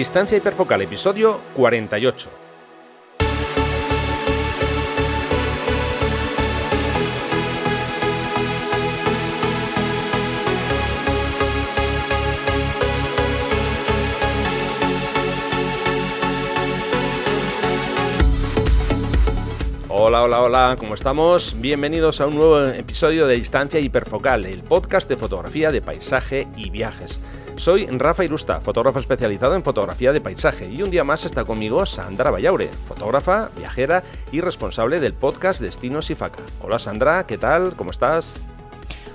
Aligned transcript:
Distancia 0.00 0.38
hiperfocal, 0.38 0.80
episodio 0.80 1.38
48. 1.52 2.30
Hola, 19.90 20.22
hola, 20.22 20.40
hola, 20.40 20.76
¿cómo 20.78 20.94
estamos? 20.94 21.54
Bienvenidos 21.60 22.22
a 22.22 22.26
un 22.26 22.36
nuevo 22.36 22.64
episodio 22.64 23.26
de 23.26 23.34
Distancia 23.34 23.78
Hiperfocal, 23.78 24.46
el 24.46 24.62
podcast 24.62 25.10
de 25.10 25.16
fotografía 25.16 25.70
de 25.70 25.82
paisaje 25.82 26.48
y 26.56 26.70
viajes. 26.70 27.20
Soy 27.60 27.84
Rafa 27.84 28.24
Irusta, 28.24 28.58
fotógrafo 28.62 29.00
especializado 29.00 29.54
en 29.54 29.62
fotografía 29.62 30.14
de 30.14 30.22
paisaje, 30.22 30.66
y 30.70 30.82
un 30.82 30.88
día 30.88 31.04
más 31.04 31.26
está 31.26 31.44
conmigo 31.44 31.84
Sandra 31.84 32.30
Vallaure, 32.30 32.68
fotógrafa, 32.68 33.50
viajera 33.54 34.02
y 34.32 34.40
responsable 34.40 34.98
del 34.98 35.12
podcast 35.12 35.60
Destinos 35.60 36.08
y 36.08 36.14
Faca. 36.14 36.38
Hola 36.62 36.78
Sandra, 36.78 37.26
¿qué 37.26 37.36
tal? 37.36 37.76
¿Cómo 37.76 37.90
estás? 37.90 38.42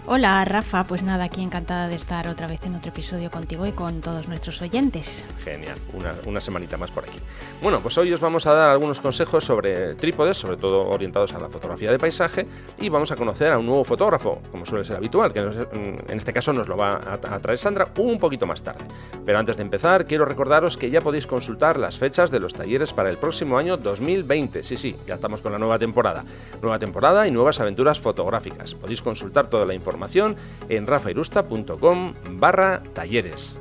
Hola 0.08 0.45
Rafa, 0.45 0.84
pues 0.84 1.02
nada, 1.02 1.23
aquí 1.23 1.41
encantada 1.41 1.88
de 1.88 1.95
estar 1.95 2.30
otra 2.30 2.45
vez 2.45 2.64
en 2.64 2.76
otro 2.76 2.90
episodio 2.90 3.32
contigo 3.32 3.66
y 3.66 3.72
con 3.72 4.02
todos 4.02 4.28
nuestros 4.28 4.62
oyentes. 4.62 5.26
Genial, 5.44 5.80
una, 6.28 6.40
semanita 6.40 6.78
más 6.78 6.91
por 6.91 7.05
aquí. 7.05 7.18
Bueno, 7.59 7.80
pues 7.80 7.98
hoy 7.98 8.14
os 8.14 8.20
vamos 8.20 8.45
a 8.45 8.54
dar 8.54 8.70
algunos 8.70 9.00
consejos 9.00 9.44
sobre 9.44 9.95
trípodes, 9.95 10.38
sobre 10.38 10.58
todo 10.58 10.88
orientados 10.89 11.33
a 11.33 11.39
la 11.39 11.50
fotografía 11.50 11.89
de 11.89 11.98
paisaje, 11.98 12.45
y 12.80 12.88
vamos 12.88 13.09
a 13.09 13.16
conocer 13.16 13.52
a 13.52 13.58
un 13.58 13.66
nuevo 13.66 13.83
fotógrafo, 13.83 14.44
como 14.52 14.64
suele 14.64 14.86
ser 14.86 14.98
habitual, 14.98 15.33
que 15.33 15.39
en 15.39 16.17
este 16.17 16.31
caso 16.31 16.53
nos 16.53 16.67
lo 16.67 16.78
va 16.78 16.92
a, 16.92 17.14
a 17.16 17.39
traer 17.39 17.58
Sandra 17.58 17.88
un 17.98 18.20
poquito 18.20 18.45
más 18.45 18.61
tarde. 18.61 18.86
Pero 19.26 19.39
antes 19.39 19.58
de 19.58 19.64
empezar, 19.64 20.06
quiero 20.06 20.26
recordaros 20.26 20.78
que 20.78 20.92
ya 20.92 21.02
podéis 21.02 21.26
consultar 21.26 21.80
las 21.80 21.98
fechas 21.98 22.30
de 22.30 22.39
los 22.39 22.53
talleres 22.53 22.94
para 22.94 23.09
el 23.09 23.17
próximo 23.17 23.58
año 23.58 23.76
2020. 23.76 24.61
Sí, 24.61 24.78
sí, 24.78 24.95
ya 25.08 25.16
estamos 25.16 25.42
con 25.42 25.52
la 25.52 25.58
nueva 25.58 25.80
temporada. 25.80 26.23
Nueva 26.61 26.78
temporada 26.78 27.28
y 27.28 27.31
nuevas 27.31 27.59
aventuras 27.59 28.00
fotográficas. 28.00 28.76
Podéis 28.76 29.02
consultar 29.02 29.48
toda 29.48 29.66
la 29.66 29.73
información 29.73 29.95
información 29.96 30.36
en 30.70 30.86
rafairusta.com 30.86 32.14
barra 32.38 32.84
talleres. 32.94 33.60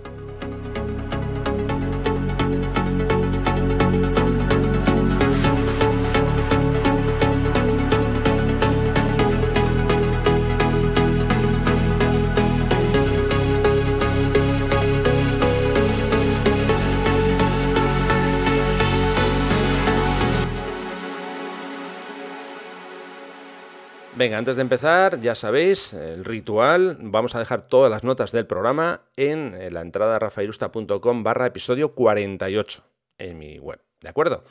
Venga, 24.24 24.38
antes 24.38 24.56
de 24.56 24.62
empezar, 24.62 25.20
ya 25.20 25.34
sabéis, 25.34 25.92
el 25.92 26.24
ritual, 26.24 26.96
vamos 26.98 27.34
a 27.34 27.38
dejar 27.40 27.68
todas 27.68 27.90
las 27.90 28.04
notas 28.04 28.32
del 28.32 28.46
programa 28.46 29.02
en 29.18 29.54
la 29.74 29.82
entrada 29.82 30.18
rafairusta.com 30.18 31.22
barra 31.22 31.44
episodio 31.44 31.94
48 31.94 32.82
en 33.18 33.38
mi 33.38 33.58
web, 33.58 33.82
¿de 34.00 34.08
acuerdo? 34.08 34.44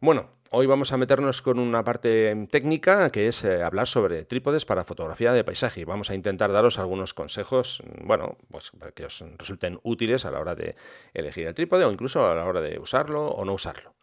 Bueno, 0.00 0.30
hoy 0.50 0.66
vamos 0.66 0.90
a 0.90 0.96
meternos 0.96 1.40
con 1.40 1.60
una 1.60 1.84
parte 1.84 2.48
técnica 2.50 3.12
que 3.12 3.28
es 3.28 3.44
eh, 3.44 3.62
hablar 3.62 3.86
sobre 3.86 4.24
trípodes 4.24 4.64
para 4.64 4.82
fotografía 4.82 5.32
de 5.32 5.44
paisaje. 5.44 5.84
Vamos 5.84 6.10
a 6.10 6.16
intentar 6.16 6.50
daros 6.50 6.80
algunos 6.80 7.14
consejos, 7.14 7.84
bueno, 8.02 8.36
pues 8.50 8.72
que 8.96 9.04
os 9.04 9.24
resulten 9.38 9.78
útiles 9.84 10.24
a 10.24 10.32
la 10.32 10.40
hora 10.40 10.56
de 10.56 10.74
elegir 11.14 11.46
el 11.46 11.54
trípode 11.54 11.84
o 11.84 11.92
incluso 11.92 12.26
a 12.26 12.34
la 12.34 12.44
hora 12.44 12.60
de 12.60 12.80
usarlo 12.80 13.28
o 13.28 13.44
no 13.44 13.52
usarlo. 13.52 13.95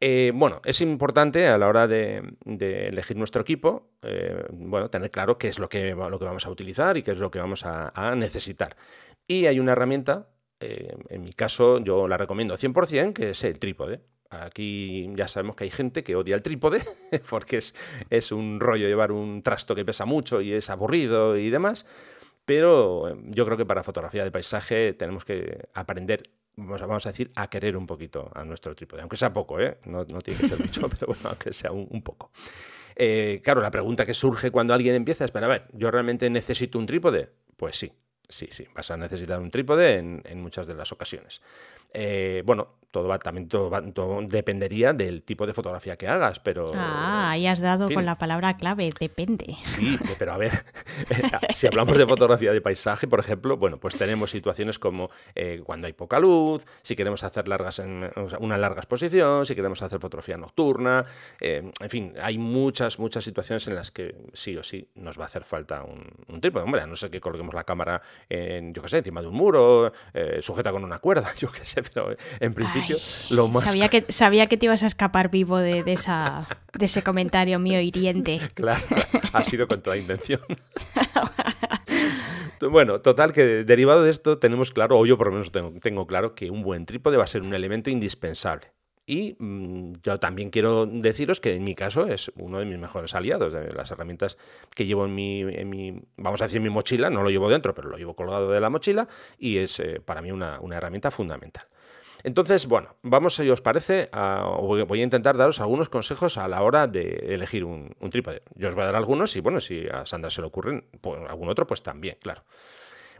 Eh, 0.00 0.30
bueno, 0.32 0.60
es 0.64 0.80
importante 0.80 1.48
a 1.48 1.58
la 1.58 1.66
hora 1.66 1.88
de, 1.88 2.22
elegir 2.44 3.16
nuestro 3.16 3.42
equipo, 3.42 3.90
eh, 4.02 4.44
bueno, 4.50 4.90
tener 4.90 5.10
claro 5.10 5.38
qué 5.38 5.48
es 5.48 5.58
lo 5.58 5.68
que, 5.68 5.94
lo 5.94 6.18
que 6.18 6.24
vamos 6.24 6.46
a 6.46 6.50
utilizar 6.50 6.96
y 6.96 7.02
qué 7.02 7.12
es 7.12 7.18
lo 7.18 7.30
que 7.30 7.40
vamos 7.40 7.64
a, 7.64 8.14
necesitar. 8.14 8.76
Y 9.26 9.46
hay 9.46 9.58
una 9.58 9.72
herramienta, 9.72 10.28
eh, 10.60 10.96
en 11.08 11.22
mi 11.22 11.32
caso 11.32 11.78
yo 11.80 12.06
la 12.06 12.16
recomiendo 12.16 12.56
100%, 12.56 13.12
que 13.12 13.30
es 13.30 13.42
el 13.42 13.58
trípode. 13.58 14.00
Aquí 14.30 15.10
ya 15.16 15.26
sabemos 15.26 15.56
que 15.56 15.64
hay 15.64 15.70
gente 15.70 16.04
que 16.04 16.14
odia 16.14 16.36
el 16.36 16.42
trípode 16.42 16.82
porque 17.30 17.56
es, 17.56 17.74
es 18.10 18.30
un 18.30 18.60
rollo 18.60 18.86
llevar 18.86 19.10
un 19.10 19.42
trasto 19.42 19.74
que 19.74 19.84
pesa 19.84 20.04
mucho 20.04 20.40
y 20.40 20.52
es 20.52 20.70
aburrido 20.70 21.36
y 21.36 21.50
demás. 21.50 21.86
Pero 22.44 23.18
yo 23.24 23.44
creo 23.44 23.56
que 23.56 23.66
para 23.66 23.82
fotografía 23.82 24.24
de 24.24 24.30
paisaje 24.30 24.94
tenemos 24.94 25.24
que 25.24 25.68
aprender 25.74 26.22
vamos 26.66 27.06
a 27.06 27.10
decir, 27.10 27.30
a 27.36 27.48
querer 27.48 27.76
un 27.76 27.86
poquito 27.86 28.30
a 28.34 28.44
nuestro 28.44 28.74
trípode, 28.74 29.02
aunque 29.02 29.16
sea 29.16 29.32
poco, 29.32 29.60
¿eh? 29.60 29.78
no, 29.86 30.04
tiene 30.04 30.40
que 30.40 30.48
ser 30.48 30.60
mucho, 30.60 30.88
pero 30.88 31.06
bueno, 31.08 31.22
aunque 31.24 31.52
sea 31.52 31.70
un, 31.72 32.02
poco. 32.02 32.30
Eh, 32.96 33.40
claro, 33.42 33.60
la 33.60 33.70
pregunta 33.70 34.04
que 34.04 34.14
surge 34.14 34.50
cuando 34.50 34.74
alguien 34.74 34.94
empieza 34.94 35.24
es, 35.24 35.30
pero 35.30 35.46
a 35.46 35.48
ver, 35.48 35.68
¿yo 35.72 35.90
realmente 35.90 36.28
necesito 36.28 36.78
un 36.78 36.86
trípode? 36.86 37.30
Pues 37.56 37.76
sí, 37.76 37.92
sí, 38.28 38.48
sí, 38.50 38.66
vas 38.74 38.90
a 38.90 38.96
necesitar 38.96 39.40
un 39.40 39.50
trípode 39.50 39.98
en 39.98 40.40
muchas 40.40 40.66
de 40.66 40.74
las 40.74 40.92
ocasiones. 40.92 41.40
Eh, 41.92 42.42
bueno, 42.44 42.78
todo 42.90 43.08
va, 43.08 43.18
también 43.18 43.48
todo, 43.48 43.70
dependería 44.22 44.92
del 44.92 45.22
tipo 45.22 45.46
de 45.46 45.52
fotografía 45.52 45.96
que 45.96 46.08
hagas, 46.08 46.40
pero... 46.40 46.72
Ah, 46.74 47.30
ahí 47.30 47.46
has 47.46 47.60
dado 47.60 47.90
con 47.90 48.06
la 48.06 48.16
palabra 48.16 48.56
clave, 48.56 48.90
depende. 48.98 49.56
Sí, 49.64 49.98
pero 50.18 50.32
a 50.32 50.38
ver, 50.38 50.64
si 51.54 51.66
hablamos 51.66 51.98
de 51.98 52.06
fotografía 52.06 52.50
de 52.52 52.62
paisaje, 52.62 53.06
por 53.06 53.20
ejemplo, 53.20 53.58
bueno, 53.58 53.78
pues 53.78 53.96
tenemos 53.96 54.30
situaciones 54.30 54.78
como 54.78 55.10
eh, 55.34 55.60
cuando 55.64 55.86
hay 55.86 55.92
poca 55.92 56.18
luz, 56.18 56.64
si 56.82 56.96
queremos 56.96 57.22
hacer 57.24 57.46
largas 57.46 57.78
en, 57.78 58.10
una 58.40 58.56
larga 58.56 58.80
exposición, 58.80 59.44
si 59.44 59.54
queremos 59.54 59.82
hacer 59.82 60.00
fotografía 60.00 60.38
nocturna, 60.38 61.04
eh, 61.40 61.70
en 61.80 61.90
fin, 61.90 62.14
hay 62.22 62.38
muchas, 62.38 62.98
muchas 62.98 63.22
situaciones 63.22 63.66
en 63.68 63.74
las 63.74 63.90
que 63.90 64.16
sí 64.32 64.56
o 64.56 64.62
sí 64.62 64.88
nos 64.94 65.18
va 65.18 65.24
a 65.24 65.26
hacer 65.26 65.44
falta 65.44 65.82
un, 65.82 66.06
un 66.28 66.40
trípode. 66.40 66.64
Hombre, 66.64 66.80
a 66.80 66.86
no 66.86 66.96
sé 66.96 67.10
que 67.10 67.20
coloquemos 67.20 67.54
la 67.54 67.64
cámara, 67.64 68.00
en, 68.30 68.72
yo 68.72 68.80
qué 68.80 68.88
sé, 68.88 68.98
encima 68.98 69.20
de 69.20 69.28
un 69.28 69.34
muro, 69.34 69.92
sujeta 70.40 70.72
con 70.72 70.84
una 70.84 71.00
cuerda, 71.00 71.34
yo 71.38 71.52
qué 71.52 71.66
sé 71.66 71.77
pero 71.82 72.16
en 72.40 72.54
principio 72.54 72.96
lo 73.30 73.48
más... 73.48 73.64
Sabía 73.64 73.88
que, 73.88 74.04
sabía 74.08 74.46
que 74.46 74.56
te 74.56 74.66
ibas 74.66 74.82
a 74.82 74.86
escapar 74.86 75.30
vivo 75.30 75.58
de, 75.58 75.82
esa, 75.86 76.46
de 76.72 76.86
ese 76.86 77.02
comentario 77.02 77.58
mío 77.58 77.80
hiriente. 77.80 78.40
Claro, 78.54 78.80
ha 79.32 79.44
sido 79.44 79.68
con 79.68 79.80
toda 79.82 79.96
intención. 79.96 80.40
Bueno, 82.70 83.00
total, 83.00 83.32
que 83.32 83.64
derivado 83.64 84.02
de 84.02 84.10
esto 84.10 84.38
tenemos 84.38 84.72
claro, 84.72 84.98
o 84.98 85.06
yo 85.06 85.16
por 85.16 85.28
lo 85.28 85.34
menos 85.34 85.52
tengo, 85.52 85.72
tengo 85.80 86.06
claro, 86.06 86.34
que 86.34 86.50
un 86.50 86.62
buen 86.62 86.86
trípode 86.86 87.16
va 87.16 87.24
a 87.24 87.28
ser 87.28 87.42
un 87.42 87.54
elemento 87.54 87.90
indispensable. 87.90 88.66
Y 89.08 89.36
mm, 89.38 89.94
yo 90.02 90.20
también 90.20 90.50
quiero 90.50 90.84
deciros 90.84 91.40
que 91.40 91.56
en 91.56 91.64
mi 91.64 91.74
caso 91.74 92.06
es 92.06 92.30
uno 92.36 92.58
de 92.58 92.66
mis 92.66 92.78
mejores 92.78 93.14
aliados, 93.14 93.54
de 93.54 93.72
las 93.72 93.90
herramientas 93.90 94.36
que 94.74 94.84
llevo 94.84 95.06
en 95.06 95.14
mi, 95.14 95.40
en 95.40 95.70
mi 95.70 96.02
vamos 96.18 96.42
a 96.42 96.44
decir, 96.44 96.60
mi 96.60 96.68
mochila, 96.68 97.08
no 97.08 97.22
lo 97.22 97.30
llevo 97.30 97.48
dentro, 97.48 97.74
pero 97.74 97.88
lo 97.88 97.96
llevo 97.96 98.14
colgado 98.14 98.50
de 98.50 98.60
la 98.60 98.68
mochila 98.68 99.08
y 99.38 99.56
es 99.56 99.80
eh, 99.80 100.02
para 100.04 100.20
mí 100.20 100.30
una, 100.30 100.58
herramienta 100.72 101.10
fundamental. 101.10 101.64
Entonces, 102.22 102.66
bueno, 102.66 102.96
vamos, 103.02 103.36
si 103.36 103.48
os 103.48 103.62
parece, 103.62 104.10
voy 104.12 105.00
a 105.00 105.04
intentar 105.04 105.38
daros 105.38 105.58
algunos 105.60 105.88
consejos 105.88 106.36
a 106.36 106.46
la 106.46 106.60
hora 106.60 106.86
de 106.86 107.28
elegir 107.30 107.64
un, 107.64 107.96
un, 108.00 108.10
trípode. 108.10 108.42
Yo 108.56 108.68
os 108.68 108.74
voy 108.74 108.82
a 108.82 108.86
dar 108.86 108.96
algunos 108.96 109.34
y, 109.36 109.40
bueno, 109.40 109.60
si 109.60 109.86
a 109.90 110.04
Sandra 110.04 110.28
se 110.30 110.42
le 110.42 110.48
ocurren 110.48 110.84
pues, 111.00 111.18
algún 111.26 111.48
otro, 111.48 111.66
pues 111.66 111.82
también, 111.82 112.18
claro. 112.20 112.44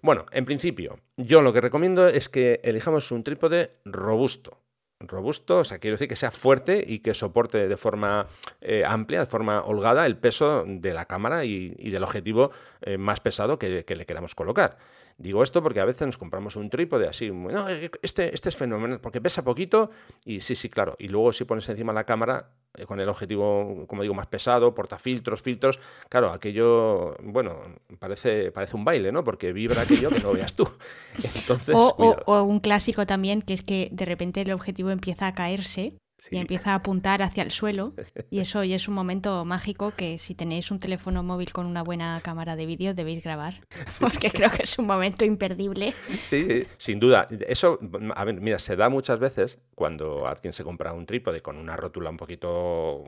Bueno, 0.02 0.26
en 0.32 0.44
principio, 0.44 0.98
yo 1.16 1.40
lo 1.40 1.54
que 1.54 1.62
recomiendo 1.62 2.08
es 2.08 2.28
que 2.28 2.60
elijamos 2.62 3.10
un 3.10 3.24
trípode 3.24 3.70
robusto, 3.84 4.58
robusto, 5.00 5.58
o 5.58 5.64
sea, 5.64 5.78
quiero 5.78 5.94
decir 5.94 6.08
que 6.08 6.16
sea 6.16 6.30
fuerte 6.30 6.84
y 6.86 6.98
que 6.98 7.14
soporte 7.14 7.68
de 7.68 7.76
forma 7.76 8.26
eh, 8.60 8.82
amplia, 8.84 9.20
de 9.20 9.26
forma 9.26 9.62
holgada, 9.62 10.06
el 10.06 10.16
peso 10.16 10.64
de 10.66 10.92
la 10.92 11.04
cámara 11.04 11.44
y, 11.44 11.70
del 11.70 12.02
objetivo 12.02 12.50
eh, 12.82 12.98
más 12.98 13.20
pesado 13.20 13.58
que, 13.58 13.84
le 13.86 14.06
queramos 14.06 14.34
colocar. 14.34 14.76
Digo 15.18 15.42
esto 15.42 15.64
porque 15.64 15.80
a 15.80 15.84
veces 15.84 16.06
nos 16.06 16.16
compramos 16.16 16.54
un 16.54 16.70
trípode 16.70 17.08
así, 17.08 17.28
no, 17.28 17.68
eh, 17.68 17.90
este, 18.02 18.32
este 18.32 18.50
es 18.50 18.56
fenomenal, 18.56 19.00
porque 19.00 19.20
pesa 19.20 19.42
poquito 19.42 19.90
y 20.24 20.40
sí, 20.40 20.54
sí, 20.54 20.68
claro. 20.68 20.94
Y 21.00 21.08
luego 21.08 21.32
si 21.32 21.44
pones 21.44 21.68
encima 21.68 21.92
la 21.92 22.04
cámara 22.04 22.50
eh, 22.76 22.86
con 22.86 23.00
el 23.00 23.08
objetivo, 23.08 23.84
como 23.88 24.02
digo, 24.02 24.14
más 24.14 24.28
pesado, 24.28 24.72
portafiltros, 24.74 25.42
filtros, 25.42 25.80
claro, 26.08 26.30
aquello, 26.30 27.16
bueno, 27.20 27.58
parece, 27.98 28.52
parece 28.52 28.76
un 28.76 28.84
baile, 28.84 29.10
¿no? 29.10 29.24
Porque 29.24 29.52
vibra 29.52 29.82
aquello 29.82 30.10
que 30.10 30.20
no 30.20 30.32
veas 30.32 30.54
tú. 30.54 30.68
Entonces, 31.36 31.74
o 31.74 32.42
un 32.44 32.60
clásico 32.60 33.04
también, 33.04 33.42
que 33.42 33.54
es 33.54 33.64
que 33.64 33.88
de 33.90 34.04
repente 34.04 34.42
el 34.42 34.52
objetivo 34.52 34.90
empieza 34.90 35.26
a 35.26 35.34
caerse 35.34 35.94
y 36.30 36.38
empieza 36.38 36.72
a 36.72 36.74
apuntar 36.74 37.22
hacia 37.22 37.42
el 37.42 37.50
suelo. 37.50 37.94
Y 38.30 38.40
eso 38.40 38.60
hoy 38.60 38.74
es 38.74 38.88
un 38.88 38.94
momento 38.94 39.44
mágico 39.44 39.92
que 39.96 40.18
si 40.18 40.34
tenéis 40.34 40.70
un 40.70 40.78
teléfono 40.78 41.22
móvil 41.22 41.52
con 41.52 41.66
una 41.66 41.82
buena 41.82 42.20
cámara 42.22 42.56
de 42.56 42.66
vídeo 42.66 42.94
debéis 42.94 43.22
grabar. 43.22 43.54
porque 44.00 44.30
creo 44.30 44.50
que 44.50 44.62
es 44.64 44.78
un 44.78 44.86
momento 44.86 45.24
imperdible. 45.24 45.94
Sí, 46.22 46.66
sin 46.76 47.00
duda. 47.00 47.28
Eso, 47.46 47.78
a 48.14 48.24
ver, 48.24 48.40
mira, 48.40 48.58
se 48.58 48.76
da 48.76 48.88
muchas 48.88 49.18
veces 49.18 49.58
cuando 49.74 50.26
alguien 50.26 50.52
se 50.52 50.64
compra 50.64 50.92
un 50.92 51.06
trípode 51.06 51.40
con 51.40 51.56
una 51.56 51.76
rótula 51.76 52.10
un 52.10 52.16
poquito, 52.16 53.04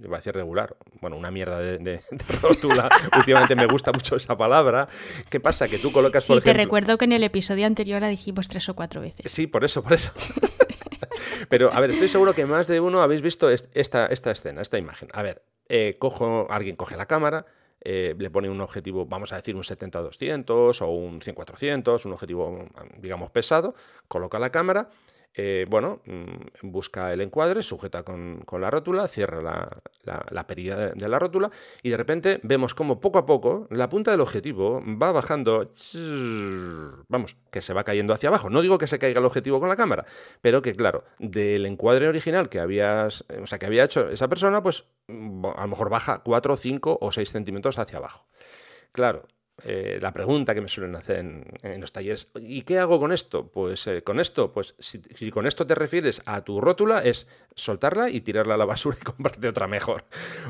iba 0.00 0.16
a 0.16 0.20
decir 0.20 0.34
regular, 0.34 0.76
bueno, 1.00 1.16
una 1.16 1.30
mierda 1.30 1.58
de, 1.58 2.00
rótula. 2.40 2.88
Últimamente 3.16 3.56
me 3.56 3.66
gusta 3.66 3.92
mucho 3.92 4.16
esa 4.16 4.36
palabra. 4.36 4.88
¿Qué 5.28 5.40
pasa? 5.40 5.66
Que 5.66 5.78
tú 5.78 5.90
colocas, 5.90 6.24
sí, 6.24 6.34
te 6.42 6.52
recuerdo 6.52 6.96
que 6.96 7.06
en 7.06 7.12
el 7.12 7.24
episodio 7.24 7.66
anterior 7.66 8.00
la 8.00 8.08
dijimos 8.08 8.48
tres 8.48 8.68
o 8.68 8.74
cuatro 8.74 9.00
veces. 9.00 9.30
Sí, 9.30 9.46
por 9.46 9.64
eso, 9.64 9.82
por 9.82 9.94
eso. 9.94 10.12
Pero, 11.48 11.72
a 11.72 11.80
ver, 11.80 11.90
estoy 11.90 12.08
seguro 12.08 12.34
que 12.34 12.46
más 12.46 12.66
de 12.66 12.80
uno 12.80 13.02
habéis 13.02 13.22
visto 13.22 13.50
esta, 13.50 14.06
esta 14.06 14.30
escena, 14.30 14.62
esta 14.62 14.78
imagen. 14.78 15.08
A 15.12 15.22
ver, 15.22 15.42
eh, 15.68 15.96
cojo, 15.98 16.46
alguien 16.50 16.76
coge 16.76 16.96
la 16.96 17.06
cámara, 17.06 17.46
eh, 17.80 18.14
le 18.16 18.30
pone 18.30 18.48
un 18.48 18.60
objetivo, 18.60 19.06
vamos 19.06 19.32
a 19.32 19.36
decir 19.36 19.56
un 19.56 19.62
70-200 19.62 20.82
o 20.82 20.86
un 20.88 21.20
100-400, 21.20 22.04
un 22.04 22.12
objetivo, 22.12 22.66
digamos, 22.98 23.30
pesado, 23.30 23.74
coloca 24.08 24.38
la 24.38 24.50
cámara 24.50 24.90
eh, 25.34 25.66
bueno, 25.68 26.02
mm, 26.04 26.70
busca 26.70 27.12
el 27.12 27.22
encuadre, 27.22 27.62
sujeta 27.62 28.02
con, 28.02 28.44
la 28.58 28.70
rótula, 28.70 29.08
cierra 29.08 29.40
la, 29.40 29.66
la, 30.30 30.46
perilla 30.46 30.76
de, 30.76 31.08
la 31.08 31.18
rótula 31.18 31.50
y 31.82 31.88
de 31.88 31.96
repente 31.96 32.40
vemos 32.42 32.74
como 32.74 33.00
poco 33.00 33.18
a 33.18 33.24
poco 33.24 33.66
la 33.70 33.88
punta 33.88 34.10
del 34.10 34.20
objetivo 34.20 34.82
va 34.84 35.10
bajando, 35.10 35.72
vamos, 37.08 37.36
que 37.50 37.62
se 37.62 37.72
va 37.72 37.84
cayendo 37.84 38.12
hacia 38.12 38.28
abajo. 38.28 38.50
No 38.50 38.60
digo 38.60 38.76
que 38.76 38.86
se 38.86 38.98
caiga 38.98 39.20
el 39.20 39.26
objetivo 39.26 39.58
con 39.58 39.70
la 39.70 39.76
cámara, 39.76 40.04
pero 40.42 40.60
que 40.60 40.74
claro, 40.74 41.04
del 41.18 41.64
encuadre 41.64 42.08
original 42.08 42.50
que 42.50 42.60
habías, 42.60 43.24
o 43.40 43.46
sea, 43.46 43.58
que 43.58 43.66
había 43.66 43.84
hecho 43.84 44.10
esa 44.10 44.28
persona, 44.28 44.62
pues 44.62 44.84
a 45.08 45.62
lo 45.62 45.68
mejor 45.68 45.88
baja 45.88 46.22
4, 46.22 46.56
5 46.58 46.98
o 47.00 47.12
6 47.12 47.30
centímetros 47.32 47.78
hacia 47.78 47.98
abajo. 47.98 48.26
Claro, 48.92 49.26
eh, 49.64 49.98
la 50.00 50.12
pregunta 50.12 50.54
que 50.54 50.60
me 50.60 50.68
suelen 50.68 50.96
hacer 50.96 51.18
en, 51.18 51.80
los 51.80 51.92
talleres, 51.92 52.28
¿y 52.40 52.62
qué 52.62 52.78
hago 52.78 52.98
con 52.98 53.12
esto? 53.12 53.48
Pues 53.48 53.86
eh, 53.86 54.02
con 54.02 54.18
esto, 54.18 54.52
pues 54.52 54.74
si, 54.78 55.30
con 55.30 55.46
esto 55.46 55.66
te 55.66 55.74
refieres 55.74 56.22
a 56.26 56.42
tu 56.42 56.60
rótula, 56.60 57.00
es 57.00 57.28
soltarla 57.54 58.10
y 58.10 58.20
tirarla 58.20 58.54
a 58.54 58.56
la 58.56 58.64
basura 58.64 58.96
y 59.00 59.04
comprarte 59.04 59.48
otra 59.48 59.68
mejor. 59.68 60.04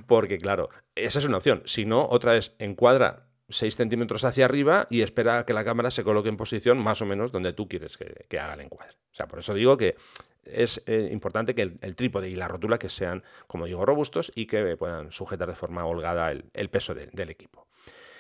Porque 0.07 0.39
claro, 0.39 0.71
esa 0.95 1.19
es 1.19 1.27
una 1.27 1.37
opción. 1.37 1.63
Si 1.67 1.85
no, 1.85 2.07
otra 2.09 2.37
es 2.37 2.55
encuadra 2.59 3.27
6 3.49 3.77
centímetros 3.77 4.25
hacia 4.25 4.47
arriba 4.47 4.87
y 4.89 5.03
espera 5.03 5.45
que 5.45 5.53
la 5.53 5.65
cámara 5.65 5.91
se 5.91 6.05
coloque 6.05 6.29
en 6.29 6.37
posición 6.37 6.79
más 6.79 7.03
o 7.03 7.07
menos 7.07 7.33
donde 7.33 7.53
tú 7.53 7.69
quieres 7.69 7.99
que, 7.99 8.39
haga 8.39 8.55
el 8.55 8.61
encuadre. 8.61 8.95
O 9.13 9.15
sea, 9.15 9.29
por 9.29 9.41
eso 9.41 9.53
digo 9.53 9.77
que 9.77 9.97
es 10.45 10.83
eh, 10.87 11.11
importante 11.13 11.55
que 11.55 11.63
el, 11.81 11.97
trípode 11.97 12.31
y 12.31 12.35
la 12.35 12.49
rótula 12.49 12.79
que 12.79 12.89
sean, 12.89 13.23
como 13.47 13.67
digo, 13.67 13.85
robustos 13.85 14.33
y 14.35 14.47
que 14.47 14.77
puedan 14.77 15.13
sujetar 15.13 15.49
de 15.49 15.55
forma 15.55 15.85
holgada 15.85 16.33
el, 16.33 16.69
peso 16.71 16.95
del 16.95 17.31
equipo. 17.31 17.69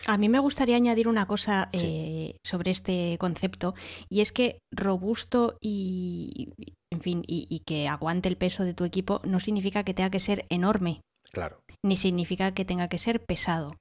A 0.06 0.18
mí 0.18 0.28
me 0.28 0.40
gustaría 0.40 0.76
añadir 0.76 1.08
una 1.08 1.26
cosa 1.26 1.68
eh, 1.72 2.36
sobre 2.44 2.70
este 2.70 3.16
concepto 3.18 3.74
y 4.08 4.20
es 4.20 4.32
que 4.32 4.58
robusto 4.72 5.56
y, 5.60 6.52
en 6.90 7.00
fin, 7.00 7.22
y, 7.26 7.60
que 7.66 7.88
aguante 7.88 8.28
el 8.28 8.36
peso 8.36 8.64
de 8.64 8.74
tu 8.74 8.84
equipo 8.84 9.20
no 9.24 9.38
significa 9.38 9.84
que 9.84 9.94
tenga 9.94 10.10
que 10.10 10.20
ser 10.20 10.44
enorme. 10.48 11.00
Claro. 11.30 11.62
Ni 11.84 11.96
significa 11.96 12.52
que 12.52 12.64
tenga 12.64 12.88
que 12.88 12.98
ser 12.98 13.24
pesado. 13.24 13.74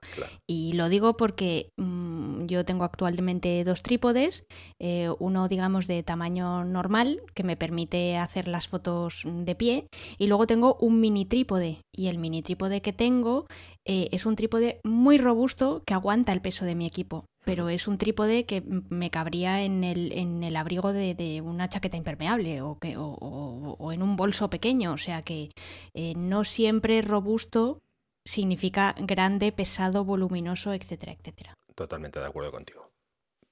Y 0.48 0.74
lo 0.74 0.89
digo 0.89 1.18
porque 1.18 1.69
mm, 1.77 2.45
yo 2.45 2.65
tengo 2.65 2.83
actualmente 2.83 3.63
dos 3.63 3.83
trípodes, 3.83 4.44
eh, 4.80 5.09
uno 5.19 5.48
digamos 5.48 5.88
de 5.88 6.01
tamaño 6.01 6.63
normal 6.63 7.21
que 7.36 7.44
me 7.44 7.57
permite 7.57 8.18
hacer 8.18 8.48
las 8.48 8.68
fotos 8.68 9.24
de 9.25 9.56
pie 9.56 9.88
y 10.18 10.27
luego 10.27 10.48
tengo 10.48 10.77
un 10.80 11.00
mini 11.00 11.25
trípode 11.25 11.81
y 11.95 12.07
el 12.07 12.18
mini 12.18 12.42
trípode 12.42 12.81
que 12.81 12.94
tengo 12.94 13.45
eh, 13.86 14.09
es 14.12 14.25
un 14.25 14.36
trípode 14.36 14.80
muy 14.83 15.18
robusto 15.18 15.83
que 15.86 15.94
aguanta 15.94 16.33
el 16.33 16.42
peso 16.42 16.65
de 16.65 16.75
mi 16.75 16.88
equipo 16.88 17.25
pero 17.44 17.69
es 17.69 17.88
un 17.88 17.98
trípode 17.98 18.45
que 18.45 18.62
me 18.89 19.09
cabría 19.09 19.63
en 19.63 19.83
el, 19.83 20.12
en 20.12 20.44
el 20.44 20.56
abrigo 20.56 20.94
de, 20.94 21.42
una 21.44 21.69
chaqueta 21.69 21.98
impermeable 21.98 22.62
o, 22.62 22.77
que, 22.80 22.95
o, 22.98 23.92
en 23.92 24.03
un 24.03 24.15
bolso 24.15 24.50
pequeño. 24.50 24.94
O 24.94 24.98
sea 24.98 25.21
que 25.21 25.50
eh, 25.95 26.13
no 26.15 26.44
siempre 26.44 27.01
robusto 27.01 27.80
significa 28.23 28.95
grande, 28.97 29.51
pesado, 29.51 30.03
voluminoso, 30.03 30.73
etcétera, 30.73 31.13
etcétera. 31.13 31.53
Totalmente 31.75 32.19
de 32.19 32.25
acuerdo 32.25 32.51
contigo. 32.51 32.91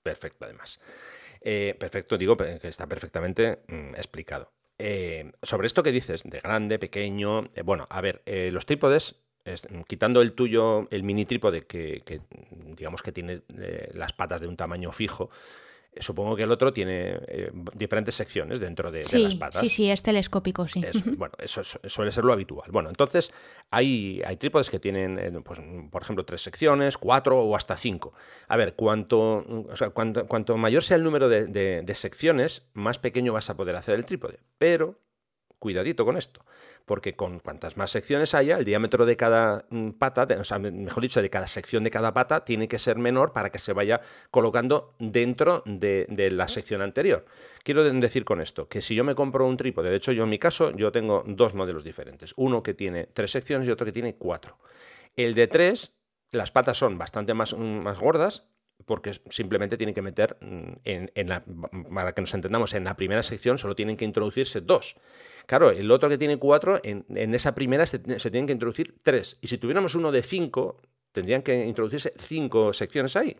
Perfecto, 0.04 0.46
además. 0.46 0.80
Eh, 1.42 1.76
perfecto, 1.80 2.18
digo 2.18 2.36
que 2.36 2.60
está 2.64 2.88
perfectamente 2.88 3.60
mm, 3.68 3.96
explicado. 3.96 4.52
Eh, 4.78 5.32
sobre 5.44 5.68
esto 5.68 5.84
que 5.84 5.92
dices, 5.92 6.24
de 6.24 6.40
grande, 6.40 6.80
pequeño, 6.80 7.50
bueno, 7.66 7.86
a 7.90 8.00
ver, 8.02 8.24
los 8.26 8.66
trípodes 8.66 9.16
quitando 9.88 10.22
el 10.22 10.34
tuyo, 10.34 10.88
el 10.92 11.04
mini 11.04 11.26
trípode 11.26 11.66
que, 11.66 12.22
digamos 12.76 13.02
que 13.02 13.12
tiene 13.12 13.42
eh, 13.58 13.92
las 13.94 14.14
patas 14.14 14.42
de 14.42 14.48
un 14.48 14.58
tamaño 14.58 14.92
fijo, 14.92 15.30
eh, 15.30 15.38
supongo 15.98 16.36
que 16.36 16.44
el 16.44 16.52
otro 16.52 16.72
tiene 16.72 17.20
eh, 17.28 17.52
diferentes 17.74 18.16
secciones 18.16 18.60
dentro 18.60 18.92
de, 18.92 19.02
las 19.12 19.36
patas. 19.36 19.62
Sí, 19.62 19.70
sí, 19.70 19.90
es 19.90 20.02
telescópico, 20.04 20.68
sí. 20.68 20.84
bueno, 21.18 21.34
eso 21.40 21.64
suele 21.64 22.12
ser 22.12 22.26
lo 22.26 22.34
habitual. 22.34 22.70
Bueno, 22.72 22.90
entonces 22.90 23.32
hay, 23.72 24.22
hay 24.26 24.38
trípodes 24.38 24.70
que 24.70 24.80
tienen, 24.80 25.42
pues, 25.44 25.60
por 25.92 26.02
ejemplo, 26.02 26.26
tres 26.26 26.42
secciones, 26.42 26.98
cuatro 26.98 27.42
o 27.42 27.56
hasta 27.56 27.76
cinco. 27.76 28.14
A 28.48 28.58
ver, 28.58 28.76
cuanto, 28.76 29.68
cuanto, 29.94 30.28
cuanto 30.28 30.58
mayor 30.58 30.84
sea 30.84 30.98
el 30.98 31.04
número 31.04 31.28
de, 31.30 31.48
de 31.48 31.96
secciones, 31.96 32.64
más 32.74 33.00
pequeño 33.00 33.34
vas 33.34 33.50
a 33.50 33.58
poder 33.58 33.76
hacer 33.76 33.96
el 33.96 34.06
trípode. 34.06 34.40
Pero 34.58 35.00
cuidadito 35.60 36.06
con 36.06 36.18
esto, 36.18 36.44
porque 36.86 37.16
con 37.16 37.40
cuantas 37.40 37.78
más 37.78 37.92
secciones 37.92 38.34
haya, 38.34 38.58
el 38.58 38.66
diámetro 38.66 39.06
de 39.06 39.16
cada 39.16 39.66
mm, 39.70 39.92
pata, 39.92 40.28
o 40.40 40.44
sea, 40.44 40.58
mejor 40.58 41.04
dicho, 41.04 41.22
de 41.22 41.30
cada 41.30 41.48
sección 41.48 41.84
de 41.84 41.92
cada 41.92 42.14
pata, 42.14 42.44
tiene 42.44 42.68
que 42.68 42.80
ser 42.80 42.98
menor 42.98 43.34
para 43.34 43.50
que 43.52 43.60
se 43.60 43.74
vaya 43.74 44.02
colocando 44.32 44.96
dentro 45.00 45.62
de, 45.66 46.08
la 46.32 46.48
sección 46.48 46.82
anterior. 46.82 47.26
Quiero 47.64 47.84
decir 47.84 48.24
con 48.24 48.42
esto 48.42 48.68
que 48.68 48.82
si 48.82 48.96
yo 48.96 49.04
me 49.04 49.16
compro 49.16 49.46
un 49.46 49.58
trípode, 49.58 49.90
de 49.90 49.98
hecho 49.98 50.12
yo 50.12 50.24
en 50.24 50.30
mi 50.30 50.40
caso, 50.40 50.72
yo 50.72 50.92
tengo 50.92 51.24
dos 51.28 51.54
modelos 51.54 51.84
diferentes, 51.84 52.34
uno 52.38 52.64
que 52.64 52.74
tiene 52.74 53.06
tres 53.06 53.32
secciones 53.32 53.68
y 53.68 53.72
otro 53.72 53.86
que 53.86 53.92
tiene 53.92 54.16
cuatro. 54.16 54.58
El 55.16 55.34
de 55.34 55.48
tres, 55.48 55.94
las 56.32 56.52
patas 56.52 56.78
son 56.78 56.98
bastante 56.98 57.34
más, 57.34 57.54
mm, 57.54 57.82
más 57.82 58.00
gordas, 58.00 58.48
porque 58.86 59.20
simplemente 59.30 59.78
tienen 59.78 59.94
que 59.94 60.02
meter 60.02 60.38
mm, 60.42 60.72
en, 60.84 61.30
la, 61.30 61.44
para 61.94 62.14
que 62.14 62.22
nos 62.22 62.34
entendamos, 62.34 62.74
en 62.74 62.84
la 62.84 62.96
primera 62.96 63.24
sección 63.24 63.58
solo 63.58 63.76
tienen 63.76 63.98
que 63.98 64.06
introducirse 64.06 64.62
dos. 64.62 64.96
Claro, 65.46 65.72
el 65.72 65.90
otro 65.90 66.10
que 66.10 66.18
tiene 66.18 66.38
cuatro, 66.38 66.80
en, 66.84 67.06
esa 67.34 67.56
primera 67.56 67.86
se, 67.86 68.00
tienen 68.00 68.46
que 68.46 68.54
introducir 68.54 69.00
tres. 69.02 69.38
Y 69.42 69.48
si 69.48 69.58
tuviéramos 69.58 69.96
uno 69.96 70.12
de 70.12 70.22
cinco, 70.22 70.80
tendrían 71.12 71.42
que 71.42 71.66
introducirse 71.66 72.14
cinco 72.18 72.72
secciones 72.74 73.16
ahí. 73.16 73.36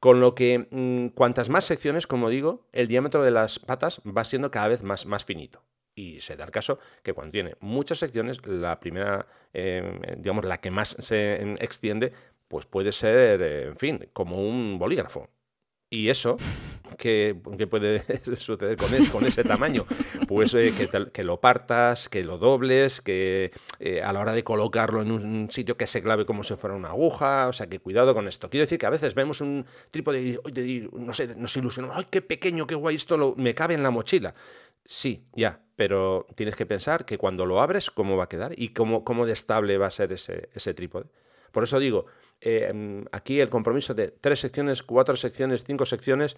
Con 0.00 0.20
lo 0.20 0.34
que 0.34 0.66
mm, 0.70 1.14
cuantas 1.14 1.48
más 1.48 1.64
secciones, 1.64 2.06
como 2.06 2.28
digo, 2.28 2.66
el 2.72 2.88
diámetro 2.88 3.22
de 3.22 3.30
las 3.30 3.58
patas 3.60 4.00
va 4.04 4.24
siendo 4.24 4.50
cada 4.50 4.68
vez 4.68 4.82
más, 4.82 5.06
más 5.06 5.24
finito. 5.24 5.62
Y 5.94 6.20
se 6.20 6.36
da 6.36 6.44
el 6.44 6.50
caso 6.50 6.78
que 7.02 7.14
cuando 7.14 7.32
tiene 7.32 7.54
muchas 7.60 7.98
secciones, 7.98 8.46
la 8.46 8.78
primera, 8.78 9.26
eh, 9.54 10.16
digamos, 10.18 10.44
la 10.44 10.60
que 10.60 10.70
más 10.70 10.96
se 11.00 11.54
extiende, 11.60 12.12
pues 12.48 12.66
puede 12.66 12.92
ser, 12.92 13.42
eh, 13.42 13.62
en 13.68 13.76
fin, 13.76 14.08
como 14.12 14.46
un 14.46 14.78
bolígrafo. 14.78 15.28
Y 15.88 16.08
eso, 16.08 16.36
¿qué, 16.98 17.36
puede 17.70 18.02
suceder 18.36 18.76
con, 18.76 19.06
con 19.06 19.26
ese 19.26 19.44
tamaño? 19.44 19.86
Pues 20.26 20.52
eh, 20.54 20.72
que, 21.12 21.22
lo 21.22 21.40
partas, 21.40 22.08
que 22.08 22.24
lo 22.24 22.38
dobles, 22.38 23.00
que 23.00 23.52
eh, 23.78 24.02
a 24.02 24.12
la 24.12 24.20
hora 24.20 24.32
de 24.32 24.42
colocarlo 24.42 25.02
en 25.02 25.12
un 25.12 25.50
sitio 25.50 25.76
que 25.76 25.86
se 25.86 26.02
clave 26.02 26.26
como 26.26 26.42
si 26.42 26.56
fuera 26.56 26.74
una 26.74 26.88
aguja, 26.88 27.46
o 27.48 27.52
sea, 27.52 27.68
que 27.68 27.78
cuidado 27.78 28.14
con 28.14 28.26
esto. 28.26 28.50
Quiero 28.50 28.64
decir 28.64 28.78
que 28.78 28.86
a 28.86 28.90
veces 28.90 29.14
vemos 29.14 29.40
un 29.40 29.64
trípode 29.90 30.20
y, 30.20 30.88
no 30.92 31.12
sé, 31.12 31.36
nos 31.36 31.56
ilusionamos, 31.56 31.96
¡ay, 31.96 32.06
qué 32.10 32.20
pequeño, 32.20 32.66
qué 32.66 32.74
guay, 32.74 32.96
esto 32.96 33.34
me 33.36 33.54
cabe 33.54 33.74
en 33.74 33.82
la 33.82 33.90
mochila! 33.90 34.34
Sí, 34.84 35.24
ya, 35.34 35.60
pero 35.74 36.26
tienes 36.36 36.54
que 36.54 36.64
pensar 36.64 37.04
que 37.04 37.18
cuando 37.18 37.44
lo 37.44 37.60
abres, 37.60 37.90
¿cómo 37.90 38.16
va 38.16 38.24
a 38.24 38.28
quedar? 38.28 38.52
Y 38.56 38.68
cómo, 38.68 39.04
cómo 39.04 39.26
de 39.26 39.32
estable 39.32 39.78
va 39.78 39.88
a 39.88 39.90
ser 39.90 40.12
ese, 40.12 40.48
ese 40.54 40.74
trípode. 40.74 41.06
Por 41.56 41.64
eso 41.64 41.78
digo, 41.78 42.04
eh, 42.42 43.02
aquí 43.12 43.40
el 43.40 43.48
compromiso 43.48 43.94
de 43.94 44.08
tres 44.08 44.40
secciones, 44.40 44.82
cuatro 44.82 45.16
secciones, 45.16 45.64
cinco 45.64 45.86
secciones. 45.86 46.36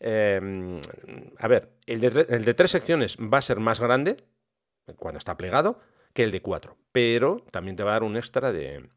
Eh, 0.00 0.80
a 1.38 1.46
ver, 1.46 1.70
el 1.86 2.00
de, 2.00 2.26
el 2.28 2.44
de 2.44 2.54
tres 2.54 2.72
secciones 2.72 3.16
va 3.16 3.38
a 3.38 3.42
ser 3.42 3.60
más 3.60 3.78
grande 3.78 4.24
cuando 4.96 5.18
está 5.18 5.36
plegado 5.36 5.78
que 6.12 6.24
el 6.24 6.32
de 6.32 6.42
cuatro, 6.42 6.76
pero 6.90 7.46
también 7.52 7.76
te 7.76 7.84
va 7.84 7.90
a 7.90 7.92
dar 7.92 8.02
un 8.02 8.16
extra 8.16 8.50
de, 8.50 8.90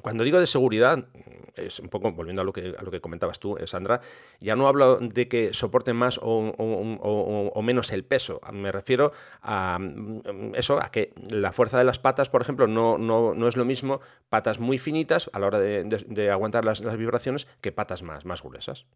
cuando 0.00 0.24
digo 0.24 0.40
de 0.40 0.46
seguridad, 0.46 1.06
es 1.54 1.80
un 1.80 1.88
poco, 1.88 2.12
volviendo 2.12 2.40
a 2.40 2.44
lo 2.44 2.52
que, 2.52 3.00
comentabas 3.00 3.38
tú, 3.38 3.56
eh, 3.58 3.66
Sandra, 3.66 4.00
ya 4.40 4.56
no 4.56 4.68
hablo 4.68 4.98
de 4.98 5.28
que 5.28 5.52
soporte 5.52 5.92
más 5.92 6.18
o, 6.22 7.62
menos 7.62 7.92
el 7.92 8.04
peso. 8.04 8.40
Me 8.52 8.72
refiero 8.72 9.12
a 9.42 9.78
mm, 9.78 10.54
eso, 10.54 10.80
a 10.80 10.90
que 10.90 11.12
la 11.30 11.52
fuerza 11.52 11.78
de 11.78 11.84
las 11.84 11.98
patas, 11.98 12.30
por 12.30 12.40
ejemplo, 12.42 12.66
no, 12.66 12.98
no, 12.98 13.48
es 13.48 13.56
lo 13.56 13.64
mismo 13.64 14.00
patas 14.28 14.58
muy 14.58 14.78
finitas 14.78 15.30
a 15.32 15.38
la 15.38 15.46
hora 15.46 15.58
de, 15.58 16.30
aguantar 16.30 16.64
las, 16.64 16.80
vibraciones 16.96 17.46
que 17.60 17.72
patas 17.72 18.02
más, 18.02 18.24
más 18.24 18.42
gruesas. 18.42 18.86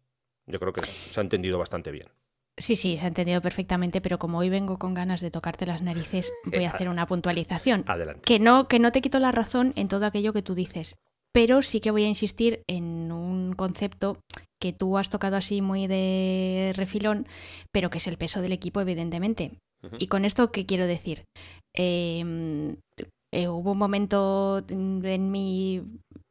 Yo 0.47 0.59
creo 0.59 0.73
que 0.73 0.81
se 0.81 1.19
ha 1.19 1.23
entendido 1.23 1.59
bastante 1.59 1.91
bien. 1.91 2.07
Sí, 2.57 2.75
sí, 2.75 2.97
se 2.97 3.05
ha 3.05 3.07
entendido 3.07 3.39
perfectamente, 3.41 4.01
pero 4.01 4.17
como 4.17 4.39
hoy 4.39 4.49
vengo 4.49 4.79
con 4.79 4.95
ganas 4.95 5.21
de 5.21 5.29
tocarte 5.29 5.67
las 5.67 5.83
narices, 5.83 6.31
voy 6.45 6.65
a 6.65 6.71
hacer 6.71 6.89
una 6.89 7.05
puntualización. 7.05 7.83
Adelante. 7.87 8.21
Que 8.25 8.39
no, 8.39 8.67
que 8.67 8.79
no 8.79 8.91
te 8.91 9.01
quito 9.01 9.19
la 9.19 9.31
razón 9.31 9.73
en 9.75 9.87
todo 9.87 10.05
aquello 10.05 10.33
que 10.33 10.41
tú 10.41 10.55
dices, 10.55 10.95
pero 11.31 11.61
sí 11.61 11.79
que 11.79 11.91
voy 11.91 12.03
a 12.03 12.09
insistir 12.09 12.63
en 12.67 13.11
un 13.11 13.53
concepto 13.53 14.17
que 14.59 14.73
tú 14.73 14.97
has 14.97 15.11
tocado 15.11 15.35
así 15.35 15.61
muy 15.61 15.85
de 15.85 16.73
refilón, 16.75 17.27
pero 17.71 17.91
que 17.91 17.99
es 17.99 18.07
el 18.07 18.17
peso 18.17 18.41
del 18.41 18.53
equipo, 18.53 18.81
evidentemente. 18.81 19.59
Y 19.99 20.07
con 20.07 20.25
esto, 20.25 20.51
¿qué 20.51 20.65
quiero 20.65 20.87
decir? 20.87 21.25
Em, 21.75 22.77
eh, 23.31 23.47
hubo 23.47 23.73
un 23.73 23.77
momento 23.77 24.65
en 24.67 25.31
mi 25.31 25.83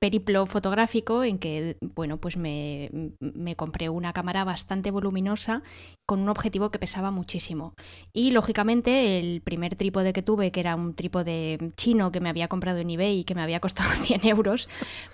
periplo 0.06 0.46
fotográfico 0.46 1.24
en 1.24 1.36
que, 1.36 1.78
bueno, 1.80 2.18
pues 2.18 2.36
me, 2.36 2.90
me, 3.18 3.56
compré 3.56 3.88
una 3.88 4.12
cámara 4.12 4.44
bastante 4.44 4.92
voluminosa 4.92 5.64
con 6.06 6.20
un 6.20 6.28
objetivo 6.28 6.70
que 6.70 6.78
pesaba 6.78 7.10
muchísimo. 7.10 7.74
Y 8.12 8.30
lógicamente 8.30 9.18
el 9.18 9.40
primer 9.40 9.74
trípode 9.74 10.12
que 10.12 10.22
tuve, 10.22 10.52
que 10.52 10.60
era 10.60 10.76
un 10.76 10.94
trípode 10.94 11.72
chino 11.76 12.12
que 12.12 12.20
me 12.20 12.28
había 12.28 12.46
comprado 12.46 12.78
en 12.78 12.90
eBay 12.90 13.18
y 13.18 13.24
que 13.24 13.34
me 13.34 13.42
había 13.42 13.58
costado 13.58 13.90
100 14.04 14.26
euros, 14.26 14.68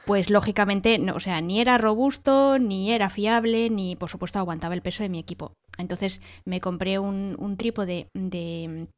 pues 0.05 0.29
lógicamente, 0.29 0.99
no, 0.99 1.15
o 1.15 1.21
sea, 1.21 1.41
ni 1.41 1.63
era 1.63 1.79
robusto, 1.79 2.59
ni 2.59 2.93
era 2.93 3.09
fiable, 3.09 3.71
ni 3.71 3.97
por 3.97 4.11
supuesto 4.11 4.41
aguantaba 4.41 4.75
el 4.75 4.83
peso 4.83 5.03
de 5.03 5.09
mi 5.09 5.19
equipo. 5.19 5.53
Entonces 5.79 6.21
me 6.45 6.61
compré 6.61 6.99
un, 6.99 7.35
un 7.39 7.57
trípode 7.57 8.09
de 8.13 8.89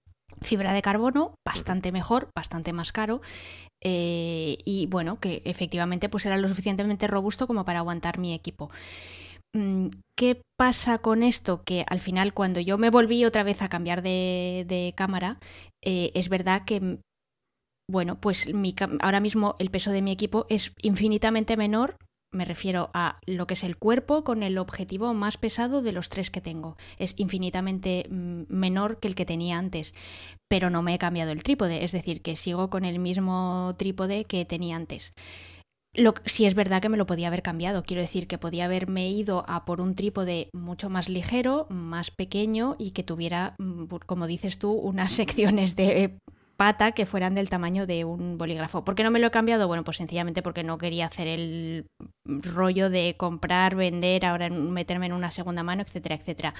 fibra 0.43 0.73
de 0.73 0.83
carbono, 0.83 1.35
bastante 1.47 1.93
mejor, 1.93 2.29
bastante 2.37 2.73
más 2.73 2.93
caro, 2.93 3.21
eh, 3.83 4.59
y 4.65 4.87
bueno, 4.87 5.21
que 5.21 5.43
efectivamente 5.45 6.09
pues 6.09 6.27
era 6.27 6.39
lo 6.39 6.49
suficientemente 6.49 7.07
robusto 7.07 7.47
como 7.47 7.65
para 7.65 7.81
aguantar 7.81 8.19
mi 8.19 8.35
equipo. 8.35 8.71
Mm, 9.55 9.89
¿Qué 10.17 10.43
pasa 10.59 10.99
con 10.99 11.23
esto? 11.23 11.63
Que 11.65 11.85
al 11.89 12.01
final 12.01 12.35
cuando 12.35 12.61
yo 12.61 12.79
me 12.79 12.91
volví 12.91 13.25
otra 13.25 13.45
vez 13.45 13.63
a 13.63 13.69
cambiar 13.69 14.03
de, 14.03 14.93
cámara, 14.97 15.39
eh, 15.85 16.11
es 16.15 16.29
verdad 16.29 16.65
que, 16.65 16.99
bueno, 17.89 18.21
pues 18.21 18.49
ahora 19.01 19.21
mismo 19.21 19.57
el 19.59 19.71
peso 19.71 19.93
de 19.93 20.03
mi 20.03 20.13
equipo 20.13 20.47
es 20.49 20.73
infinitamente 20.83 21.57
menor 21.57 21.97
me 22.35 22.45
refiero 22.45 22.91
a 22.93 23.21
lo 23.27 23.47
que 23.47 23.55
es 23.55 23.65
el 23.65 23.77
cuerpo 23.77 24.25
con 24.25 24.43
el 24.43 24.59
objetivo 24.59 25.15
más 25.15 25.39
pesado 25.39 25.83
de 25.83 25.93
los 25.93 26.09
tres 26.09 26.31
que 26.31 26.41
tengo. 26.41 26.77
Es 26.99 27.15
infinitamente 27.17 28.07
mm, 28.11 28.43
menor 28.49 28.99
que 29.01 29.09
el 29.09 29.15
que 29.15 29.25
tenía 29.25 29.59
antes, 29.59 29.95
pero 30.49 30.71
no 30.71 30.83
me 30.83 30.95
he 30.95 30.99
cambiado 30.99 31.33
el 31.33 31.43
trípode, 31.43 31.85
es 31.85 31.93
decir, 31.93 32.23
que 32.23 32.37
sigo 32.37 32.71
con 32.71 32.85
el 32.85 32.99
mismo 32.99 33.75
trípode 33.79 34.25
que 34.25 34.45
tenía 34.45 34.77
antes. 34.77 35.15
Lo, 35.97 36.15
si 36.25 36.45
es 36.45 36.55
verdad 36.55 36.83
que 36.83 36.89
me 36.89 36.97
lo 36.97 37.07
podía 37.07 37.29
haber 37.29 37.43
cambiado, 37.43 37.85
quiero 37.85 38.03
decir 38.03 38.27
que 38.27 38.37
podía 38.37 38.65
haberme 38.65 39.09
ido 39.09 39.45
a 39.47 39.65
por 39.65 39.81
un 39.81 39.95
trípode 39.95 40.51
mucho 40.53 40.91
más 40.91 41.09
ligero, 41.09 41.69
más 41.71 42.11
pequeño 42.11 42.75
y 42.81 42.91
que 42.91 43.05
tuviera, 43.05 43.55
mm, 43.59 43.85
como 44.07 44.27
dices 44.27 44.59
tú, 44.59 44.73
unas 44.73 45.13
secciones 45.13 45.77
de 45.77 46.19
pata 46.57 46.93
que 46.93 47.07
fueran 47.07 47.35
del 47.35 47.49
tamaño 47.49 47.87
de 47.87 48.05
un 48.05 48.39
bolígrafo. 48.39 48.85
¿Por 48.85 48.95
qué 48.95 49.03
no 49.03 49.11
me 49.11 49.19
lo 49.19 49.29
he 49.29 49.31
cambiado? 49.31 49.69
Bueno, 49.69 49.85
pues 49.85 49.97
sencillamente 49.97 50.43
porque 50.43 50.65
no 50.65 50.79
quería 50.79 51.07
hacer 51.07 51.29
el 51.29 51.87
rollo 52.25 52.91
de 52.91 53.17
comprar, 53.17 53.75
vender, 53.75 54.25
ahora 54.25 54.51
meterme 54.51 55.07
en 55.07 55.13
una 55.13 55.31
segunda 55.31 55.63
mano, 55.63 55.83
etcétera, 55.83 56.15
etcétera. 56.15 56.55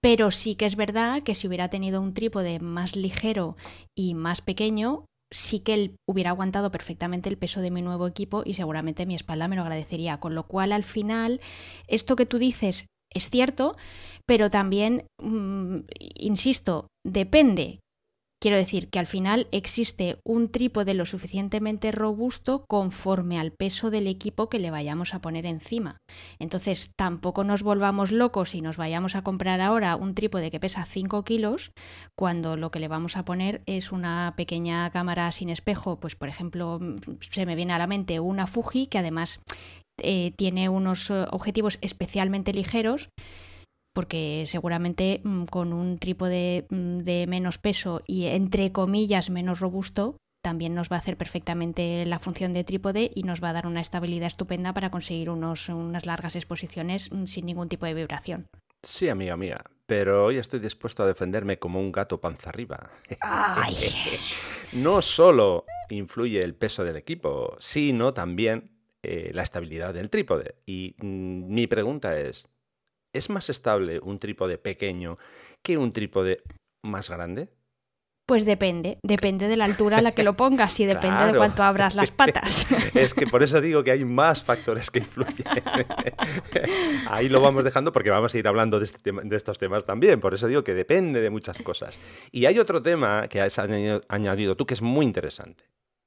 Pero 0.00 0.30
sí 0.30 0.54
que 0.54 0.66
es 0.66 0.76
verdad 0.76 1.22
que 1.22 1.34
si 1.34 1.48
hubiera 1.48 1.68
tenido 1.68 2.00
un 2.00 2.14
trípode 2.14 2.60
más 2.60 2.96
ligero 2.96 3.56
y 3.96 4.14
más 4.14 4.40
pequeño, 4.40 5.04
sí 5.32 5.60
que 5.60 5.74
él 5.74 5.96
hubiera 6.08 6.30
aguantado 6.30 6.70
perfectamente 6.70 7.28
el 7.28 7.38
peso 7.38 7.60
de 7.60 7.70
mi 7.70 7.82
nuevo 7.82 8.06
equipo 8.06 8.42
y 8.44 8.54
seguramente 8.54 9.06
mi 9.06 9.14
espalda 9.14 9.48
me 9.48 9.56
lo 9.56 9.62
agradecería. 9.62 10.18
Con 10.18 10.34
lo 10.34 10.46
cual, 10.46 10.72
al 10.72 10.84
final, 10.84 11.40
esto 11.86 12.16
que 12.16 12.26
tú 12.26 12.38
dices 12.38 12.86
es 13.12 13.28
cierto, 13.28 13.76
pero 14.26 14.50
también, 14.50 15.06
mm, 15.20 15.80
insisto, 16.16 16.86
depende 17.04 17.80
Quiero 18.42 18.56
decir 18.56 18.88
que 18.88 18.98
al 18.98 19.06
final 19.06 19.48
existe 19.52 20.18
un 20.24 20.50
trípode 20.50 20.94
lo 20.94 21.04
suficientemente 21.04 21.92
robusto 21.92 22.64
conforme 22.66 23.38
al 23.38 23.52
peso 23.52 23.90
del 23.90 24.06
equipo 24.06 24.48
que 24.48 24.58
le 24.58 24.70
vayamos 24.70 25.12
a 25.12 25.20
poner 25.20 25.44
encima. 25.44 25.98
Entonces 26.38 26.90
tampoco 26.96 27.44
nos 27.44 27.62
volvamos 27.62 28.12
locos 28.12 28.54
y 28.54 28.62
nos 28.62 28.78
vayamos 28.78 29.14
a 29.14 29.22
comprar 29.22 29.60
ahora 29.60 29.94
un 29.94 30.14
trípode 30.14 30.50
que 30.50 30.58
pesa 30.58 30.86
5 30.86 31.22
kilos 31.22 31.72
cuando 32.16 32.56
lo 32.56 32.70
que 32.70 32.80
le 32.80 32.88
vamos 32.88 33.18
a 33.18 33.26
poner 33.26 33.62
es 33.66 33.92
una 33.92 34.32
pequeña 34.38 34.88
cámara 34.88 35.30
sin 35.32 35.50
espejo. 35.50 36.00
Pues 36.00 36.16
por 36.16 36.30
ejemplo 36.30 36.80
se 37.20 37.44
me 37.44 37.56
viene 37.56 37.74
a 37.74 37.78
la 37.78 37.86
mente 37.86 38.20
una 38.20 38.46
Fuji 38.46 38.86
que 38.86 38.96
además 38.96 39.40
eh, 39.98 40.32
tiene 40.34 40.70
unos 40.70 41.10
eh, 41.10 41.26
objetivos 41.30 41.76
especialmente 41.82 42.54
ligeros 42.54 43.10
porque 43.92 44.44
seguramente 44.46 45.20
mm, 45.24 45.44
con 45.44 45.72
un 45.72 45.98
trípode 45.98 46.66
mm, 46.70 46.98
de 46.98 47.26
menos 47.26 47.58
peso 47.58 48.02
y 48.06 48.26
entre 48.26 48.72
comillas 48.72 49.30
menos 49.30 49.60
robusto, 49.60 50.16
también 50.42 50.74
nos 50.74 50.90
va 50.90 50.96
a 50.96 51.00
hacer 51.00 51.16
perfectamente 51.16 52.06
la 52.06 52.18
función 52.18 52.52
de 52.52 52.64
trípode 52.64 53.10
y 53.14 53.24
nos 53.24 53.42
va 53.42 53.50
a 53.50 53.52
dar 53.52 53.66
una 53.66 53.80
estabilidad 53.80 54.28
estupenda 54.28 54.72
para 54.72 54.90
conseguir 54.90 55.28
unos, 55.28 55.68
unas 55.68 56.06
largas 56.06 56.36
exposiciones 56.36 57.10
mm, 57.12 57.26
sin 57.26 57.46
ningún 57.46 57.68
tipo 57.68 57.86
de 57.86 57.94
vibración. 57.94 58.46
Sí, 58.82 59.10
amiga 59.10 59.36
mía, 59.36 59.62
pero 59.86 60.24
hoy 60.26 60.38
estoy 60.38 60.60
dispuesto 60.60 61.02
a 61.02 61.06
defenderme 61.06 61.58
como 61.58 61.80
un 61.80 61.92
gato 61.92 62.20
panza 62.20 62.48
arriba. 62.48 62.90
no 64.72 65.02
solo 65.02 65.66
influye 65.90 66.40
el 66.40 66.54
peso 66.54 66.84
del 66.84 66.96
equipo, 66.96 67.56
sino 67.58 68.14
también 68.14 68.70
eh, 69.02 69.30
la 69.34 69.42
estabilidad 69.42 69.92
del 69.92 70.08
trípode. 70.08 70.54
Y 70.64 70.94
mi 71.02 71.66
pregunta 71.66 72.18
es, 72.18 72.46
¿Es 73.12 73.28
más 73.28 73.50
estable 73.50 73.98
un 74.02 74.18
trípode 74.18 74.58
pequeño 74.58 75.18
que 75.62 75.76
un 75.76 75.92
trípode 75.92 76.42
más 76.82 77.10
grande? 77.10 77.48
Pues 78.30 78.44
depende, 78.44 78.98
depende 79.02 79.48
de 79.48 79.56
la 79.56 79.64
altura 79.64 79.98
a 79.98 80.02
la 80.02 80.12
que 80.12 80.22
lo 80.22 80.34
pongas 80.34 80.78
y 80.78 80.86
depende 80.86 81.24
de 81.24 81.32
cuánto 81.36 81.64
abras 81.64 81.96
las 81.96 82.12
patas. 82.12 82.68
es 82.94 83.12
que 83.12 83.26
por 83.26 83.42
eso 83.42 83.60
digo 83.60 83.82
que 83.82 83.90
hay 83.90 84.04
más 84.04 84.44
factores 84.44 84.88
que 84.88 85.00
influyen. 85.00 85.46
Ahí 87.08 87.28
lo 87.28 87.40
vamos 87.40 87.64
dejando 87.64 87.90
porque 87.90 88.10
vamos 88.10 88.32
a 88.32 88.38
ir 88.38 88.46
hablando 88.46 88.78
de, 88.78 88.84
este 88.84 89.10
de, 89.10 89.36
estos 89.36 89.58
temas 89.58 89.84
también. 89.84 90.20
Por 90.20 90.32
eso 90.32 90.46
digo 90.46 90.62
que 90.62 90.74
depende 90.74 91.20
de 91.20 91.30
muchas 91.30 91.60
cosas. 91.60 91.98
Y 92.30 92.46
hay 92.46 92.60
otro 92.60 92.80
tema 92.80 93.26
que 93.26 93.40
has 93.40 93.58
añadido 93.58 94.56
tú 94.56 94.64
que 94.64 94.74
es 94.74 94.82
muy 94.82 95.04
interesante. 95.04 95.64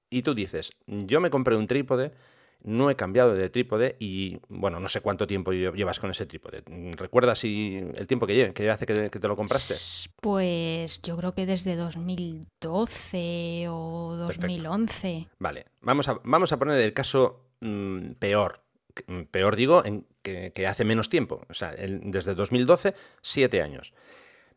Y 0.10 0.22
tú 0.22 0.34
dices, 0.34 0.72
yo 0.88 1.20
me 1.20 1.30
compré 1.30 1.58
un 1.58 1.68
trípode 1.68 2.14
no 2.64 2.90
he 2.90 2.96
cambiado 2.96 3.34
de 3.34 3.50
trípode 3.50 3.96
y, 4.00 4.40
bueno, 4.48 4.80
no 4.80 4.88
sé 4.90 5.02
cuánto 5.02 5.28
tiempo 5.28 5.52
llevas 5.52 6.00
con 6.00 6.10
ese 6.12 6.26
trípode. 6.26 6.64
¿Recuerdas 6.96 7.40
si 7.40 7.78
el 7.96 8.08
tiempo 8.08 8.26
que, 8.26 8.36
lleve, 8.36 8.54
que 8.54 8.70
hace 8.70 8.86
que, 8.86 9.10
te 9.10 9.28
lo 9.28 9.36
compraste? 9.36 9.76
Pues 10.22 11.02
yo 11.02 11.18
creo 11.18 11.32
que 11.32 11.46
desde 11.46 11.76
2012 11.76 13.66
o 13.70 14.16
2011. 14.18 15.28
Vale, 15.40 15.66
vamos 15.82 16.08
a, 16.08 16.20
vamos 16.24 16.52
a 16.52 16.58
poner 16.58 16.82
el 16.82 16.94
caso 16.94 17.48
mm, 17.60 18.14
peor. 18.14 18.64
Mm, 19.08 19.24
peor 19.24 19.56
digo, 19.56 19.84
en 19.86 20.08
que, 20.22 20.68
hace 20.68 20.86
menos 20.86 21.10
tiempo. 21.10 21.46
O 21.50 21.54
sea, 21.54 21.72
desde 21.72 22.36
2012, 22.36 22.96
siete 23.22 23.62
años. 23.62 23.94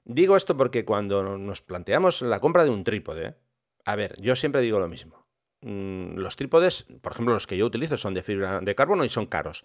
Digo 0.05 0.37
esto 0.37 0.57
porque 0.57 0.85
cuando 0.85 1.37
nos 1.37 1.63
planteamos 1.63 2.23
la 2.23 2.39
compra 2.39 2.63
de 2.65 2.71
un 2.71 2.85
trípode, 2.85 3.35
a 3.85 3.97
ver, 3.97 4.21
yo 4.21 4.37
siempre 4.37 4.61
digo 4.61 4.79
lo 4.79 4.89
mismo 4.89 5.26
Mm, 5.67 6.19
los 6.19 6.37
trípodes, 6.37 6.87
por 7.01 7.11
ejemplo, 7.11 7.35
los 7.35 7.49
que 7.49 7.57
yo 7.57 7.67
utilizo 7.67 7.97
son 7.97 8.15
de 8.15 8.23
fibra 8.23 8.61
de 8.61 8.75
carbono 8.77 9.05
y 9.05 9.09
son 9.09 9.27
caros. 9.27 9.65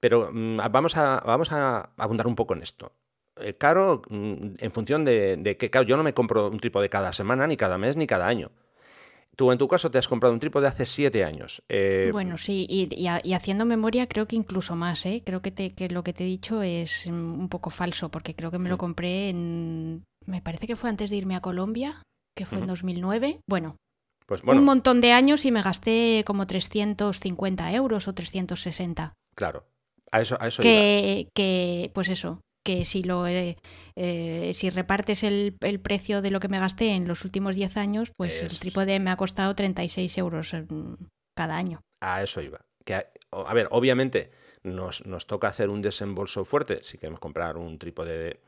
Pero 0.00 0.30
mm, 0.32 0.56
vamos, 0.70 0.96
a, 0.96 1.22
vamos 1.26 1.52
a 1.52 1.90
abundar 1.98 2.26
un 2.26 2.34
poco 2.34 2.54
en 2.54 2.62
esto. 2.62 2.92
Eh, 3.36 3.52
caro 3.58 4.00
mm, 4.08 4.54
en 4.58 4.72
función 4.72 5.04
de, 5.04 5.56
que, 5.58 5.70
yo 5.86 5.96
no 5.98 6.02
me 6.02 6.14
compro 6.14 6.48
un 6.48 6.58
trípode 6.58 6.88
cada 6.88 7.12
semana, 7.12 7.46
ni 7.46 7.58
cada 7.58 7.76
mes, 7.76 7.98
ni 7.98 8.06
cada 8.06 8.26
año. 8.26 8.50
Tú 9.36 9.52
en 9.52 9.58
tu 9.58 9.68
caso 9.68 9.90
te 9.90 9.98
has 9.98 10.08
comprado 10.08 10.32
un 10.32 10.40
trípode 10.40 10.66
hace 10.66 10.86
siete 10.86 11.22
años. 11.22 11.62
Eh, 11.68 12.08
bueno, 12.12 12.38
sí, 12.38 12.66
y, 12.68 13.34
haciendo 13.34 13.66
memoria 13.66 14.06
creo 14.06 14.26
que 14.26 14.36
incluso 14.36 14.74
más, 14.74 15.04
¿eh? 15.04 15.22
Creo 15.24 15.42
que, 15.42 15.52
que 15.52 15.88
lo 15.90 16.02
que 16.02 16.14
te 16.14 16.24
he 16.24 16.26
dicho 16.26 16.62
es 16.62 17.06
un 17.06 17.50
poco 17.50 17.68
falso, 17.68 18.10
porque 18.10 18.34
creo 18.34 18.50
que 18.50 18.58
me 18.58 18.70
lo 18.70 18.78
compré 18.78 19.28
en... 19.28 20.04
Me 20.24 20.40
parece 20.40 20.66
que 20.66 20.76
fue 20.76 20.88
antes 20.88 21.10
de 21.10 21.16
irme 21.16 21.36
a 21.36 21.40
Colombia, 21.40 22.02
que 22.34 22.46
fue 22.46 22.58
en 22.58 22.66
2009. 22.66 23.40
Bueno, 23.46 23.76
pues 24.26 24.42
un 24.44 24.64
montón 24.64 25.00
de 25.00 25.12
años 25.12 25.44
y 25.44 25.52
me 25.52 25.62
gasté 25.62 26.22
como 26.26 26.46
350 26.46 27.72
euros 27.72 28.08
o 28.08 28.14
360. 28.14 29.14
Claro, 29.34 29.66
a 30.10 30.20
eso, 30.20 30.36
a 30.40 30.48
eso 30.48 30.62
que, 30.62 31.28
que, 31.34 31.90
pues 31.94 32.08
eso, 32.08 32.40
que 32.64 32.84
si 32.84 33.02
lo 33.02 33.26
eh, 33.26 33.56
eh, 33.96 34.50
si 34.54 34.70
repartes 34.70 35.22
el, 35.22 35.56
el, 35.60 35.80
precio 35.80 36.22
de 36.22 36.30
lo 36.30 36.40
que 36.40 36.48
me 36.48 36.58
gasté 36.58 36.90
en 36.92 37.08
los 37.08 37.24
últimos 37.24 37.56
10 37.56 37.76
años, 37.76 38.12
pues 38.16 38.42
el 38.42 38.58
trípode 38.58 39.00
me 39.00 39.10
ha 39.10 39.16
costado 39.16 39.54
36 39.54 40.18
euros 40.18 40.54
cada 41.36 41.56
año. 41.56 41.80
A 42.00 42.22
eso 42.22 42.40
iba. 42.40 42.60
Que, 42.84 42.94
a 43.30 43.54
ver, 43.54 43.68
obviamente 43.70 44.30
nos, 44.64 45.04
nos, 45.06 45.26
toca 45.26 45.48
hacer 45.48 45.68
un 45.68 45.82
desembolso 45.82 46.44
fuerte 46.44 46.82
si 46.82 46.98
queremos 46.98 47.20
comprar 47.20 47.56
un 47.56 47.78
trípode, 47.78 48.40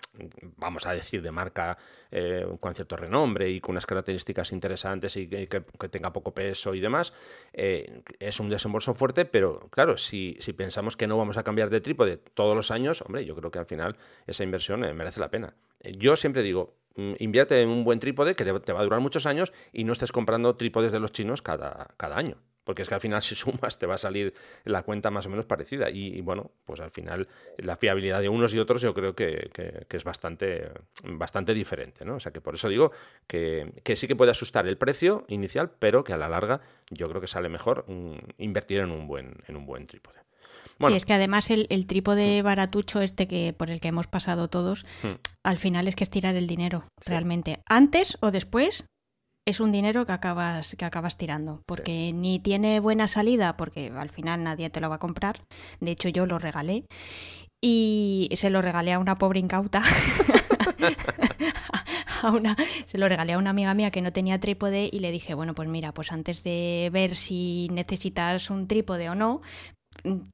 vamos 0.57 0.87
a 0.87 0.93
decir, 0.93 1.23
de 1.23 1.31
marca 1.31 1.77
eh, 2.11 2.47
con 2.61 2.75
cierto 2.75 2.97
renombre 2.97 3.51
y 3.51 3.61
con 3.61 3.73
unas 3.73 3.87
características 3.87 4.53
interesantes 4.53 5.17
y 5.17 5.27
que, 5.27 5.47
tenga 5.91 6.13
poco 6.13 6.33
peso 6.33 6.75
y 6.75 6.81
demás, 6.81 7.13
eh, 7.53 8.03
es 8.21 8.39
un 8.39 8.49
desembolso 8.49 8.95
fuerte, 8.95 9.25
pero 9.25 9.69
claro, 9.71 9.97
si, 9.97 10.37
si, 10.41 10.53
pensamos 10.53 10.97
que 10.97 11.07
no 11.07 11.19
vamos 11.19 11.37
a 11.37 11.43
cambiar 11.43 11.71
de 11.71 11.81
trípode 11.81 12.17
todos 12.17 12.55
los 12.55 12.71
años, 12.71 13.03
hombre, 13.03 13.25
yo 13.25 13.35
creo 13.35 13.51
que 13.51 13.59
al 13.59 13.67
final 13.67 13.97
esa 14.27 14.45
inversión 14.45 14.85
eh, 14.85 14.95
merece 14.95 15.21
la 15.21 15.31
pena. 15.31 15.55
Yo 15.83 16.17
siempre 16.17 16.43
digo, 16.43 16.75
invierte 16.97 17.61
en 17.61 17.69
un 17.69 17.85
buen 17.85 18.01
trípode 18.01 18.35
que 18.35 18.45
te 18.45 18.73
va 18.73 18.81
a 18.81 18.85
durar 18.85 19.01
muchos 19.01 19.27
años 19.27 19.53
y 19.73 19.85
no 19.85 19.93
estés 19.93 20.13
comprando 20.13 20.57
trípodes 20.57 20.93
de 20.93 21.01
los 21.01 21.13
chinos 21.13 21.43
cada, 21.43 21.89
cada 21.97 22.17
año 22.17 22.37
porque 22.65 22.83
es 22.83 22.89
que 22.89 22.95
al 22.95 23.01
final 23.01 23.23
si 23.23 23.35
sumas 23.35 23.79
te 23.79 23.87
va 23.87 23.95
a 23.95 23.99
salir 23.99 24.35
la 24.65 24.83
cuenta 24.83 25.11
más 25.11 25.27
o 25.27 25.31
menos 25.31 25.45
parecida 25.45 25.91
y, 25.91 26.21
bueno, 26.23 26.51
pues 26.65 26.81
al 26.81 26.91
final 26.91 27.29
la 27.59 27.77
fiabilidad 27.77 28.21
de 28.21 28.29
unos 28.29 28.53
y 28.55 28.59
otros 28.59 28.83
yo 28.83 28.95
creo 28.95 29.15
que, 29.15 29.51
es 29.89 30.05
bastante, 30.05 30.71
bastante 31.05 31.55
diferente, 31.55 32.05
¿no? 32.05 32.17
O 32.17 32.21
sea 32.21 32.33
que 32.33 32.41
por 32.41 32.55
eso 32.55 32.69
digo 32.69 32.91
que, 33.27 33.73
sí 33.95 34.09
que 34.09 34.17
puede 34.17 34.33
asustar 34.33 34.67
el 34.67 34.77
precio 34.77 35.25
inicial, 35.29 35.71
pero 35.79 36.03
que 36.03 36.13
a 36.13 36.17
la 36.17 36.29
larga 36.29 36.61
yo 36.91 37.09
creo 37.09 37.21
que 37.21 37.27
sale 37.29 37.49
mejor 37.49 37.85
mm, 37.87 38.17
invertir 38.39 38.81
en 38.81 38.91
un 38.91 39.07
buen, 39.07 39.37
en 39.47 39.57
un 39.57 39.67
buen 39.67 39.87
trípode. 39.87 40.19
Sí, 40.87 40.95
es 40.95 41.05
que 41.05 41.13
además 41.13 41.51
el, 41.51 41.67
el 41.71 41.87
trípode 41.87 42.43
mm. 42.43 42.45
baratucho 42.45 43.01
este 43.01 43.27
que 43.27 43.53
por 43.53 43.71
el 43.71 43.81
que 43.81 43.89
hemos 43.89 44.07
pasado 44.07 44.49
todos, 44.49 44.85
mm. 45.03 45.09
al 45.45 45.59
final 45.59 45.89
es 45.89 45.97
que 45.97 46.05
es 46.05 46.11
tirar 46.11 46.37
el 46.37 46.47
dinero, 46.47 46.85
realmente. 47.05 47.61
Antes 47.69 48.17
o 48.21 48.31
después 48.31 48.85
es 49.47 49.61
un 49.61 49.73
dinero 49.73 50.07
que 50.07 50.13
acabas, 50.13 50.75
que 50.79 50.85
acabas 50.85 51.17
tirando, 51.17 51.63
porque 51.67 52.13
ni 52.15 52.39
tiene 52.39 52.81
buena 52.81 53.09
salida, 53.09 53.57
porque 53.57 53.93
al 53.95 54.09
final 54.09 54.43
nadie 54.43 54.71
te 54.71 54.81
lo 54.81 54.89
va 54.89 54.97
a 54.97 55.01
comprar. 55.01 55.45
De 55.81 55.91
hecho, 55.91 56.09
yo 56.09 56.27
lo 56.27 56.39
regalé 56.39 56.87
y 57.63 58.31
se 58.35 58.51
lo 58.51 58.63
regalé 58.63 58.93
a 58.93 58.99
una 58.99 59.19
pobre 59.19 59.41
incauta. 59.41 59.83
a 62.23 62.31
una, 62.31 62.57
se 62.87 62.97
lo 62.97 63.09
regalé 63.09 63.35
a 63.35 63.39
una 63.39 63.51
amiga 63.51 63.75
mía 63.75 63.91
que 63.91 64.01
no 64.01 64.13
tenía 64.13 64.41
trípode 64.41 64.89
y 64.91 65.01
le 65.01 65.13
dije, 65.13 65.35
bueno, 65.35 65.55
pues 65.55 65.69
mira, 65.69 65.93
pues 65.93 66.13
antes 66.13 66.43
de 66.43 66.89
ver 66.93 67.15
si 67.15 67.69
necesitas 67.71 68.49
un 68.49 68.67
trípode 68.67 69.11
o 69.11 69.15
no, 69.15 69.43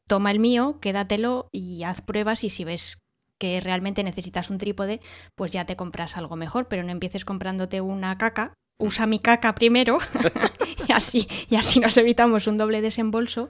toma 0.09 0.31
el 0.31 0.39
mío, 0.39 0.79
quédatelo 0.81 1.49
y 1.53 1.83
haz 1.85 2.01
pruebas 2.03 2.45
y 2.45 2.51
si 2.51 2.65
ves 2.65 2.99
que 3.39 3.61
realmente 3.61 4.03
necesitas 4.03 4.51
un 4.51 4.59
trípode, 4.59 5.01
pues 5.35 5.51
ya 5.51 5.65
te 5.65 5.77
compras 5.77 6.17
algo 6.17 6.37
mejor, 6.37 6.69
pero 6.69 6.83
no 6.83 6.93
empieces 6.93 7.25
comprándote 7.25 7.81
una 7.81 8.19
caca 8.19 8.55
usa 8.81 9.07
mi 9.07 9.19
caca 9.19 9.55
primero 9.55 9.99
y, 10.89 10.93
así, 10.93 11.29
y 11.49 11.57
así 11.57 11.79
nos 11.79 11.97
evitamos 11.97 12.47
un 12.47 12.57
doble 12.57 12.81
desembolso 12.81 13.49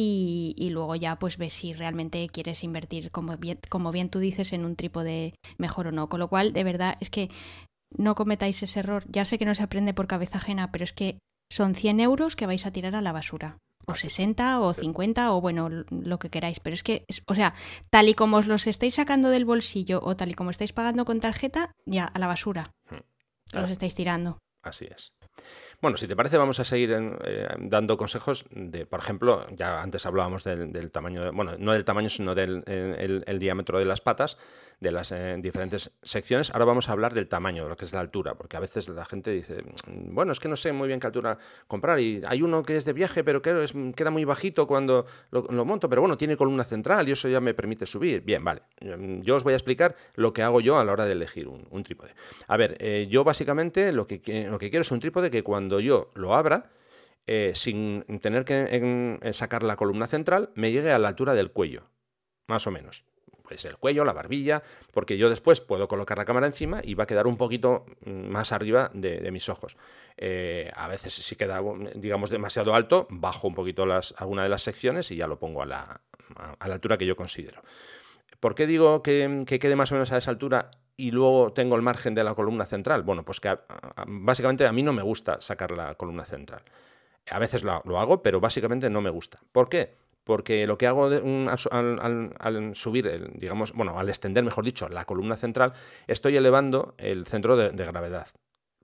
y, 0.00 0.68
luego 0.70 0.94
ya 0.94 1.18
pues 1.18 1.38
ves 1.38 1.54
si 1.54 1.72
realmente 1.72 2.28
quieres 2.28 2.62
invertir, 2.62 3.10
como 3.10 3.36
bien, 3.36 3.58
como 3.68 3.90
bien 3.90 4.10
tú 4.10 4.20
dices, 4.20 4.52
en 4.52 4.64
un 4.64 4.76
trípode 4.76 5.34
mejor 5.56 5.88
o 5.88 5.92
no. 5.92 6.08
Con 6.08 6.20
lo 6.20 6.28
cual, 6.28 6.52
de 6.52 6.62
verdad, 6.62 6.96
es 7.00 7.10
que 7.10 7.30
no 7.96 8.14
cometáis 8.14 8.62
ese 8.62 8.78
error. 8.78 9.02
Ya 9.08 9.24
sé 9.24 9.38
que 9.38 9.44
no 9.44 9.56
se 9.56 9.64
aprende 9.64 9.94
por 9.94 10.06
cabeza 10.06 10.38
ajena, 10.38 10.70
pero 10.70 10.84
es 10.84 10.92
que 10.92 11.18
son 11.50 11.74
100 11.74 11.98
euros 11.98 12.36
que 12.36 12.46
vais 12.46 12.64
a 12.64 12.70
tirar 12.70 12.94
a 12.94 13.02
la 13.02 13.10
basura. 13.10 13.58
O 13.88 13.94
60 13.94 14.60
o 14.60 14.74
50 14.74 15.32
o 15.32 15.40
bueno, 15.40 15.70
lo 15.70 16.18
que 16.18 16.28
queráis. 16.28 16.60
Pero 16.60 16.74
es 16.74 16.82
que, 16.82 17.06
o 17.26 17.34
sea, 17.34 17.54
tal 17.88 18.08
y 18.08 18.14
como 18.14 18.36
os 18.36 18.46
los 18.46 18.66
estáis 18.66 18.94
sacando 18.94 19.30
del 19.30 19.46
bolsillo 19.46 20.00
o 20.02 20.14
tal 20.14 20.30
y 20.30 20.34
como 20.34 20.50
estáis 20.50 20.74
pagando 20.74 21.06
con 21.06 21.20
tarjeta, 21.20 21.72
ya 21.86 22.04
a 22.04 22.18
la 22.18 22.26
basura. 22.26 22.74
Hmm. 22.90 23.00
Los 23.56 23.70
estáis 23.70 23.94
tirando. 23.94 24.38
Así 24.62 24.84
es. 24.84 25.14
Bueno, 25.80 25.96
si 25.96 26.08
te 26.08 26.16
parece, 26.16 26.36
vamos 26.36 26.58
a 26.58 26.64
seguir 26.64 26.90
eh, 26.92 27.48
dando 27.60 27.96
consejos 27.96 28.46
de, 28.50 28.84
por 28.84 28.98
ejemplo, 28.98 29.46
ya 29.54 29.80
antes 29.80 30.06
hablábamos 30.06 30.42
del, 30.42 30.90
tamaño, 30.90 31.30
bueno, 31.32 31.52
no 31.56 31.72
del 31.72 31.84
tamaño, 31.84 32.08
sino 32.08 32.34
del 32.34 32.64
el, 32.66 33.38
diámetro 33.38 33.78
de 33.78 33.84
las 33.84 34.00
patas, 34.00 34.38
de 34.80 34.90
las 34.90 35.12
eh, 35.12 35.36
diferentes 35.38 35.92
secciones. 36.02 36.50
Ahora 36.50 36.64
vamos 36.64 36.88
a 36.88 36.92
hablar 36.92 37.14
del 37.14 37.28
tamaño, 37.28 37.62
de 37.62 37.68
lo 37.68 37.76
que 37.76 37.84
es 37.84 37.92
la 37.92 38.00
altura, 38.00 38.34
porque 38.34 38.56
a 38.56 38.60
veces 38.60 38.88
la 38.88 39.04
gente 39.04 39.30
dice, 39.30 39.62
mm, 39.86 40.16
bueno, 40.16 40.32
es 40.32 40.40
que 40.40 40.48
no 40.48 40.56
sé 40.56 40.72
muy 40.72 40.88
bien 40.88 40.98
qué 40.98 41.06
altura 41.06 41.38
comprar, 41.68 42.00
y 42.00 42.22
hay 42.26 42.42
uno 42.42 42.64
que 42.64 42.76
es 42.76 42.84
de 42.84 42.92
viaje, 42.92 43.22
pero 43.22 43.40
que 43.40 43.62
es, 43.62 43.72
queda 43.94 44.10
muy 44.10 44.24
bajito 44.24 44.66
cuando 44.66 45.06
lo, 45.30 45.64
monto, 45.64 45.88
pero 45.88 46.00
bueno, 46.00 46.16
tiene 46.16 46.36
columna 46.36 46.64
central 46.64 47.08
y 47.08 47.12
eso 47.12 47.28
ya 47.28 47.40
me 47.40 47.54
permite 47.54 47.86
subir. 47.86 48.22
Bien, 48.22 48.42
vale. 48.42 48.62
Yo 49.20 49.36
os 49.36 49.44
voy 49.44 49.52
a 49.52 49.56
explicar 49.56 49.94
lo 50.16 50.32
que 50.32 50.42
hago 50.42 50.60
yo 50.60 50.76
a 50.76 50.84
la 50.84 50.90
hora 50.90 51.06
de 51.06 51.12
elegir 51.12 51.46
un, 51.46 51.82
trípode. 51.84 52.10
A 52.48 52.56
ver, 52.56 52.76
eh, 52.80 53.06
yo 53.08 53.22
básicamente 53.22 53.92
lo 53.92 54.08
que, 54.08 54.48
lo 54.50 54.58
que 54.58 54.70
quiero 54.70 54.80
es 54.82 54.90
un 54.90 54.98
trípode 54.98 55.30
que 55.30 55.44
cuando 55.44 55.67
cuando 55.68 55.80
yo 55.80 56.10
lo 56.14 56.34
abra, 56.34 56.70
eh, 57.26 57.52
sin 57.54 58.02
tener 58.22 58.46
que 58.46 59.18
sacar 59.34 59.62
la 59.62 59.76
columna 59.76 60.06
central, 60.06 60.50
me 60.54 60.72
llegue 60.72 60.92
a 60.92 60.98
la 60.98 61.08
altura 61.08 61.34
del 61.34 61.50
cuello, 61.50 61.90
más 62.46 62.66
o 62.66 62.70
menos. 62.70 63.04
Pues 63.42 63.66
el 63.66 63.76
cuello, 63.76 64.04
la 64.06 64.14
barbilla, 64.14 64.62
porque 64.92 65.18
yo 65.18 65.28
después 65.28 65.60
puedo 65.60 65.88
colocar 65.88 66.16
la 66.16 66.24
cámara 66.24 66.46
encima 66.46 66.80
y 66.82 66.94
va 66.94 67.04
a 67.04 67.06
quedar 67.06 67.26
un 67.26 67.36
poquito 67.36 67.84
mm, 68.06 68.28
más 68.28 68.52
arriba 68.52 68.90
de, 68.94 69.30
mis 69.30 69.50
ojos. 69.50 69.76
Eh, 70.16 70.70
a 70.74 70.88
veces 70.88 71.12
si 71.12 71.36
queda, 71.36 71.60
digamos, 71.94 72.30
demasiado 72.30 72.74
alto, 72.74 73.06
bajo 73.10 73.46
un 73.46 73.54
poquito 73.54 73.84
las, 73.84 74.14
alguna 74.16 74.42
de 74.42 74.48
las 74.48 74.62
secciones 74.62 75.10
y 75.10 75.16
ya 75.16 75.26
lo 75.26 75.38
pongo 75.38 75.62
a 75.62 75.66
la, 75.66 76.00
a 76.58 76.68
la 76.68 76.74
altura 76.74 76.96
que 76.96 77.04
yo 77.04 77.14
considero. 77.14 77.62
¿Por 78.40 78.54
qué 78.54 78.66
digo 78.66 79.02
que, 79.02 79.44
quede 79.46 79.76
más 79.76 79.92
o 79.92 79.96
menos 79.96 80.12
a 80.12 80.16
esa 80.16 80.30
altura 80.30 80.70
y 80.98 81.10
luego 81.12 81.54
tengo 81.54 81.76
el 81.76 81.82
margen 81.82 82.14
de 82.14 82.22
la 82.22 82.34
columna 82.34 82.66
central? 82.66 83.02
Bueno, 83.04 83.24
pues 83.24 83.40
que 83.40 83.56
básicamente 84.06 84.66
a 84.66 84.72
mí 84.72 84.82
no 84.82 84.92
me 84.92 85.02
gusta 85.02 85.40
sacar 85.40 85.70
la 85.70 85.94
columna 85.94 86.26
central. 86.26 86.60
A 87.30 87.38
veces 87.38 87.62
lo, 87.62 87.98
hago, 87.98 88.22
pero 88.22 88.40
básicamente 88.40 88.90
no 88.90 89.00
me 89.00 89.08
gusta. 89.08 89.40
¿Por 89.52 89.70
qué? 89.70 89.94
Porque 90.24 90.66
lo 90.66 90.76
que 90.76 90.86
hago 90.86 91.06
al, 91.06 92.72
subir, 92.74 93.30
digamos, 93.34 93.72
bueno, 93.72 93.98
al 93.98 94.10
extender, 94.10 94.44
mejor 94.44 94.64
dicho, 94.64 94.90
la 94.90 95.06
columna 95.06 95.36
central, 95.36 95.72
estoy 96.06 96.36
elevando 96.36 96.94
el 96.98 97.26
centro 97.26 97.56
de 97.56 97.70
gravedad 97.72 98.28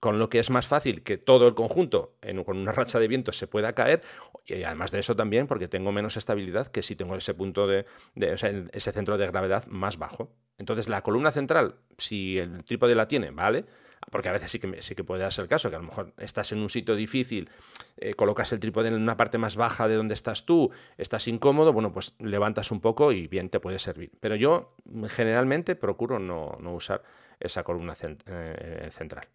con 0.05 0.19
lo 0.19 0.29
que 0.29 0.39
es 0.39 0.51
más 0.51 0.67
fácil 0.67 1.03
que 1.03 1.17
todo 1.17 1.49
el 1.49 1.55
conjunto 1.55 2.19
con 2.45 2.59
una 2.59 2.73
racha 2.73 2.99
de 2.99 3.09
viento 3.09 3.33
se 3.33 3.47
pueda 3.47 3.73
caer 3.73 4.03
y 4.45 4.63
además 4.63 4.91
de 4.91 4.99
eso 4.99 5.17
también 5.17 5.47
porque 5.47 5.67
tengo 5.67 5.93
menos 5.93 6.19
estabilidad 6.19 6.67
que 6.67 6.83
si 6.83 6.95
tengo 6.95 7.17
ese 7.17 7.33
punto 7.33 7.67
de, 7.67 7.87
ese 8.15 8.93
centro 8.93 9.17
de 9.17 9.27
gravedad 9.27 9.65
más 9.67 9.97
bajo. 9.97 10.31
Entonces 10.59 10.89
la 10.89 11.03
columna 11.03 11.31
central, 11.31 11.77
si 11.99 12.39
el 12.39 12.65
trípode 12.65 12.95
la 12.95 13.09
tiene, 13.09 13.31
vale, 13.31 13.65
porque 14.11 14.29
a 14.29 14.33
veces 14.33 14.51
sí 14.51 14.59
que, 14.59 14.83
sí 14.83 14.95
que 14.95 15.05
puede 15.05 15.23
darse 15.23 15.41
el 15.41 15.49
caso, 15.49 15.71
que 15.71 15.77
a 15.77 15.79
lo 15.79 15.87
mejor 15.87 16.13
estás 16.19 16.53
en 16.53 16.59
un 16.59 16.71
sitio 16.71 16.95
difícil, 16.95 17.51
eh, 17.97 18.15
colocas 18.15 18.53
el 18.53 18.61
trípode 18.61 18.89
en 18.89 18.95
una 18.95 19.17
parte 19.17 19.39
más 19.39 19.57
baja 19.57 19.89
de 19.89 19.97
donde 19.97 20.15
estás 20.15 20.45
tú, 20.45 20.71
estás 20.99 21.27
incómodo, 21.29 21.73
bueno, 21.73 21.93
pues 21.93 22.15
levantas 22.19 22.71
un 22.71 22.81
poco 22.81 23.13
y 23.13 23.27
bien 23.27 23.49
te 23.49 23.61
puede 23.61 23.79
servir. 23.79 24.13
Pero 24.21 24.37
yo 24.37 24.77
generalmente 25.09 25.75
procuro 25.75 26.19
no, 26.19 26.57
usar 26.73 27.03
esa 27.41 27.63
columna 27.63 27.95
eh, 28.27 28.89
central. 28.93 29.27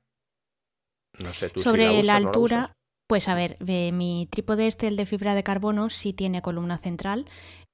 Sobre 1.55 2.03
la, 2.03 2.15
altura, 2.15 2.73
pues 3.07 3.27
a 3.27 3.35
ver, 3.35 3.57
mi 3.61 4.27
trípode 4.31 4.67
este, 4.67 4.87
el 4.87 4.95
de 4.95 5.05
fibra 5.05 5.33
de 5.35 5.43
carbono, 5.43 5.89
sí 5.89 6.13
tiene 6.13 6.41
columna 6.41 6.77
central. 6.77 7.25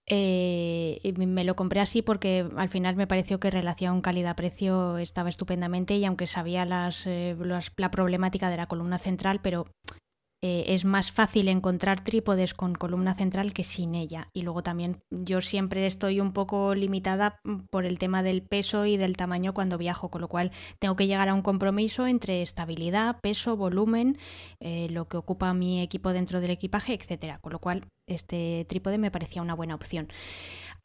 Eh, 0.07 1.13
me 1.17 1.43
lo 1.43 1.55
compré 1.55 1.79
así 1.79 2.03
porque 2.03 2.47
al 2.57 2.69
final 2.69 2.95
me 2.95 3.07
pareció 3.07 3.39
que 3.39 3.49
relación 3.49 4.01
calidad-precio 4.01 4.99
estaba 4.99 5.29
estupendamente 5.29 5.95
y 5.95 6.05
aunque 6.05 6.27
sabía 6.27 6.63
las, 6.65 7.07
eh, 7.07 7.35
la 7.77 7.91
problemática 7.91 8.49
de 8.49 8.57
la 8.57 8.67
columna 8.67 8.99
central, 8.99 9.39
pero 9.41 9.65
eh, 10.41 10.65
es 10.67 10.85
más 10.85 11.11
fácil 11.11 11.47
encontrar 11.47 12.03
trípodes 12.03 12.53
con 12.53 12.75
columna 12.75 13.15
central 13.15 13.53
que 13.53 13.63
sin 13.63 13.95
ella. 13.95 14.29
Y 14.33 14.43
luego 14.43 14.63
también 14.63 15.01
yo 15.09 15.41
siempre 15.41 15.85
estoy 15.85 16.19
un 16.19 16.33
poco 16.33 16.75
limitada 16.75 17.39
por 17.69 17.85
el 17.85 17.97
tema 17.97 18.21
del 18.21 18.43
peso 18.43 18.85
y 18.85 18.97
del 18.97 19.17
tamaño 19.17 19.53
cuando 19.53 19.77
viajo, 19.77 20.09
con 20.09 20.21
lo 20.21 20.27
cual 20.27 20.51
tengo 20.79 20.95
que 20.95 21.07
llegar 21.07 21.29
a 21.29 21.33
un 21.33 21.41
compromiso 21.41 22.05
entre 22.07 22.41
estabilidad, 22.41 23.19
peso, 23.21 23.57
volumen, 23.57 24.17
eh, 24.59 24.87
lo 24.89 25.07
que 25.07 25.17
ocupa 25.17 25.53
mi 25.53 25.81
equipo 25.81 26.13
dentro 26.13 26.41
del 26.41 26.51
equipaje, 26.51 26.93
etcétera. 26.93 27.39
Con 27.39 27.53
lo 27.53 27.59
cual 27.59 27.85
este 28.07 28.65
trípode 28.69 28.97
me 28.97 29.11
parecía 29.11 29.41
una 29.41 29.55
buena 29.55 29.75
opción. 29.75 30.09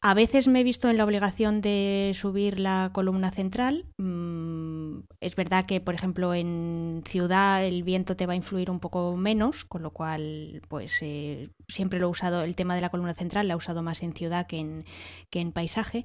A 0.03 0.15
veces 0.15 0.47
me 0.47 0.61
he 0.61 0.63
visto 0.63 0.89
en 0.89 0.97
la 0.97 1.05
obligación 1.05 1.61
de 1.61 2.11
subir 2.15 2.59
la 2.59 2.89
columna 2.91 3.29
central. 3.29 3.85
Mm, 3.97 5.01
es 5.19 5.35
verdad 5.35 5.65
que, 5.67 5.79
por 5.79 5.93
ejemplo, 5.93 6.33
en 6.33 7.03
ciudad 7.05 7.63
el 7.63 7.83
viento 7.83 8.15
te 8.15 8.25
va 8.25 8.33
a 8.33 8.35
influir 8.35 8.71
un 8.71 8.79
poco 8.79 9.15
menos, 9.15 9.63
con 9.63 9.83
lo 9.83 9.91
cual, 9.91 10.63
pues 10.69 11.03
eh, 11.03 11.51
siempre 11.67 11.99
lo 11.99 12.07
he 12.07 12.09
usado, 12.09 12.41
el 12.41 12.55
tema 12.55 12.73
de 12.73 12.81
la 12.81 12.89
columna 12.89 13.13
central 13.13 13.47
la 13.47 13.53
he 13.53 13.57
usado 13.57 13.83
más 13.83 14.01
en 14.01 14.13
ciudad 14.13 14.47
que 14.47 14.57
en, 14.57 14.83
que 15.29 15.39
en 15.39 15.51
paisaje. 15.51 16.03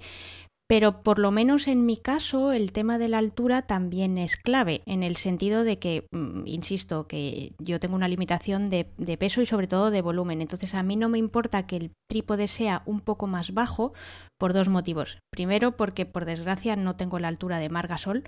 Pero 0.69 1.03
por 1.03 1.21
lo 1.21 1.31
menos 1.31 1.69
en 1.69 1.87
mi 1.87 1.97
caso 1.97 2.53
el 2.53 2.73
tema 2.73 2.99
de 2.99 3.09
la 3.09 3.19
altura 3.19 3.63
también 3.63 4.19
es 4.19 4.37
clave, 4.37 4.83
en 4.87 5.05
el 5.05 5.17
sentido 5.17 5.63
de 5.63 5.79
que, 5.79 6.09
mm, 6.11 6.43
insisto, 6.47 7.07
que 7.07 7.53
yo 7.59 7.79
tengo 7.79 7.95
una 7.95 8.09
limitación 8.09 8.69
de, 8.69 8.85
peso 9.17 9.41
y 9.41 9.47
sobre 9.47 9.69
todo 9.69 9.91
de 9.91 10.03
volumen. 10.03 10.43
Entonces 10.43 10.75
a 10.75 10.83
mí 10.83 10.97
no 10.97 11.09
me 11.09 11.19
importa 11.19 11.67
que 11.67 11.77
el 11.77 11.93
trípode 12.09 12.49
sea 12.49 12.83
un 12.85 13.01
poco 13.01 13.29
más 13.29 13.55
bajo 13.55 13.93
por 14.39 14.53
dos 14.53 14.69
motivos. 14.69 15.19
Primero, 15.31 15.77
porque 15.77 16.05
por 16.05 16.25
desgracia 16.25 16.75
no 16.75 16.97
tengo 16.97 17.19
la 17.19 17.29
altura 17.29 17.61
de 17.61 17.69
Margasol, 17.69 18.25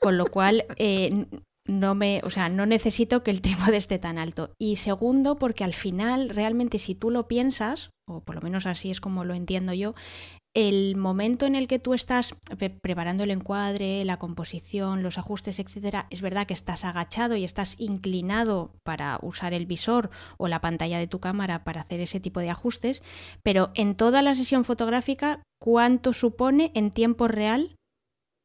con 0.00 0.18
lo 0.18 0.26
cual 0.26 0.64
eh, 0.76 1.26
no 1.68 1.94
me, 1.94 2.20
o 2.24 2.30
sea, 2.30 2.48
no 2.48 2.66
necesito 2.66 3.22
que 3.22 3.30
el 3.30 3.40
trípode 3.40 3.76
esté 3.76 3.98
tan 3.98 4.18
alto. 4.18 4.52
Y 4.58 4.76
segundo, 4.76 5.36
porque 5.36 5.62
al 5.62 5.74
final, 5.74 6.30
realmente, 6.30 6.78
si 6.78 6.96
tú 6.96 7.10
lo 7.10 7.28
piensas, 7.28 7.90
o 8.08 8.20
por 8.22 8.34
lo 8.34 8.40
menos 8.40 8.66
así 8.66 8.90
es 8.90 9.00
como 9.00 9.24
lo 9.24 9.34
entiendo 9.34 9.72
yo, 9.74 9.94
el 10.54 10.96
momento 10.96 11.46
en 11.46 11.54
el 11.54 11.68
que 11.68 11.78
tú 11.78 11.94
estás 11.94 12.34
preparando 12.82 13.22
el 13.22 13.30
encuadre, 13.30 14.04
la 14.04 14.18
composición, 14.18 15.02
los 15.02 15.18
ajustes, 15.18 15.58
etcétera, 15.58 16.06
es 16.10 16.20
verdad 16.20 16.46
que 16.46 16.54
estás 16.54 16.84
agachado 16.84 17.36
y 17.36 17.44
estás 17.44 17.76
inclinado 17.78 18.72
para 18.82 19.18
usar 19.22 19.52
el 19.52 19.66
visor 19.66 20.10
o 20.36 20.48
la 20.48 20.60
pantalla 20.60 20.98
de 20.98 21.06
tu 21.06 21.20
cámara 21.20 21.64
para 21.64 21.82
hacer 21.82 22.00
ese 22.00 22.18
tipo 22.18 22.40
de 22.40 22.50
ajustes, 22.50 23.02
pero 23.42 23.70
en 23.74 23.94
toda 23.94 24.22
la 24.22 24.34
sesión 24.34 24.64
fotográfica, 24.64 25.42
¿cuánto 25.60 26.12
supone 26.12 26.72
en 26.74 26.90
tiempo 26.90 27.28
real 27.28 27.76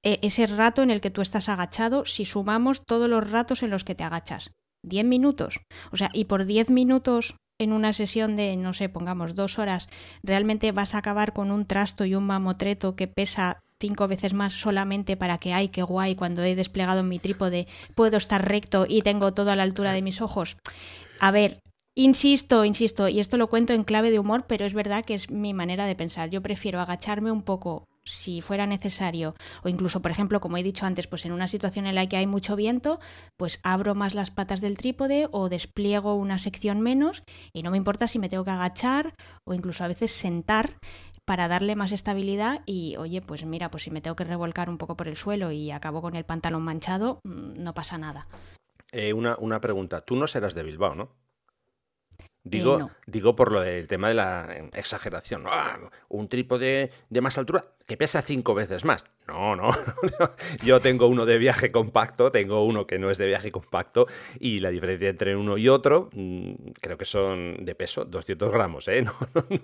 e, 0.03 0.19
ese 0.21 0.45
rato 0.45 0.83
en 0.83 0.91
el 0.91 1.01
que 1.01 1.09
tú 1.09 1.21
estás 1.21 1.49
agachado 1.49 2.05
si 2.05 2.25
sumamos 2.25 2.85
todos 2.85 3.09
los 3.09 3.29
ratos 3.29 3.63
en 3.63 3.69
los 3.69 3.83
que 3.83 3.95
te 3.95 4.03
agachas? 4.03 4.51
10 4.83 5.05
minutos. 5.05 5.61
O 5.91 5.97
sea, 5.97 6.09
y 6.13 6.25
por 6.25 6.45
10 6.45 6.69
minutos 6.69 7.35
en 7.59 7.71
una 7.71 7.93
sesión 7.93 8.35
de, 8.35 8.57
no 8.57 8.73
sé, 8.73 8.89
pongamos 8.89 9.35
dos 9.35 9.59
horas, 9.59 9.87
realmente 10.23 10.71
vas 10.71 10.95
a 10.95 10.99
acabar 10.99 11.33
con 11.33 11.51
un 11.51 11.65
trasto 11.65 12.03
y 12.05 12.15
un 12.15 12.25
mamotreto 12.25 12.95
que 12.95 13.07
pesa 13.07 13.61
cinco 13.79 14.07
veces 14.07 14.33
más 14.33 14.53
solamente 14.53 15.17
para 15.17 15.37
que, 15.37 15.53
ay, 15.53 15.69
qué 15.69 15.83
guay, 15.83 16.15
cuando 16.15 16.43
he 16.43 16.55
desplegado 16.55 17.03
mi 17.03 17.19
trípode 17.19 17.67
puedo 17.95 18.17
estar 18.17 18.47
recto 18.47 18.85
y 18.87 19.01
tengo 19.01 19.33
todo 19.33 19.51
a 19.51 19.55
la 19.55 19.63
altura 19.63 19.93
de 19.93 20.01
mis 20.01 20.21
ojos. 20.21 20.57
A 21.19 21.31
ver, 21.31 21.59
Insisto, 21.95 22.65
insisto, 22.65 23.07
y 23.07 23.19
esto 23.19 23.37
lo 23.37 23.49
cuento 23.49 23.73
en 23.73 23.83
clave 23.83 24.09
de 24.09 24.17
humor, 24.17 24.45
pero 24.47 24.65
es 24.65 24.73
verdad 24.73 25.05
que 25.05 25.13
es 25.13 25.29
mi 25.29 25.53
manera 25.53 25.85
de 25.85 25.95
pensar. 25.95 26.31
Yo 26.31 26.41
prefiero 26.41 26.81
agacharme 26.81 27.31
un 27.31 27.43
poco 27.43 27.85
si 28.05 28.41
fuera 28.41 28.67
necesario, 28.67 29.35
o 29.63 29.69
incluso, 29.69 30.01
por 30.01 30.11
ejemplo, 30.11 30.39
como 30.39 30.57
he 30.57 30.63
dicho 30.63 30.85
antes, 30.85 31.07
pues 31.07 31.25
en 31.25 31.31
una 31.31 31.47
situación 31.47 31.87
en 31.87 31.95
la 31.95 32.07
que 32.07 32.17
hay 32.17 32.27
mucho 32.27 32.55
viento, 32.55 32.99
pues 33.37 33.59
abro 33.63 33.95
más 33.95 34.13
las 34.13 34.31
patas 34.31 34.61
del 34.61 34.77
trípode 34.77 35.27
o 35.31 35.49
despliego 35.49 36.15
una 36.15 36.37
sección 36.37 36.81
menos 36.81 37.23
y 37.53 37.63
no 37.63 37.71
me 37.71 37.77
importa 37.77 38.07
si 38.07 38.19
me 38.19 38.29
tengo 38.29 38.45
que 38.45 38.51
agachar 38.51 39.13
o 39.45 39.53
incluso 39.53 39.83
a 39.83 39.87
veces 39.87 40.11
sentar 40.11 40.77
para 41.25 41.47
darle 41.47 41.75
más 41.75 41.91
estabilidad 41.91 42.61
y 42.65 42.97
oye, 42.97 43.21
pues 43.21 43.45
mira, 43.45 43.71
pues 43.71 43.83
si 43.83 43.91
me 43.91 44.01
tengo 44.01 44.15
que 44.15 44.25
revolcar 44.25 44.69
un 44.69 44.77
poco 44.77 44.97
por 44.97 45.07
el 45.07 45.15
suelo 45.15 45.51
y 45.51 45.71
acabo 45.71 46.01
con 46.01 46.15
el 46.15 46.25
pantalón 46.25 46.63
manchado, 46.63 47.19
mm, 47.23 47.63
no 47.63 47.73
pasa 47.73 47.97
nada. 47.97 48.27
Eh, 48.91 49.13
una, 49.13 49.37
una 49.37 49.61
pregunta, 49.61 50.01
tú 50.01 50.15
no 50.15 50.27
serás 50.27 50.53
de 50.53 50.63
Bilbao, 50.63 50.95
¿no? 50.95 51.23
Digo, 52.45 52.91
digo 53.07 53.35
por 53.35 53.53
lo 53.53 53.61
del 53.61 53.87
tema 53.87 54.09
de 54.09 54.15
la 54.15 54.53
exageración. 54.73 55.45
¡Ah! 55.47 55.79
Un 56.09 56.27
trípode 56.27 56.91
de 57.09 57.21
más 57.21 57.37
altura 57.37 57.72
que 57.85 57.97
pesa 57.97 58.21
cinco 58.21 58.53
veces 58.53 58.85
más. 58.85 59.05
No, 59.27 59.55
no. 59.55 59.69
Yo 60.65 60.81
tengo 60.81 61.07
uno 61.07 61.25
de 61.25 61.37
viaje 61.37 61.71
compacto, 61.71 62.31
tengo 62.31 62.65
uno 62.65 62.85
que 62.85 62.99
no 62.99 63.09
es 63.09 63.17
de 63.17 63.27
viaje 63.27 63.51
compacto 63.51 64.07
y 64.39 64.59
la 64.59 64.69
diferencia 64.69 65.09
entre 65.09 65.35
uno 65.35 65.57
y 65.57 65.69
otro 65.69 66.09
mm, 66.13 66.53
creo 66.81 66.97
que 66.97 67.05
son 67.05 67.63
de 67.63 67.75
peso 67.75 68.05
200 68.05 68.51
gramos, 68.51 68.87
¿eh? 68.87 69.03
No, 69.03 69.13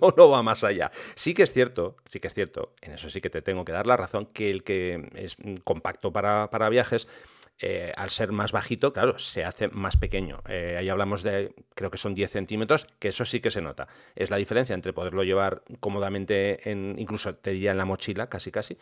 no, 0.00 0.14
no, 0.16 0.30
va 0.30 0.42
más 0.42 0.64
allá. 0.64 0.90
Sí 1.14 1.34
que 1.34 1.42
es 1.42 1.52
cierto, 1.52 1.96
sí 2.10 2.20
que 2.20 2.28
es 2.28 2.34
cierto, 2.34 2.72
en 2.80 2.92
eso 2.92 3.10
sí 3.10 3.20
que 3.20 3.30
te 3.30 3.42
tengo 3.42 3.64
que 3.64 3.72
dar 3.72 3.86
la 3.86 3.96
razón, 3.96 4.26
que 4.26 4.48
el 4.48 4.64
que 4.64 5.10
es 5.14 5.36
compacto 5.64 6.12
para, 6.12 6.50
para 6.50 6.68
viajes 6.68 7.06
eh, 7.62 7.92
al 7.96 8.08
ser 8.08 8.32
más 8.32 8.52
bajito, 8.52 8.92
claro, 8.92 9.18
se 9.18 9.44
hace 9.44 9.68
más 9.68 9.96
pequeño. 9.96 10.40
Eh, 10.48 10.76
ahí 10.78 10.88
hablamos 10.88 11.22
de, 11.22 11.54
creo 11.74 11.90
que 11.90 11.98
son 11.98 12.14
10 12.14 12.30
centímetros, 12.30 12.86
que 12.98 13.08
eso 13.08 13.26
sí 13.26 13.40
que 13.40 13.50
se 13.50 13.60
nota. 13.60 13.86
Es 14.16 14.30
la 14.30 14.38
diferencia 14.38 14.74
entre 14.74 14.94
poderlo 14.94 15.24
llevar 15.24 15.62
cómodamente, 15.78 16.70
en, 16.70 16.94
incluso 16.98 17.34
te 17.34 17.50
diría 17.50 17.72
en 17.72 17.76
la 17.76 17.84
mochila, 17.84 18.28
casi 18.28 18.50
casi, 18.50 18.78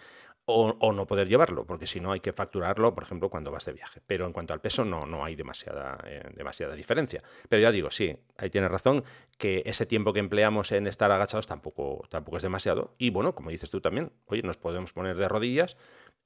o, 0.51 0.93
no 0.93 1.07
poder 1.07 1.29
llevarlo, 1.29 1.67
porque 1.67 1.87
si 1.87 2.01
no 2.01 2.13
hay 2.13 2.21
que 2.21 2.33
facturarlo, 2.33 2.95
por 2.95 3.03
ejemplo, 3.03 3.29
cuando 3.29 3.51
vas 3.51 3.67
de 3.67 3.73
viaje. 3.73 4.01
Pero 4.07 4.25
en 4.25 4.33
cuanto 4.33 4.55
al 4.55 4.61
peso 4.61 4.83
no, 4.85 5.05
no 5.05 5.23
hay 5.23 5.35
demasiada, 5.35 5.99
eh, 6.07 6.23
demasiada 6.35 6.75
diferencia. 6.75 7.23
Pero 7.51 7.61
ya 7.61 7.71
digo, 7.71 7.91
sí, 7.91 8.17
ahí 8.39 8.49
tienes 8.49 8.71
razón, 8.71 9.05
que 9.37 9.63
ese 9.67 9.85
tiempo 9.85 10.15
que 10.15 10.21
empleamos 10.21 10.73
en 10.73 10.87
estar 10.87 11.13
agachados 11.13 11.47
tampoco, 11.47 12.03
tampoco 12.09 12.39
es 12.39 12.43
demasiado. 12.43 12.95
Y 12.97 13.11
bueno, 13.11 13.35
como 13.35 13.51
dices 13.51 13.71
tú 13.71 13.83
también, 13.83 14.11
oye, 14.27 14.41
nos 14.43 14.57
podemos 14.57 14.93
poner 14.95 15.17
de 15.17 15.29
rodillas 15.29 15.77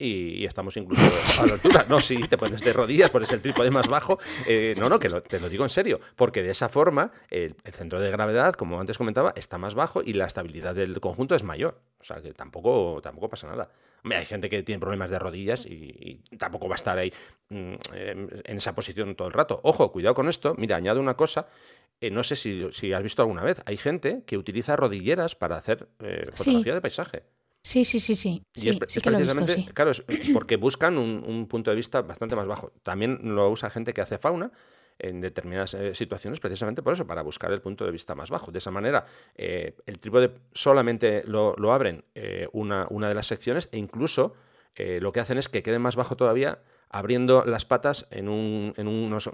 y, 0.02 0.44
estamos 0.44 0.76
incluso 0.76 1.02
a 1.42 1.46
la 1.46 1.54
altura. 1.54 1.86
No, 1.88 2.00
si 2.00 2.16
te 2.28 2.36
pones 2.36 2.60
de 2.60 2.72
rodillas, 2.72 3.10
pones 3.10 3.32
el 3.32 3.40
trípode 3.40 3.70
más 3.70 3.88
bajo. 3.88 4.18
Eh, 4.46 4.74
no, 4.78 4.88
no, 4.88 4.98
que 4.98 5.08
te 5.08 5.40
lo 5.40 5.48
digo 5.48 5.64
en 5.64 5.70
serio, 5.70 6.00
porque 6.16 6.42
de 6.42 6.50
esa 6.50 6.68
forma 6.68 7.12
el, 7.30 7.54
centro 7.70 8.00
de 8.00 8.10
gravedad, 8.10 8.54
como 8.54 8.80
antes 8.80 8.98
comentaba, 8.98 9.32
está 9.36 9.58
más 9.58 9.74
bajo 9.74 10.02
y 10.04 10.12
la 10.14 10.26
estabilidad 10.26 10.74
del 10.74 11.00
conjunto 11.00 11.34
es 11.34 11.42
mayor. 11.42 11.80
O 12.00 12.04
sea 12.04 12.20
que 12.20 12.32
tampoco, 12.32 13.00
tampoco 13.02 13.28
pasa 13.28 13.46
nada. 13.46 13.70
hay 14.04 14.24
gente 14.24 14.48
que 14.48 14.62
tiene 14.62 14.80
problemas 14.80 15.10
de 15.10 15.18
rodillas 15.18 15.64
y, 15.66 16.22
tampoco 16.38 16.68
va 16.68 16.74
a 16.74 16.76
estar 16.76 16.98
ahí 16.98 17.12
mm, 17.50 17.74
en 17.92 18.56
esa 18.56 18.74
posición 18.74 19.14
todo 19.14 19.28
el 19.28 19.34
rato. 19.34 19.60
Ojo, 19.62 19.92
cuidado 19.92 20.14
con 20.14 20.28
esto. 20.28 20.54
Mira, 20.58 20.76
añado 20.76 21.00
una 21.00 21.14
cosa. 21.14 21.46
Eh, 22.02 22.10
no 22.10 22.24
sé 22.24 22.34
si, 22.34 22.92
has 22.92 23.02
visto 23.02 23.22
alguna 23.22 23.44
vez. 23.44 23.62
Hay 23.64 23.76
gente 23.76 24.24
que 24.26 24.36
utiliza 24.36 24.74
rodilleras 24.74 25.36
para 25.36 25.56
hacer 25.56 25.88
eh, 26.00 26.22
fotografía 26.34 26.74
de 26.74 26.80
paisaje. 26.80 27.22
Sí, 27.62 27.84
sí, 27.84 28.00
sí, 28.00 28.16
sí. 28.16 28.44
Y 28.56 28.70
es, 28.70 28.78
precisamente, 28.78 29.72
claro, 29.72 29.92
es 29.92 30.02
porque 30.32 30.56
buscan 30.56 30.98
un, 30.98 31.46
punto 31.46 31.70
de 31.70 31.76
vista 31.76 32.02
bastante 32.02 32.34
más 32.34 32.46
bajo. 32.46 32.72
También 32.82 33.20
lo 33.22 33.48
usa 33.50 33.70
gente 33.70 33.94
que 33.94 34.00
hace 34.00 34.18
fauna 34.18 34.50
en 34.98 35.20
determinadas 35.20 35.74
eh, 35.74 35.94
situaciones, 35.94 36.40
precisamente 36.40 36.82
por 36.82 36.92
eso, 36.92 37.06
para 37.06 37.22
buscar 37.22 37.52
el 37.52 37.60
punto 37.60 37.84
de 37.84 37.92
vista 37.92 38.16
más 38.16 38.30
bajo. 38.30 38.50
De 38.50 38.58
esa 38.58 38.72
manera, 38.72 39.06
eh, 39.36 39.76
el 39.86 40.00
trípode 40.00 40.32
solamente 40.52 41.22
lo, 41.24 41.54
abren 41.72 42.04
eh, 42.16 42.48
una, 42.52 42.86
una, 42.90 43.08
de 43.08 43.14
las 43.14 43.28
secciones 43.28 43.68
e 43.72 43.78
incluso 43.78 44.34
lo 44.74 45.12
que 45.12 45.20
hacen 45.20 45.36
es 45.36 45.50
que 45.50 45.62
quede 45.62 45.78
más 45.78 45.96
bajo 45.96 46.16
todavía 46.16 46.60
abriendo 46.92 47.44
las 47.44 47.64
patas 47.64 48.06
en, 48.10 48.28
un, 48.28 48.74
en 48.76 48.86
unos... 48.86 49.28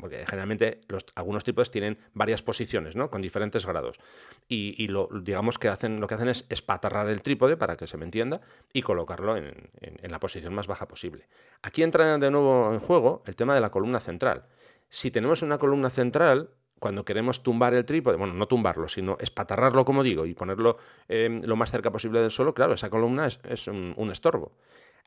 porque 0.00 0.24
generalmente 0.26 0.80
los, 0.88 1.06
algunos 1.14 1.44
tipos 1.44 1.70
tienen 1.70 1.98
varias 2.14 2.42
posiciones, 2.42 2.96
¿no? 2.96 3.10
Con 3.10 3.22
diferentes 3.22 3.64
grados. 3.64 4.00
Y, 4.48 4.88
lo, 4.88 5.08
digamos 5.22 5.58
que 5.58 5.68
hacen, 5.68 6.00
lo 6.00 6.06
que 6.06 6.14
hacen 6.14 6.28
es 6.28 6.46
espatarrar 6.48 7.08
el 7.08 7.22
trípode, 7.22 7.56
para 7.56 7.76
que 7.76 7.86
se 7.86 7.96
me 7.96 8.04
entienda, 8.04 8.40
y 8.72 8.82
colocarlo 8.82 9.36
en, 9.36 9.70
en 9.80 10.10
la 10.10 10.18
posición 10.18 10.54
más 10.54 10.66
baja 10.66 10.88
posible. 10.88 11.28
Aquí 11.62 11.82
entra 11.82 12.18
de 12.18 12.30
nuevo 12.30 12.72
en 12.72 12.80
juego 12.80 13.22
el 13.26 13.36
tema 13.36 13.54
de 13.54 13.60
la 13.60 13.70
columna 13.70 14.00
central. 14.00 14.46
Si 14.88 15.10
tenemos 15.10 15.42
una 15.42 15.58
columna 15.58 15.90
central, 15.90 16.50
cuando 16.80 17.04
queremos 17.04 17.42
tumbar 17.42 17.74
el 17.74 17.84
trípode, 17.84 18.16
bueno, 18.16 18.32
no 18.32 18.48
tumbarlo, 18.48 18.88
sino 18.88 19.16
espatarrarlo, 19.20 19.84
como 19.84 20.02
digo, 20.02 20.26
y 20.26 20.34
ponerlo 20.34 20.78
eh, 21.08 21.40
lo 21.44 21.54
más 21.54 21.70
cerca 21.70 21.92
posible 21.92 22.20
del 22.20 22.30
suelo, 22.30 22.54
claro, 22.54 22.72
esa 22.72 22.90
columna 22.90 23.26
es, 23.26 23.68
un, 23.68 24.10
estorbo. 24.10 24.52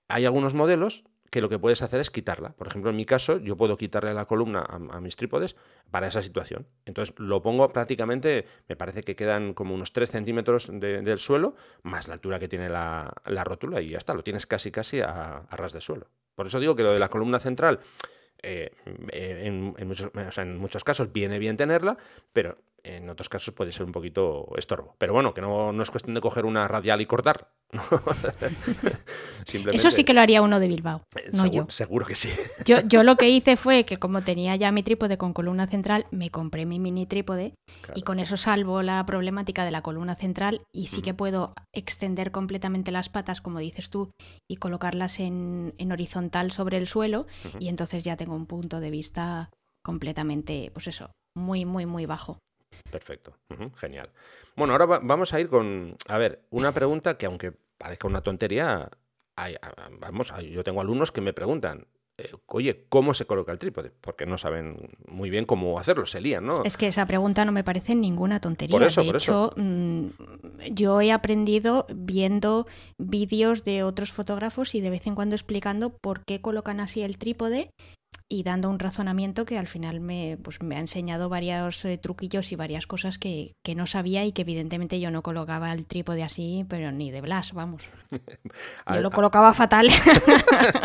Hay 0.07 0.25
algunos 0.25 0.53
modelos 0.53 1.03
que 1.34 1.41
lo 1.41 1.50
que 1.50 1.58
puedes 1.58 1.82
hacer 1.82 2.00
es 2.00 2.12
quitarla. 2.12 2.50
Por 2.52 2.67
ejemplo, 2.67 2.91
en 2.91 2.96
mi 2.96 3.06
caso, 3.06 3.39
yo 3.39 3.58
puedo 3.58 3.76
quitarle 3.76 4.13
la 4.13 4.26
columna 4.26 4.62
a, 4.62 5.02
mis 5.02 5.15
trípodes 5.15 5.56
para 5.89 6.06
esa 6.06 6.22
situación. 6.22 6.67
Entonces 6.86 7.15
lo 7.17 7.41
pongo 7.41 7.74
prácticamente, 7.74 8.46
me 8.69 8.76
parece 8.76 9.02
que 9.02 9.15
quedan 9.15 9.56
como 9.56 9.74
unos 9.74 9.93
3 9.93 10.12
centímetros 10.12 10.69
del 10.72 11.17
suelo, 11.17 11.56
más 11.82 12.08
la 12.08 12.13
altura 12.13 12.38
que 12.38 12.48
tiene 12.48 12.69
la, 12.69 13.12
rótula 13.26 13.82
y 13.82 13.89
ya 13.89 13.98
está, 13.98 14.13
lo 14.13 14.22
tienes 14.22 14.46
casi 14.46 14.69
casi 14.69 15.02
a, 15.02 15.48
ras 15.50 15.74
de 15.74 15.82
suelo. 15.82 16.06
Por 16.36 16.46
eso 16.46 16.60
digo 16.60 16.76
que 16.76 16.84
lo 16.84 16.91
de 16.91 17.00
la 17.00 17.10
columna 17.10 17.39
central, 17.39 17.80
eh, 18.43 18.69
en, 18.86 19.88
muchos, 19.88 20.12
en 20.38 20.58
muchos 20.58 20.84
casos 20.84 21.12
viene 21.12 21.39
bien 21.39 21.58
tenerla, 21.58 21.98
pero 22.32 22.60
en 22.84 23.10
otros 23.10 23.30
casos 23.30 23.54
puede 23.54 23.72
ser 23.72 23.86
un 23.86 23.91
poquito 23.91 24.48
estorbo. 24.58 24.96
Pero 24.98 25.13
bueno, 25.13 25.34
que 25.34 25.41
no, 25.41 25.72
no 25.72 25.84
es 25.84 25.89
cuestión 25.89 26.13
de 26.13 26.22
coger 26.22 26.46
una 26.46 26.67
radial 26.67 27.02
y 27.02 27.06
cortar. 27.06 27.50
Eso 29.72 29.89
sí 29.89 30.04
que 30.04 30.13
lo 30.13 30.22
haría 30.22 30.41
uno 30.41 30.60
de 30.60 30.67
Bilbao, 30.67 31.04
eh, 31.15 31.30
no 31.32 31.43
seguro, 31.43 31.65
yo. 31.65 31.72
Seguro 31.72 32.06
que 32.06 32.15
sí. 32.15 32.30
yo. 32.65 32.82
Yo 32.82 33.04
lo 33.04 33.15
que 33.15 33.30
hice 33.30 33.56
fue 33.56 33.86
que 33.86 33.98
como 33.98 34.22
tenía 34.22 34.56
ya 34.56 34.72
mi 34.72 34.84
trípode 34.84 35.17
con 35.17 35.34
columna 35.34 35.65
central, 35.65 36.06
me 36.12 36.30
compré 36.30 36.65
mi 36.65 36.80
mini 36.80 37.06
trípode 37.06 37.56
y 37.96 38.04
con 38.04 38.19
eso 38.19 38.38
salvo 38.38 38.82
la 38.84 39.04
problemática 39.06 39.65
de 39.65 39.72
la 39.72 39.82
columna 39.82 40.15
central 40.15 40.62
y 40.72 40.88
sí 40.88 41.02
que 41.02 41.13
puedo 41.13 41.54
extender 41.74 42.32
completamente 42.32 42.91
las 42.91 43.10
patas, 43.10 43.41
como 43.41 43.60
dices 43.60 43.89
tú, 43.89 44.12
y 44.48 44.58
colocarlas 44.58 45.19
en, 45.19 45.74
en 45.78 45.91
horizontal 45.91 46.52
sobre 46.52 46.78
el 46.78 46.88
suelo 46.88 47.26
y 47.60 47.69
entonces 47.69 48.04
ya 48.04 48.17
tengo 48.17 48.36
un 48.36 48.46
punto 48.46 48.80
de 48.80 48.91
vista 48.91 49.50
completamente, 49.84 50.69
pues 50.74 50.88
eso, 50.88 51.12
muy, 51.36 51.65
muy, 51.65 51.86
muy 51.86 52.06
bajo. 52.06 52.39
Perfecto, 52.89 53.34
genial. 53.78 54.12
Bueno, 54.56 54.74
ahora 54.74 54.86
vamos 54.86 55.34
a 55.34 55.39
ir 55.39 55.50
con, 55.50 55.96
a 56.08 56.17
ver, 56.17 56.43
una 56.52 56.72
pregunta 56.72 57.17
que 57.17 57.26
aunque 57.26 57.54
parezca 57.78 58.08
una 58.08 58.22
tontería, 58.22 58.89
vamos, 60.00 60.34
yo 60.52 60.63
tengo 60.63 60.82
alumnos 60.82 61.12
que 61.12 61.22
me 61.22 61.34
preguntan, 61.34 61.88
eh, 62.17 62.30
oye, 62.46 62.86
¿cómo 62.89 63.15
se 63.15 63.26
coloca 63.26 63.52
el 63.52 63.58
trípode? 63.58 63.91
Porque 64.00 64.28
no 64.28 64.38
saben 64.38 64.91
muy 65.08 65.32
bien 65.32 65.46
cómo 65.46 65.80
hacerlo, 65.80 66.06
se 66.06 66.22
lían, 66.22 66.46
¿no? 66.46 66.63
Es 66.63 66.78
que 66.78 66.88
esa 66.88 67.08
pregunta 67.08 67.43
no 67.43 67.52
me 67.52 67.63
parece 67.63 67.96
ninguna 67.96 68.39
tontería. 68.39 68.78
Por 68.78 68.84
eso, 68.84 69.02
de 69.02 69.10
hecho, 69.10 69.52
mm, 69.56 70.08
yo 70.74 71.02
he 71.02 71.12
aprendido 71.12 71.88
viendo 71.89 72.67
vídeos 73.00 73.63
de 73.63 73.82
otros 73.82 74.12
fotógrafos 74.12 74.76
y 74.76 74.82
de 74.82 74.91
vez 74.91 75.08
en 75.08 75.15
cuando 75.15 75.34
explicando 75.34 75.98
por 75.98 76.24
qué 76.24 76.39
colocan 76.39 76.80
así 76.80 77.02
el 77.02 77.17
trípode 77.17 77.72
y 78.34 78.41
dando 78.41 78.69
un 78.69 78.80
razonamiento 78.80 79.46
que 79.46 79.60
al 79.60 79.67
final 79.67 80.00
me, 80.00 80.39
pues, 80.41 80.60
me 80.62 80.76
ha 80.76 80.80
enseñado 80.80 81.30
varios 81.30 81.86
eh, 81.86 82.00
truquillos 82.00 82.52
y 82.52 82.56
varias 82.56 82.88
cosas 82.88 83.19
que, 83.19 83.54
no 83.76 83.86
sabía 83.86 84.26
y 84.26 84.32
que 84.32 84.41
evidentemente 84.41 85.00
yo 85.00 85.12
no 85.12 85.22
colocaba 85.22 85.72
el 85.72 85.86
trípode 85.86 86.24
así, 86.24 86.65
pero 86.67 86.91
ni 86.91 87.12
de 87.12 87.22
Blas, 87.22 87.54
vamos. 87.54 87.88
yo 88.93 89.02
lo 89.02 89.12
colocaba 89.12 89.54
fatal. 89.54 89.89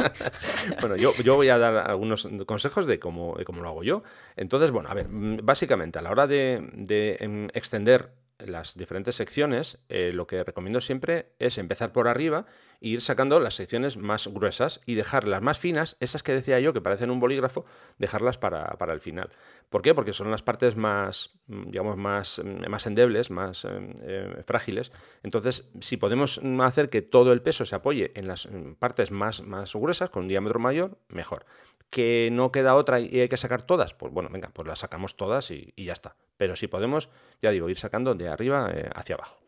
bueno, 0.81 0.97
yo, 0.97 1.37
voy 1.37 1.49
a 1.49 1.57
dar 1.57 1.91
algunos 1.91 2.29
consejos 2.47 2.87
de 2.87 2.99
cómo, 2.99 3.37
cómo 3.47 3.63
lo 3.63 3.69
hago 3.69 3.83
yo. 3.83 4.03
Entonces, 4.37 4.71
bueno, 4.71 4.91
a 4.91 4.95
ver, 4.95 5.09
mm, 5.09 5.39
básicamente 5.43 5.99
a 5.99 6.03
la 6.03 6.11
hora 6.11 6.27
de, 6.27 6.69
de 6.75 7.17
em, 7.21 7.49
extender 7.55 8.11
las 8.39 8.77
diferentes 8.77 9.17
secciones, 9.17 9.79
eh, 9.89 10.13
lo 10.13 10.27
que 10.27 10.45
recomiendo 10.45 10.81
siempre 10.81 11.33
es 11.39 11.59
empezar 11.59 11.93
por 11.93 12.09
arriba 12.09 12.47
e 12.81 12.89
ir 12.89 13.01
sacando 13.01 13.41
las 13.41 13.55
secciones 13.55 13.97
más 13.97 14.29
gruesas 14.29 14.81
y 14.87 14.95
dejar 14.95 15.27
las 15.27 15.43
más 15.43 15.59
finas, 15.59 15.97
esas 16.01 16.23
que 16.23 16.33
decía 16.33 16.61
yo 16.61 16.73
que 16.73 16.81
parecen 16.81 17.11
un 17.11 17.21
bolígrafo, 17.21 17.65
dejarlas 17.99 18.39
para, 18.39 18.65
para 18.79 18.93
el 18.93 19.01
final. 19.01 19.31
¿Por 19.69 19.83
qué? 19.83 19.95
Porque 19.95 20.13
son 20.13 20.31
las 20.31 20.43
partes 20.43 20.77
más, 20.77 21.35
digamos, 21.47 21.97
más, 21.97 22.41
más 22.69 22.87
endebles, 22.87 23.31
más 23.31 23.65
eh, 23.65 23.69
eh, 24.03 24.43
frágiles. 24.47 24.93
Entonces, 25.23 25.69
si 25.81 25.97
podemos 25.97 26.41
hacer 26.61 26.89
que 26.89 27.03
todo 27.03 27.33
el 27.33 27.43
peso 27.43 27.67
se 27.67 27.75
apoye 27.75 28.13
en 28.15 28.29
las 28.29 28.49
partes 28.79 29.11
más, 29.11 29.43
más 29.43 29.75
gruesas, 29.75 30.11
con 30.11 30.23
un 30.23 30.29
diámetro 30.29 30.59
mayor, 30.59 30.99
mejor. 31.09 31.45
Que 31.91 32.31
no 32.33 32.51
queda 32.53 32.75
otra 32.75 33.01
y 33.01 33.21
hay 33.21 33.29
que 33.29 33.37
sacar 33.37 33.63
todas, 33.63 33.95
pues 33.95 34.13
bueno, 34.13 34.29
venga, 34.31 34.51
pues 34.53 34.67
las 34.67 34.79
sacamos 34.79 35.17
todas 35.17 35.51
y, 35.51 35.73
ya 35.77 35.93
está. 35.93 36.17
Pero 36.39 36.57
si 36.57 36.69
podemos, 36.69 37.11
ya 37.43 37.51
digo, 37.51 37.69
ir 37.69 37.77
sacando 37.77 38.15
de 38.15 38.29
arriba 38.29 38.71
eh, 38.73 38.89
hacia 38.95 39.17
abajo. 39.17 39.41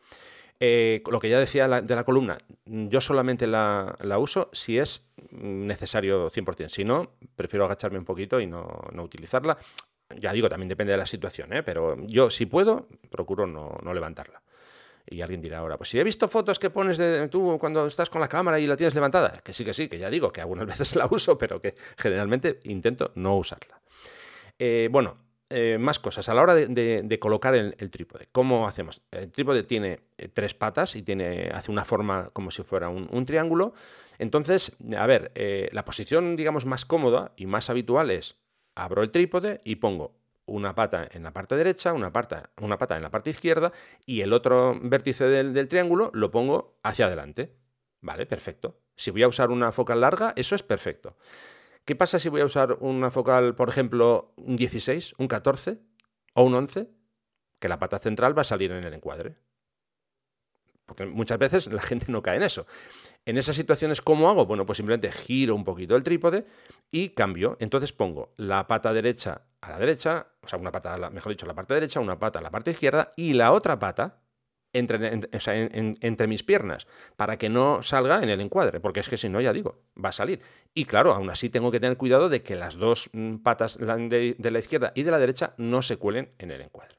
lo 0.59 1.19
que 1.19 1.29
ya 1.29 1.39
decía 1.39 1.67
de 1.67 1.95
la 1.95 2.03
columna, 2.03 2.37
yo 2.65 3.01
solamente 3.01 3.47
la, 3.47 3.95
uso 4.19 4.49
si 4.53 4.77
es 4.77 5.03
necesario 5.31 6.29
100%. 6.29 6.69
Si 6.69 6.83
no, 6.83 7.13
prefiero 7.35 7.65
agacharme 7.65 7.97
un 7.97 8.05
poquito 8.05 8.39
y 8.39 8.45
no, 8.45 8.67
no 8.93 9.01
utilizarla. 9.01 9.57
Ya 10.19 10.33
digo, 10.33 10.49
también 10.49 10.69
depende 10.69 10.91
de 10.91 10.97
la 10.97 11.05
situación, 11.05 11.53
¿eh? 11.53 11.63
pero 11.63 11.97
yo 12.05 12.29
si 12.29 12.45
puedo, 12.45 12.87
procuro 13.09 13.47
no, 13.47 13.93
levantarla. 13.93 14.41
Y 15.07 15.21
alguien 15.21 15.41
dirá 15.41 15.59
ahora, 15.59 15.77
pues 15.77 15.89
si 15.89 15.99
he 15.99 16.03
visto 16.03 16.27
fotos 16.27 16.59
que 16.59 16.69
pones 16.69 16.97
de 16.97 17.27
tú 17.27 17.57
cuando 17.59 17.87
estás 17.87 18.09
con 18.09 18.21
la 18.21 18.27
cámara 18.27 18.59
y 18.59 18.67
la 18.67 18.77
tienes 18.77 18.93
levantada, 18.93 19.41
que 19.43 19.53
sí, 19.53 19.65
que 19.65 19.73
sí, 19.73 19.87
que 19.87 19.97
ya 19.97 20.09
digo, 20.09 20.31
que 20.31 20.41
algunas 20.41 20.65
veces 20.77 20.95
la 20.95 21.07
uso, 21.09 21.37
pero 21.37 21.61
que 21.61 21.75
generalmente 21.97 22.59
intento 22.65 23.11
no 23.15 23.35
usarla. 23.35 23.81
Eh, 24.59 24.89
bueno, 24.91 25.17
eh, 25.51 25.77
más 25.77 25.99
cosas. 25.99 26.29
A 26.29 26.33
la 26.33 26.41
hora 26.41 26.55
de, 26.55 27.19
colocar 27.19 27.53
el, 27.55 27.91
trípode, 27.91 28.27
¿cómo 28.31 28.67
hacemos? 28.67 29.01
El 29.11 29.31
trípode 29.31 29.63
tiene 29.63 29.99
tres 30.33 30.53
patas 30.53 30.95
y 30.95 31.03
tiene, 31.03 31.49
hace 31.53 31.71
una 31.71 31.85
forma 31.85 32.29
como 32.33 32.51
si 32.51 32.63
fuera 32.63 32.89
un, 32.89 33.25
triángulo. 33.25 33.73
Entonces, 34.17 34.75
a 34.97 35.05
ver, 35.05 35.31
la 35.71 35.85
posición, 35.85 36.35
digamos, 36.35 36.65
más 36.65 36.85
cómoda 36.85 37.33
y 37.35 37.45
más 37.45 37.69
habitual 37.69 38.11
es 38.11 38.35
abro 38.75 39.03
el 39.03 39.11
trípode 39.11 39.61
y 39.63 39.75
pongo 39.75 40.21
una 40.45 40.75
pata 40.75 41.07
en 41.11 41.23
la 41.23 41.31
parte 41.31 41.55
derecha, 41.55 41.93
una 41.93 42.11
pata, 42.11 42.49
una 42.61 42.77
pata 42.77 42.95
en 42.95 43.03
la 43.03 43.09
parte 43.09 43.29
izquierda 43.29 43.71
y 44.05 44.21
el 44.21 44.33
otro 44.33 44.77
vértice 44.81 45.25
del, 45.25 45.67
triángulo 45.67 46.11
lo 46.13 46.31
pongo 46.31 46.77
hacia 46.83 47.05
adelante. 47.05 47.55
Vale, 48.01 48.25
perfecto. 48.25 48.79
Si 48.95 49.11
voy 49.11 49.23
a 49.23 49.27
usar 49.27 49.51
una 49.51 49.71
focal 49.71 50.01
larga, 50.01 50.33
eso 50.35 50.55
es 50.55 50.63
perfecto. 50.63 51.15
¿Qué 51.85 51.95
pasa 51.95 52.19
si 52.19 52.29
voy 52.29 52.41
a 52.41 52.45
usar 52.45 52.77
una 52.79 53.11
focal, 53.11 53.55
por 53.55 53.69
ejemplo, 53.69 54.33
un 54.37 54.55
16, 54.55 55.15
un 55.17 55.27
14 55.27 55.79
o 56.35 56.43
un 56.43 56.53
11? 56.53 56.89
Que 57.59 57.67
la 57.67 57.79
pata 57.79 57.99
central 57.99 58.37
va 58.37 58.41
a 58.41 58.45
salir 58.45 58.71
en 58.71 58.83
el 58.83 58.93
encuadre. 58.93 59.35
Porque 60.85 61.05
muchas 61.05 61.39
veces 61.39 61.71
la 61.71 61.81
gente 61.81 62.11
no 62.11 62.21
cae 62.21 62.37
en 62.37 62.43
eso. 62.43 62.65
En 63.25 63.37
esas 63.37 63.55
situaciones, 63.55 64.01
¿cómo 64.01 64.29
hago? 64.29 64.45
Bueno, 64.45 64.65
pues 64.65 64.77
simplemente 64.77 65.11
giro 65.11 65.55
un 65.55 65.63
poquito 65.63 65.95
el 65.95 66.03
trípode 66.03 66.45
y 66.91 67.09
cambio. 67.09 67.55
Entonces 67.59 67.93
pongo 67.93 68.33
la 68.37 68.67
pata 68.67 68.91
derecha 68.91 69.43
a 69.61 69.69
la 69.69 69.79
derecha, 69.79 70.27
o 70.41 70.47
sea, 70.47 70.59
una 70.59 70.71
pata, 70.71 71.09
mejor 71.09 71.31
dicho, 71.31 71.45
la 71.45 71.53
parte 71.53 71.73
derecha, 71.75 71.99
una 71.99 72.19
pata 72.19 72.39
a 72.39 72.41
la 72.41 72.51
parte 72.51 72.71
izquierda 72.71 73.11
y 73.15 73.33
la 73.33 73.53
otra 73.53 73.79
pata 73.79 74.20
entre, 74.73 75.19
entre, 76.01 76.27
mis 76.27 76.43
piernas 76.43 76.87
para 77.17 77.37
que 77.37 77.49
no 77.49 77.81
salga 77.81 78.23
en 78.23 78.29
el 78.29 78.41
encuadre, 78.41 78.79
porque 78.79 79.01
es 79.01 79.09
que 79.09 79.17
si 79.17 79.29
no, 79.29 79.41
ya 79.41 79.53
digo, 79.53 79.81
va 80.03 80.09
a 80.09 80.13
salir. 80.13 80.41
Y 80.73 80.85
claro, 80.85 81.13
aún 81.13 81.29
así 81.29 81.49
tengo 81.49 81.71
que 81.71 81.79
tener 81.79 81.97
cuidado 81.97 82.29
de 82.29 82.41
que 82.41 82.55
las 82.55 82.75
dos 82.75 83.09
mm, 83.13 83.37
patas 83.37 83.77
de 83.77 84.35
la 84.39 84.59
izquierda 84.59 84.91
y 84.95 85.03
de 85.03 85.11
la 85.11 85.19
derecha 85.19 85.53
no 85.57 85.81
se 85.81 85.97
cuelen 85.97 86.31
en 86.39 86.51
el 86.51 86.61
encuadre. 86.61 86.95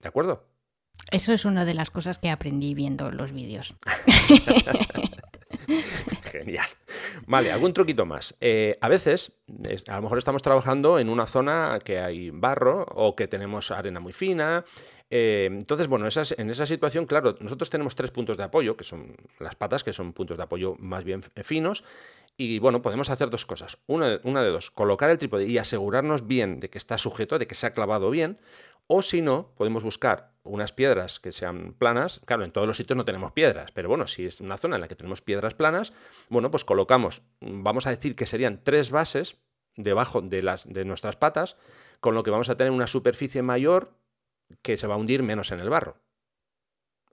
¿De 0.00 0.08
acuerdo? 0.08 0.44
Eso 1.10 1.32
es 1.32 1.44
una 1.44 1.64
de 1.64 1.74
las 1.74 1.90
cosas 1.90 2.18
que 2.18 2.30
aprendí 2.30 2.74
viendo 2.74 3.10
los 3.10 3.32
vídeos. 3.32 3.74
Genial. 6.22 6.66
Vale, 7.26 7.50
algún 7.50 7.72
truquito 7.72 8.04
más. 8.04 8.36
Eh, 8.40 8.76
a 8.80 8.88
veces, 8.88 9.32
a 9.88 9.96
lo 9.96 10.02
mejor 10.02 10.18
estamos 10.18 10.42
trabajando 10.42 10.98
en 10.98 11.08
una 11.08 11.26
zona 11.26 11.78
que 11.82 11.98
hay 11.98 12.30
barro 12.30 12.84
o 12.90 13.16
que 13.16 13.26
tenemos 13.28 13.70
arena 13.70 14.00
muy 14.00 14.12
fina. 14.12 14.64
Eh, 15.10 15.48
entonces, 15.50 15.86
bueno, 15.86 16.06
en 16.06 16.50
esa 16.50 16.66
situación, 16.66 17.06
claro, 17.06 17.36
nosotros 17.40 17.70
tenemos 17.70 17.94
tres 17.94 18.10
puntos 18.10 18.36
de 18.36 18.44
apoyo, 18.44 18.76
que 18.76 18.84
son 18.84 19.16
las 19.40 19.54
patas, 19.54 19.84
que 19.84 19.92
son 19.92 20.12
puntos 20.12 20.36
de 20.36 20.42
apoyo 20.42 20.76
más 20.78 21.04
bien 21.04 21.22
finos. 21.42 21.84
Y 22.36 22.60
bueno, 22.60 22.82
podemos 22.82 23.10
hacer 23.10 23.30
dos 23.30 23.46
cosas. 23.46 23.78
Una, 23.86 24.20
una 24.22 24.42
de 24.42 24.50
dos, 24.50 24.70
colocar 24.70 25.10
el 25.10 25.18
trípode 25.18 25.46
y 25.48 25.58
asegurarnos 25.58 26.26
bien 26.26 26.60
de 26.60 26.70
que 26.70 26.78
está 26.78 26.96
sujeto, 26.96 27.38
de 27.38 27.46
que 27.46 27.54
se 27.54 27.66
ha 27.66 27.74
clavado 27.74 28.10
bien. 28.10 28.38
O 28.86 29.02
si 29.02 29.20
no, 29.20 29.52
podemos 29.56 29.82
buscar 29.82 30.32
unas 30.44 30.72
piedras 30.72 31.20
que 31.20 31.32
sean 31.32 31.74
planas. 31.76 32.20
Claro, 32.24 32.44
en 32.44 32.52
todos 32.52 32.66
los 32.66 32.76
sitios 32.76 32.96
no 32.96 33.04
tenemos 33.04 33.32
piedras, 33.32 33.70
pero 33.72 33.88
bueno, 33.88 34.06
si 34.06 34.26
es 34.26 34.40
una 34.40 34.56
zona 34.56 34.76
en 34.76 34.80
la 34.82 34.88
que 34.88 34.96
tenemos 34.96 35.20
piedras 35.20 35.54
planas, 35.54 35.92
bueno, 36.28 36.50
pues 36.50 36.64
colocamos, 36.64 37.22
vamos 37.40 37.86
a 37.86 37.90
decir 37.90 38.16
que 38.16 38.24
serían 38.24 38.62
tres 38.62 38.90
bases 38.90 39.36
debajo 39.76 40.22
de, 40.22 40.42
las, 40.42 40.66
de 40.66 40.84
nuestras 40.84 41.16
patas, 41.16 41.56
con 42.00 42.14
lo 42.14 42.22
que 42.22 42.30
vamos 42.30 42.48
a 42.48 42.56
tener 42.56 42.72
una 42.72 42.86
superficie 42.86 43.42
mayor 43.42 43.92
que 44.62 44.76
se 44.76 44.86
va 44.86 44.94
a 44.94 44.98
hundir 44.98 45.22
menos 45.22 45.50
en 45.52 45.60
el 45.60 45.70
barro. 45.70 45.96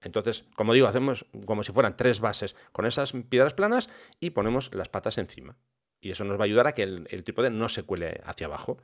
Entonces, 0.01 0.45
como 0.55 0.73
digo, 0.73 0.87
hacemos 0.87 1.25
como 1.45 1.63
si 1.63 1.71
fueran 1.71 1.97
tres 1.97 2.19
bases 2.19 2.55
con 2.71 2.85
esas 2.85 3.13
piedras 3.29 3.53
planas 3.53 3.89
y 4.19 4.31
ponemos 4.31 4.73
las 4.73 4.89
patas 4.89 5.17
encima. 5.17 5.57
Y 5.99 6.11
eso 6.11 6.23
nos 6.23 6.37
va 6.37 6.43
a 6.43 6.45
ayudar 6.45 6.67
a 6.67 6.73
que 6.73 6.83
el, 6.83 7.07
el 7.09 7.23
trípode 7.23 7.49
no 7.49 7.69
se 7.69 7.83
cuele 7.83 8.21
hacia 8.25 8.47
abajo. 8.47 8.77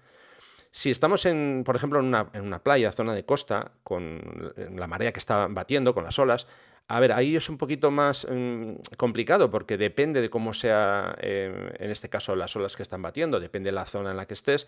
Si 0.71 0.89
estamos, 0.89 1.25
en, 1.25 1.63
por 1.65 1.75
ejemplo, 1.75 1.99
en 1.99 2.05
una, 2.05 2.63
playa, 2.63 2.93
zona 2.93 3.13
de 3.13 3.25
costa, 3.25 3.73
con 3.83 4.53
la 4.73 4.87
marea 4.87 5.11
que 5.11 5.19
está 5.19 5.47
batiendo, 5.47 5.93
con 5.93 6.05
las 6.05 6.17
olas, 6.17 6.47
a 6.87 6.99
ver, 7.01 7.11
ahí 7.11 7.35
es 7.35 7.49
un 7.49 7.57
poquito 7.57 7.91
más 7.91 8.25
mm, 8.29 8.75
complicado 8.97 9.51
porque 9.51 9.77
depende 9.77 10.21
de 10.21 10.29
cómo 10.29 10.53
sea, 10.53 11.15
eh, 11.19 11.73
en 11.77 11.91
este 11.91 12.09
caso, 12.09 12.37
las 12.37 12.55
olas 12.55 12.77
que 12.77 12.83
están 12.83 13.01
batiendo, 13.01 13.41
depende 13.41 13.67
de 13.67 13.73
la 13.73 13.85
zona 13.85 14.11
en 14.11 14.17
la 14.17 14.25
que 14.25 14.33
estés. 14.33 14.67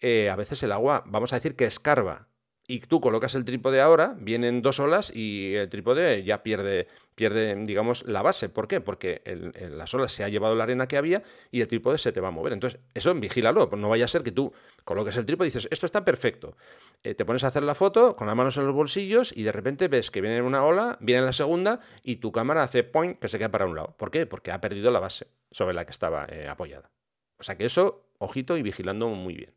Eh, 0.00 0.28
a 0.30 0.36
veces 0.36 0.62
el 0.62 0.72
agua, 0.72 1.02
vamos 1.06 1.32
a 1.32 1.36
decir 1.36 1.56
que 1.56 1.64
escarba 1.64 2.28
y 2.70 2.80
tú 2.80 3.00
colocas 3.00 3.34
el 3.34 3.46
trípode 3.46 3.80
ahora, 3.80 4.14
vienen 4.20 4.60
dos 4.60 4.78
olas 4.78 5.10
y 5.12 5.54
el 5.54 5.70
trípode 5.70 6.22
ya 6.22 6.42
pierde, 6.42 6.86
pierde 7.14 7.56
digamos, 7.64 8.06
la 8.06 8.20
base. 8.20 8.50
¿Por 8.50 8.68
qué? 8.68 8.82
Porque 8.82 9.22
las 9.70 9.94
olas 9.94 10.12
se 10.12 10.22
ha 10.22 10.28
llevado 10.28 10.54
la 10.54 10.64
arena 10.64 10.86
que 10.86 10.98
había 10.98 11.22
y 11.50 11.62
el 11.62 11.66
trípode 11.66 11.96
se 11.96 12.12
te 12.12 12.20
va 12.20 12.28
a 12.28 12.30
mover. 12.30 12.52
Entonces, 12.52 12.78
eso 12.92 13.14
vigílalo, 13.14 13.70
no 13.74 13.88
vaya 13.88 14.04
a 14.04 14.08
ser 14.08 14.22
que 14.22 14.32
tú 14.32 14.52
coloques 14.84 15.16
el 15.16 15.24
trípode 15.24 15.48
y 15.48 15.50
dices, 15.50 15.66
esto 15.70 15.86
está 15.86 16.04
perfecto. 16.04 16.58
Eh, 17.02 17.14
te 17.14 17.24
pones 17.24 17.42
a 17.44 17.48
hacer 17.48 17.62
la 17.62 17.74
foto 17.74 18.14
con 18.16 18.26
las 18.26 18.36
manos 18.36 18.58
en 18.58 18.66
los 18.66 18.74
bolsillos 18.74 19.34
y 19.34 19.44
de 19.44 19.52
repente 19.52 19.88
ves 19.88 20.10
que 20.10 20.20
viene 20.20 20.42
una 20.42 20.62
ola, 20.62 20.98
viene 21.00 21.22
la 21.22 21.32
segunda 21.32 21.80
y 22.02 22.16
tu 22.16 22.32
cámara 22.32 22.62
hace 22.62 22.84
point 22.84 23.18
que 23.18 23.28
se 23.28 23.38
queda 23.38 23.50
para 23.50 23.64
un 23.64 23.76
lado. 23.76 23.94
¿Por 23.96 24.10
qué? 24.10 24.26
Porque 24.26 24.52
ha 24.52 24.60
perdido 24.60 24.90
la 24.90 25.00
base 25.00 25.26
sobre 25.50 25.72
la 25.72 25.86
que 25.86 25.92
estaba 25.92 26.26
eh, 26.28 26.46
apoyada. 26.46 26.90
O 27.38 27.44
sea 27.44 27.56
que 27.56 27.64
eso, 27.64 28.10
ojito 28.18 28.58
y 28.58 28.62
vigilando 28.62 29.08
muy 29.08 29.36
bien. 29.36 29.54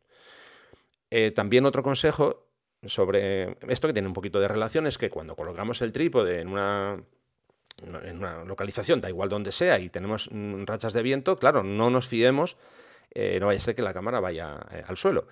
Eh, 1.10 1.30
también 1.30 1.66
otro 1.66 1.82
consejo 1.82 2.51
sobre 2.84 3.56
esto 3.68 3.88
que 3.88 3.92
tiene 3.92 4.08
un 4.08 4.14
poquito 4.14 4.40
de 4.40 4.48
relación 4.48 4.86
es 4.86 4.98
que 4.98 5.10
cuando 5.10 5.36
colocamos 5.36 5.80
el 5.82 5.92
trípode 5.92 6.40
en 6.40 6.48
una 6.48 7.02
en 7.82 8.18
una 8.18 8.44
localización, 8.44 9.00
da 9.00 9.08
igual 9.08 9.28
donde 9.28 9.50
sea, 9.50 9.78
y 9.78 9.88
tenemos 9.88 10.28
mm, 10.30 10.64
rachas 10.64 10.92
de 10.92 11.02
viento, 11.02 11.36
claro, 11.36 11.62
no 11.62 11.90
nos 11.90 12.06
fiemos, 12.06 12.56
eh, 13.14 13.38
no 13.40 13.46
vaya 13.46 13.58
a 13.58 13.62
ser 13.62 13.74
que 13.74 13.82
la 13.82 13.94
cámara 13.94 14.20
vaya 14.20 14.58
eh, 14.70 14.84
al 14.86 14.96
suelo. 14.96 15.26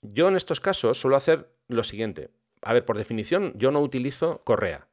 Yo 0.00 0.28
en 0.28 0.36
estos 0.36 0.60
casos 0.60 1.00
suelo 1.00 1.16
hacer 1.16 1.48
lo 1.68 1.84
siguiente. 1.84 2.30
A 2.62 2.72
ver, 2.72 2.84
por 2.84 2.98
definición, 2.98 3.52
yo 3.56 3.70
no 3.70 3.80
utilizo 3.80 4.42
correa 4.44 4.88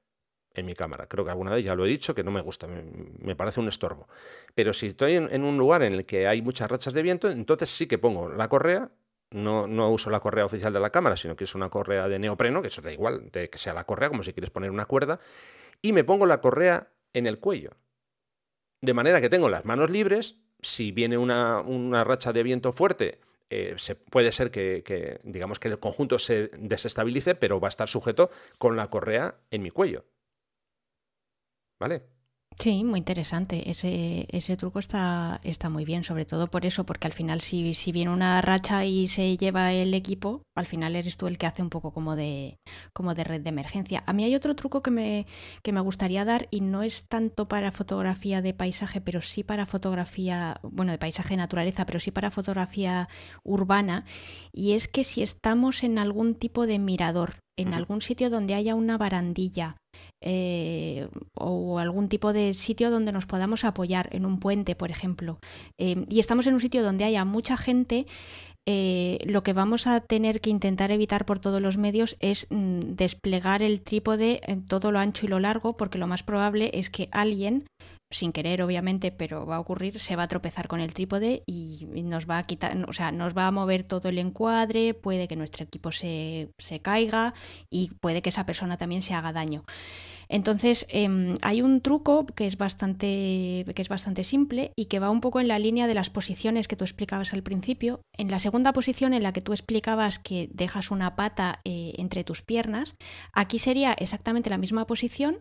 en 0.54 0.66
mi 0.66 0.76
cámara. 0.76 1.08
Creo 1.08 1.26
que 1.26 1.32
alguna 1.32 1.54
vez 1.54 1.64
ya 1.64 1.76
lo 1.76 1.86
he 1.86 1.90
dicho, 1.90 2.14
que 2.14 2.24
no 2.24 2.32
me 2.32 2.42
gusta, 2.42 2.68
me, 2.68 3.36
parece 3.36 3.60
un 3.60 3.68
estorbo. 3.68 4.08
Pero 4.56 4.74
si 4.74 4.88
estoy 4.88 5.16
en, 5.16 5.44
un 5.44 5.58
lugar 5.58 5.84
en 5.84 5.94
el 5.94 6.06
que 6.06 6.28
hay 6.28 6.42
muchas 6.42 6.70
rachas 6.70 6.94
de 6.94 7.02
viento, 7.02 7.30
entonces 7.30 7.70
sí 7.70 7.88
que 7.88 7.98
pongo 7.98 8.30
la 8.30 8.48
correa 8.50 8.90
no, 9.32 9.68
no, 9.68 9.92
uso 9.92 10.10
la 10.10 10.20
correa 10.20 10.46
oficial 10.46 10.74
de 10.74 10.80
la 10.80 10.90
cámara, 10.90 11.16
sino 11.18 11.36
que 11.36 11.44
es 11.44 11.56
una 11.56 11.70
correa 11.70 12.08
de 12.08 12.20
neopreno, 12.20 12.62
que 12.62 12.70
eso 12.70 12.82
da 12.82 12.92
igual, 12.92 13.30
de 13.32 13.50
que 13.50 13.58
sea 13.58 13.74
la 13.74 13.86
correa, 13.86 14.10
como 14.10 14.24
si 14.24 14.34
quieres 14.34 14.50
poner 14.50 14.72
una 14.72 14.86
cuerda, 14.86 15.20
y 15.82 15.94
me 15.94 16.04
pongo 16.04 16.26
la 16.26 16.42
correa 16.42 16.90
en 17.14 17.28
el 17.28 17.40
cuello. 17.40 17.72
De 18.82 18.94
manera 18.94 19.22
que 19.22 19.30
tengo 19.30 19.50
las 19.50 19.66
manos 19.66 19.90
libres, 19.90 20.38
si 20.62 20.92
viene 20.92 21.18
una, 21.18 22.04
racha 22.04 22.34
de 22.34 22.44
viento 22.44 22.72
fuerte, 22.72 23.20
eh, 23.50 23.76
se, 23.78 23.96
puede 23.96 24.32
ser 24.32 24.52
que, 24.52 25.20
digamos, 25.24 25.60
que 25.60 25.68
el 25.68 25.80
conjunto 25.80 26.20
se 26.20 26.48
desestabilice, 26.58 27.36
pero 27.36 27.60
va 27.60 27.68
a 27.68 27.70
estar 27.70 27.90
sujeto 27.90 28.30
con 28.58 28.76
la 28.76 28.90
correa 28.90 29.36
en 29.52 29.64
mi 29.64 29.72
cuello. 29.72 30.06
¿Vale? 31.80 32.19
Sí, 32.62 32.84
muy 32.84 33.00
interesante. 33.00 33.70
Ese, 33.72 34.28
ese 34.36 34.58
truco 34.58 34.80
está, 34.80 35.40
está 35.44 35.70
muy 35.70 35.86
bien, 35.86 36.04
sobre 36.04 36.26
todo 36.26 36.48
por 36.48 36.66
eso, 36.66 36.86
porque 36.86 37.08
al 37.08 37.14
final 37.14 37.40
si, 37.40 37.74
si 37.74 37.94
viene 37.94 38.12
una 38.12 38.42
racha 38.42 38.84
y 38.84 39.08
se 39.08 39.38
lleva 39.38 39.72
el 39.72 39.94
equipo, 39.94 40.44
al 40.58 40.66
final 40.66 40.98
eres 40.98 41.16
tú 41.16 41.28
el 41.28 41.38
que 41.38 41.48
hace 41.48 41.62
un 41.62 41.70
poco 41.70 41.94
como 41.94 42.18
de, 42.18 42.58
como 42.94 43.16
de 43.16 43.24
red 43.24 43.40
de 43.40 43.48
emergencia. 43.48 44.04
A 44.06 44.12
mí 44.12 44.26
hay 44.26 44.36
otro 44.36 44.58
truco 44.58 44.82
que 44.84 44.92
me, 44.92 45.26
que 45.64 45.72
me 45.72 45.80
gustaría 45.80 46.26
dar 46.26 46.50
y 46.52 46.60
no 46.60 46.84
es 46.84 47.08
tanto 47.08 47.48
para 47.48 47.72
fotografía 47.72 48.42
de 48.42 48.54
paisaje, 48.54 49.00
pero 49.00 49.22
sí 49.22 49.42
para 49.46 49.66
fotografía, 49.66 50.60
bueno, 50.62 50.92
de 50.92 50.98
paisaje 50.98 51.30
de 51.30 51.38
naturaleza, 51.38 51.86
pero 51.86 52.02
sí 52.02 52.12
para 52.12 52.30
fotografía 52.30 53.08
urbana, 53.42 54.04
y 54.52 54.74
es 54.74 54.90
que 54.90 55.06
si 55.06 55.24
estamos 55.24 55.82
en 55.82 55.98
algún 55.98 56.36
tipo 56.36 56.68
de 56.68 56.78
mirador, 56.78 57.36
en 57.58 57.74
algún 57.74 58.02
sitio 58.02 58.30
donde 58.30 58.54
haya 58.54 58.76
una 58.76 58.98
barandilla, 58.98 59.78
eh, 60.22 61.08
o 61.34 61.80
algún 61.80 62.10
tipo 62.10 62.34
de 62.34 62.54
sitio 62.54 62.90
donde 62.90 63.12
nos 63.12 63.26
podamos 63.26 63.64
apoyar, 63.64 64.10
en 64.12 64.26
un 64.26 64.40
puente, 64.40 64.76
por 64.76 64.92
ejemplo, 64.92 65.40
eh, 65.78 66.06
y 66.10 66.20
estamos 66.20 66.48
en 66.48 66.54
un 66.54 66.60
sitio 66.60 66.84
donde 66.84 67.06
haya 67.06 67.26
mucha 67.26 67.58
gente, 67.58 68.06
eh, 68.66 69.18
lo 69.26 69.42
que 69.42 69.54
vamos 69.54 69.88
a 69.88 70.02
tener 70.02 70.42
que 70.42 70.50
intentar 70.50 70.92
evitar 70.92 71.26
por 71.26 71.40
todos 71.40 71.62
los 71.62 71.78
medios 71.78 72.18
es 72.20 72.48
mm, 72.50 72.96
desplegar 72.96 73.64
el 73.64 73.82
trípode 73.82 74.42
en 74.46 74.66
todo 74.66 74.92
lo 74.92 75.00
ancho 75.00 75.26
y 75.26 75.30
lo 75.30 75.40
largo, 75.40 75.76
porque 75.76 75.98
lo 75.98 76.08
más 76.08 76.22
probable 76.24 76.70
es 76.74 76.90
que 76.90 77.10
alguien, 77.12 77.66
sin 78.12 78.32
querer 78.32 78.62
obviamente, 78.62 79.12
pero 79.12 79.46
va 79.46 79.58
a 79.58 79.60
ocurrir, 79.60 80.00
se 80.00 80.16
va 80.16 80.24
a 80.24 80.28
tropezar 80.28 80.68
con 80.68 80.80
el 80.80 80.94
trípode 80.94 81.44
y, 81.46 81.88
nos 82.04 82.28
va 82.28 82.40
a 82.40 82.44
quitar, 82.44 82.76
o 82.88 82.94
sea, 82.94 83.12
nos 83.12 83.38
va 83.38 83.48
a 83.48 83.52
mover 83.52 83.84
todo 83.84 84.10
el 84.10 84.18
encuadre, 84.18 84.94
puede 84.96 85.28
que 85.28 85.36
nuestro 85.36 85.64
equipo 85.64 85.92
se, 85.92 86.52
se 86.58 86.82
caiga 86.82 87.34
y 87.70 87.92
puede 88.02 88.22
que 88.22 88.30
esa 88.30 88.46
persona 88.46 88.78
también 88.78 89.02
se 89.02 89.14
haga 89.14 89.32
daño. 89.32 89.64
Entonces, 90.30 90.86
em, 90.90 91.36
hay 91.42 91.64
un 91.64 91.82
truco 91.82 92.28
que 92.28 92.46
es, 92.46 92.56
bastante, 92.56 93.66
que 93.76 93.82
es 93.82 93.90
bastante 93.90 94.24
simple 94.24 94.72
y 94.76 94.86
que 94.86 95.00
va 95.00 95.10
un 95.10 95.22
poco 95.22 95.40
en 95.40 95.48
la 95.48 95.58
línea 95.58 95.88
de 95.88 95.96
las 95.96 96.12
posiciones 96.12 96.68
que 96.68 96.76
tú 96.76 96.84
explicabas 96.84 97.34
al 97.34 97.42
principio. 97.42 98.02
En 98.16 98.30
la 98.30 98.38
segunda 98.38 98.72
posición, 98.72 99.14
en 99.16 99.24
la 99.24 99.34
que 99.34 99.42
tú 99.42 99.54
explicabas 99.54 100.20
que 100.20 100.48
dejas 100.54 100.92
una 100.92 101.16
pata 101.16 101.60
eh, 101.66 101.94
entre 101.98 102.24
tus 102.24 102.44
piernas, 102.44 102.96
aquí 103.34 103.58
sería 103.58 103.94
exactamente 103.94 104.52
la 104.52 104.60
misma 104.60 104.86
posición, 104.86 105.40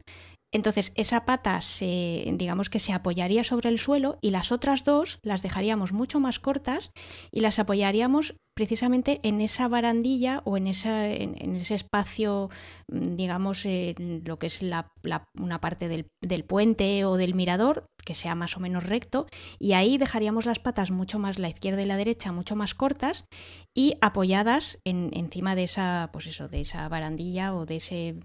entonces 0.51 0.93
esa 0.95 1.25
pata 1.25 1.61
se, 1.61 2.25
digamos 2.35 2.71
que 2.71 2.79
se 2.79 2.93
apoyaría 2.93 3.45
sobre 3.45 3.69
el 3.69 3.79
suelo 3.79 4.19
y 4.21 4.31
las 4.31 4.53
otras 4.53 4.85
dos 4.85 5.19
las 5.23 5.43
dejaríamos 5.43 5.93
mucho 5.93 6.21
más 6.21 6.39
cortas 6.41 6.91
y 7.31 7.41
las 7.41 7.59
apoyaríamos 7.59 8.37
precisamente 8.59 9.21
en 9.23 9.41
esa 9.41 9.69
barandilla 9.69 10.43
o 10.45 10.57
en, 10.57 10.67
esa, 10.67 11.07
en, 11.07 11.55
ese 11.55 11.77
espacio, 11.77 12.51
mm, 12.91 13.15
digamos, 13.15 13.65
lo 13.65 14.41
que 14.41 14.49
es 14.49 14.63
la, 14.63 14.91
una 15.39 15.61
parte 15.61 15.87
del, 15.87 16.09
del, 16.21 16.43
puente 16.43 17.05
o 17.05 17.17
del 17.17 17.37
mirador, 17.37 17.87
que 18.05 18.17
sea 18.17 18.35
más 18.35 18.57
o 18.57 18.61
menos 18.61 18.83
recto, 18.83 19.29
y 19.61 19.75
ahí 19.75 19.97
dejaríamos 19.97 20.45
las 20.45 20.59
patas 20.59 20.91
mucho 20.91 21.21
más, 21.21 21.39
la 21.39 21.49
izquierda 21.49 21.83
y 21.83 21.87
la 21.87 21.97
derecha, 21.97 22.33
mucho 22.33 22.57
más 22.57 22.75
cortas 22.75 23.27
y 23.77 23.97
apoyadas 24.01 24.81
en, 24.85 25.11
encima 25.13 25.55
de 25.55 25.63
esa, 25.63 26.11
pues 26.13 26.27
eso, 26.27 26.49
de 26.49 26.63
esa 26.63 26.89
barandilla 26.89 27.55
o 27.55 27.65
de 27.65 27.77
ese 27.77 28.17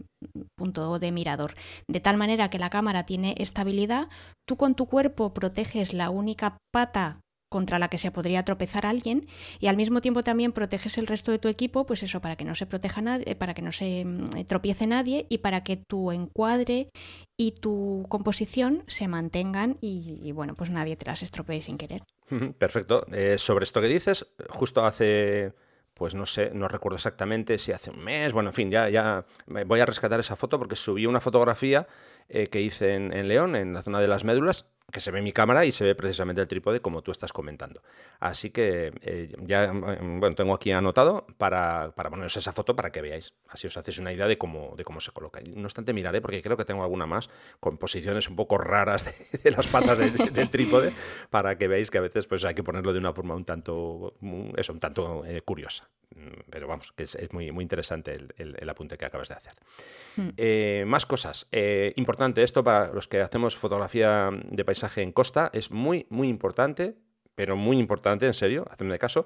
punto 0.56 0.98
de 0.98 1.12
mirador. 1.12 1.54
De 1.88 2.00
tal 2.00 2.17
manera 2.17 2.50
que 2.50 2.58
la 2.58 2.72
cámara 2.72 3.06
tiene 3.06 3.36
estabilidad, 3.38 4.10
tú 4.48 4.58
con 4.58 4.74
tu 4.74 4.88
cuerpo 4.88 5.32
proteges 5.32 5.93
la 5.93 6.10
única 6.10 6.58
pata 6.72 7.19
contra 7.54 7.78
la 7.78 7.88
que 7.88 8.00
se 8.00 8.10
podría 8.10 8.44
tropezar 8.44 8.88
alguien 8.88 9.28
y 9.60 9.68
al 9.68 9.78
mismo 9.78 10.02
tiempo 10.02 10.24
también 10.24 10.54
proteges 10.54 10.98
el 10.98 11.06
resto 11.06 11.32
de 11.32 11.38
tu 11.38 11.50
equipo, 11.50 11.86
pues 11.86 12.02
eso, 12.02 12.20
para 12.20 12.36
que 12.36 12.46
no 12.46 12.56
se 12.56 12.66
proteja 12.66 13.00
nadie, 13.04 13.36
para 13.36 13.54
que 13.54 13.62
no 13.62 13.72
se 13.72 14.04
mm, 14.04 14.46
tropiece 14.48 14.88
nadie 14.88 15.28
y 15.30 15.38
para 15.38 15.63
que 15.63 15.78
tu 15.78 16.12
encuadre 16.12 16.89
y 17.38 17.52
tu 17.52 18.08
composición 18.10 18.84
se 18.88 19.08
mantengan 19.08 19.78
y, 19.82 20.32
bueno, 20.32 20.56
pues 20.56 20.72
nadie 20.72 20.96
te 20.96 21.06
las 21.06 21.22
estropee 21.22 21.62
sin 21.62 21.78
querer. 21.78 22.02
Perfecto. 22.58 23.06
Eh, 23.12 23.38
sobre 23.38 23.66
esto 23.66 23.82
que 23.82 23.88
dices, 23.88 24.26
justo 24.50 24.84
hace 24.84 25.54
pues 25.94 26.16
no 26.16 26.26
sé, 26.26 26.50
no 26.56 26.68
recuerdo 26.68 26.96
exactamente 26.96 27.60
si 27.60 27.72
hace 27.72 27.92
un 27.92 28.04
mes, 28.04 28.34
bueno, 28.34 28.50
en 28.50 28.56
fin, 28.56 28.72
ya, 28.72 28.89
ya 28.89 29.26
voy 29.46 29.80
a 29.80 29.86
rescatar 29.86 30.20
esa 30.20 30.36
foto 30.36 30.58
porque 30.58 30.76
subí 30.76 31.06
una 31.06 31.20
fotografía 31.20 31.88
eh, 32.30 32.48
que 32.48 32.62
hice 32.62 32.96
en, 32.96 33.28
León, 33.28 33.56
en 33.56 33.74
la 33.74 33.84
zona 33.84 34.00
de 34.00 34.08
las 34.08 34.24
médulas, 34.24 34.66
que 34.91 35.00
se 35.00 35.12
ve 35.12 35.22
mi 35.22 35.32
cámara 35.32 35.65
y 35.65 35.72
se 35.72 35.84
ve 35.84 35.96
precisamente 35.96 36.41
el 36.41 36.48
trípode 36.48 36.82
como 36.82 37.02
tú 37.02 37.12
estás 37.12 37.34
comentando. 37.34 37.82
Así 38.19 38.52
que 38.52 38.93
eh, 39.02 39.36
ya 39.41 39.72
mm, 39.72 40.19
bueno, 40.19 40.36
tengo 40.36 40.54
aquí 40.54 40.72
anotado 40.72 41.26
para, 41.38 41.91
para, 41.96 42.10
poneros 42.10 42.36
esa 42.38 42.52
foto 42.52 42.76
para 42.76 42.91
que 42.91 43.02
veáis. 43.02 43.34
Así 43.50 43.67
os 43.67 43.76
hacéis 43.76 44.00
una 44.00 44.13
idea 44.13 44.28
de 44.28 44.38
cómo, 44.38 44.76
de 44.78 44.84
cómo 44.84 45.02
se 45.02 45.12
coloca. 45.12 45.41
No 45.56 45.65
obstante, 45.65 45.93
miraré 45.93 46.22
porque 46.22 46.41
creo 46.41 46.58
que 46.58 46.65
tengo 46.65 46.84
alguna 46.84 47.06
más 47.06 47.30
con 47.60 47.78
posiciones 47.78 48.30
un 48.30 48.36
poco 48.36 48.58
raras 48.58 49.06
de, 49.43 49.52
las 49.52 49.67
patas 49.67 49.98
del 49.98 50.50
trípode 50.50 50.93
para 51.30 51.58
que 51.58 51.67
veáis 51.67 51.89
que 51.89 51.98
a 51.98 52.02
veces 52.02 52.28
pues, 52.28 52.43
hay 52.46 52.54
que 52.54 52.63
ponerlo 52.63 52.93
de 52.93 53.00
una 53.00 53.13
forma 53.13 53.36
un 53.36 53.46
tanto, 53.46 54.13
eso, 54.56 54.74
un 54.74 54.80
tanto 54.80 55.26
eh, 55.26 55.41
curiosa. 55.41 55.89
Mm, 56.15 56.41
pero 56.49 56.67
vamos, 56.67 56.91
que 56.91 57.04
es, 57.04 57.17
muy, 57.32 57.52
muy 57.52 57.63
interesante 57.63 58.28
el, 58.38 58.69
apunte 58.69 58.97
que 58.97 59.06
acabas 59.06 59.30
de 59.30 59.36
hacer. 59.36 59.54
Hmm. 60.15 60.30
Eh, 60.38 60.84
más 60.88 61.06
cosas. 61.06 61.47
importante 61.95 62.43
esto 62.43 62.63
para 62.63 62.93
los 62.93 63.08
que 63.08 63.21
hacemos 63.21 63.56
fotografía 63.58 64.30
de 64.32 64.65
paisaje 64.65 65.02
en 65.02 65.12
costa 65.12 65.49
es 65.54 65.71
muy, 65.71 66.06
muy 66.10 66.28
importante, 66.28 66.95
pero 67.36 67.56
muy 67.56 67.78
importante, 67.78 68.26
en 68.26 68.34
serio, 68.34 68.67
hacerme 68.69 68.93
de 68.93 68.99
caso, 68.99 69.26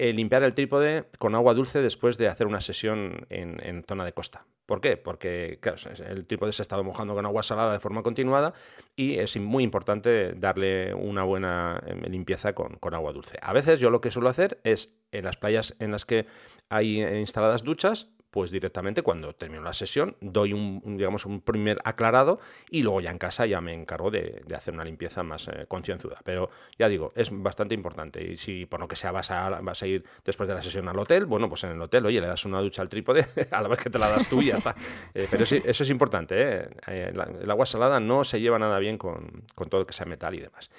eh, 0.00 0.14
limpiar 0.14 0.42
el 0.44 0.54
trípode 0.54 1.04
con 1.18 1.34
agua 1.34 1.52
dulce 1.52 1.82
después 1.82 2.16
de 2.16 2.28
hacer 2.28 2.46
una 2.46 2.62
sesión 2.62 3.26
en, 3.28 3.84
zona 3.86 4.06
de 4.06 4.14
costa. 4.14 4.46
¿Por 4.70 4.80
qué? 4.80 4.96
Porque 4.96 5.58
el 6.06 6.26
trípode 6.26 6.52
se 6.52 6.62
ha 6.62 6.64
estado 6.64 6.84
mojando 6.84 7.12
con 7.16 7.26
agua 7.26 7.42
salada 7.42 7.72
de 7.72 7.80
forma 7.80 8.04
continuada 8.04 8.54
y 8.94 9.18
es 9.18 9.36
muy 9.36 9.64
importante 9.64 10.32
darle 10.34 10.94
una 10.94 11.24
buena 11.24 11.82
em, 11.88 12.02
limpieza 12.02 12.52
con, 12.52 12.76
con, 12.76 12.94
agua 12.94 13.12
dulce. 13.12 13.36
A 13.42 13.52
veces 13.52 13.80
yo 13.80 13.90
lo 13.90 14.00
que 14.00 14.12
suelo 14.12 14.28
hacer 14.28 14.60
es 14.62 14.90
en 15.10 15.24
las 15.24 15.36
playas 15.36 15.74
en 15.80 15.90
las 15.90 16.06
que 16.06 16.26
hay 16.68 17.02
eh, 17.02 17.18
instaladas 17.18 17.64
duchas, 17.64 18.10
pues 18.30 18.50
directamente 18.50 19.02
cuando 19.02 19.34
termino 19.34 19.62
la 19.62 19.72
sesión 19.72 20.16
doy 20.20 20.52
un, 20.52 20.82
digamos, 20.96 21.26
un 21.26 21.40
primer 21.40 21.78
aclarado 21.84 22.40
y 22.70 22.82
luego 22.82 23.00
ya 23.00 23.10
en 23.10 23.18
casa 23.18 23.46
ya 23.46 23.60
me 23.60 23.72
encargo 23.72 24.10
de, 24.10 24.42
hacer 24.54 24.74
una 24.74 24.84
limpieza 24.84 25.22
más 25.22 25.48
eh, 25.48 25.66
concienzuda. 25.68 26.20
Pero 26.24 26.50
ya 26.78 26.88
digo, 26.88 27.12
es 27.16 27.30
bastante 27.32 27.74
importante 27.74 28.22
y 28.22 28.36
si 28.36 28.66
por 28.66 28.80
lo 28.80 28.88
que 28.88 28.96
sea 28.96 29.12
vas 29.12 29.30
a, 29.30 29.60
vas 29.60 29.82
a 29.82 29.86
ir 29.86 30.04
después 30.24 30.48
de 30.48 30.54
la 30.54 30.62
sesión 30.62 30.88
al 30.88 30.98
hotel, 30.98 31.26
bueno, 31.26 31.48
pues 31.48 31.64
en 31.64 31.70
el 31.70 31.80
hotel, 31.80 32.06
oye, 32.06 32.20
le 32.20 32.26
das 32.26 32.44
una 32.44 32.60
ducha 32.60 32.82
al 32.82 32.88
trípode 32.88 33.26
a 33.50 33.62
la 33.62 33.68
vez 33.68 33.78
que 33.78 33.90
te 33.90 33.98
la 33.98 34.08
das 34.08 34.28
tú 34.28 34.40
y 34.40 34.46
ya 34.46 34.54
está. 34.54 34.74
Eh, 35.14 35.26
pero 35.30 35.44
sí, 35.44 35.60
eso 35.64 35.82
es 35.82 35.90
importante, 35.90 36.34
¿eh? 36.38 36.68
el 36.86 37.50
agua 37.50 37.66
salada 37.66 38.00
no 38.00 38.22
se 38.22 38.40
lleva 38.40 38.58
nada 38.58 38.78
bien 38.78 38.96
con, 38.96 39.44
con 39.54 39.68
todo 39.68 39.80
lo 39.80 39.86
que 39.86 39.92
sea 39.92 40.06
metal 40.06 40.34
y 40.34 40.40
demás. 40.40 40.70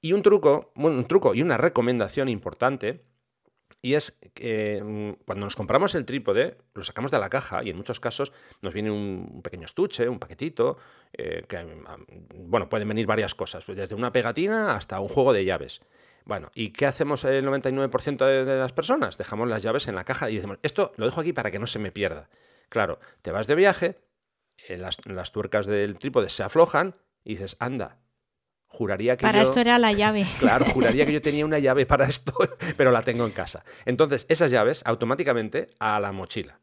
Y 0.00 0.12
un 0.12 0.22
truco, 0.22 0.72
bueno, 0.74 0.98
un 0.98 1.06
truco 1.06 1.34
y 1.34 1.42
una 1.42 1.56
recomendación 1.56 2.28
importante 2.28 3.02
y 3.80 3.94
es 3.94 4.18
que 4.34 4.82
mm, 4.82 5.24
cuando 5.24 5.46
nos 5.46 5.56
compramos 5.56 5.94
el 5.94 6.04
trípode, 6.04 6.58
lo 6.74 6.82
sacamos 6.82 7.10
de 7.10 7.18
la 7.18 7.28
caja 7.28 7.62
y 7.62 7.70
en 7.70 7.76
muchos 7.76 8.00
casos 8.00 8.32
nos 8.60 8.74
viene 8.74 8.90
un 8.90 9.40
pequeño 9.42 9.66
estuche, 9.66 10.08
un 10.08 10.18
paquetito, 10.18 10.78
eh, 11.12 11.44
que, 11.48 11.58
mm, 11.64 12.50
bueno, 12.50 12.68
pueden 12.68 12.88
venir 12.88 13.06
varias 13.06 13.34
cosas, 13.34 13.64
desde 13.66 13.94
una 13.94 14.12
pegatina 14.12 14.74
hasta 14.74 15.00
un 15.00 15.08
juego 15.08 15.32
de 15.32 15.44
llaves. 15.44 15.80
Bueno, 16.24 16.50
¿y 16.54 16.72
qué 16.72 16.86
hacemos 16.86 17.24
el 17.24 17.46
99% 17.46 18.26
de, 18.26 18.44
las 18.58 18.72
personas? 18.72 19.16
Dejamos 19.16 19.48
las 19.48 19.62
llaves 19.62 19.86
en 19.88 19.94
la 19.94 20.04
caja 20.04 20.28
y 20.28 20.36
decimos, 20.36 20.58
esto 20.62 20.92
lo 20.96 21.06
dejo 21.06 21.20
aquí 21.20 21.32
para 21.32 21.50
que 21.50 21.58
no 21.58 21.66
se 21.66 21.78
me 21.78 21.92
pierda. 21.92 22.28
Claro, 22.68 22.98
te 23.22 23.30
vas 23.30 23.46
de 23.46 23.54
viaje, 23.54 23.96
eh, 24.68 24.76
las, 24.76 24.98
las 25.06 25.32
tuercas 25.32 25.66
del 25.66 25.98
trípode 25.98 26.28
se 26.28 26.42
aflojan 26.42 26.96
y 27.24 27.36
dices, 27.36 27.56
anda, 27.60 27.98
Juraría 28.68 29.16
que 29.16 29.22
para 29.22 29.42
esto 29.42 29.60
era 29.60 29.78
la 29.78 29.92
llave. 29.92 30.26
Claro, 30.38 30.64
juraría 30.66 31.04
que 31.06 31.12
yo 31.12 31.22
tenía 31.22 31.44
una 31.44 31.58
llave 31.58 31.86
para 31.86 32.06
esto, 32.06 32.32
pero 32.76 32.90
la 32.90 33.02
tengo 33.02 33.26
en 33.26 33.32
casa. 33.32 33.64
Entonces, 33.84 34.26
esas 34.28 34.50
llaves 34.50 34.82
automáticamente 34.84 35.70
a 35.78 35.98
la 35.98 36.12
mochila 36.12 36.58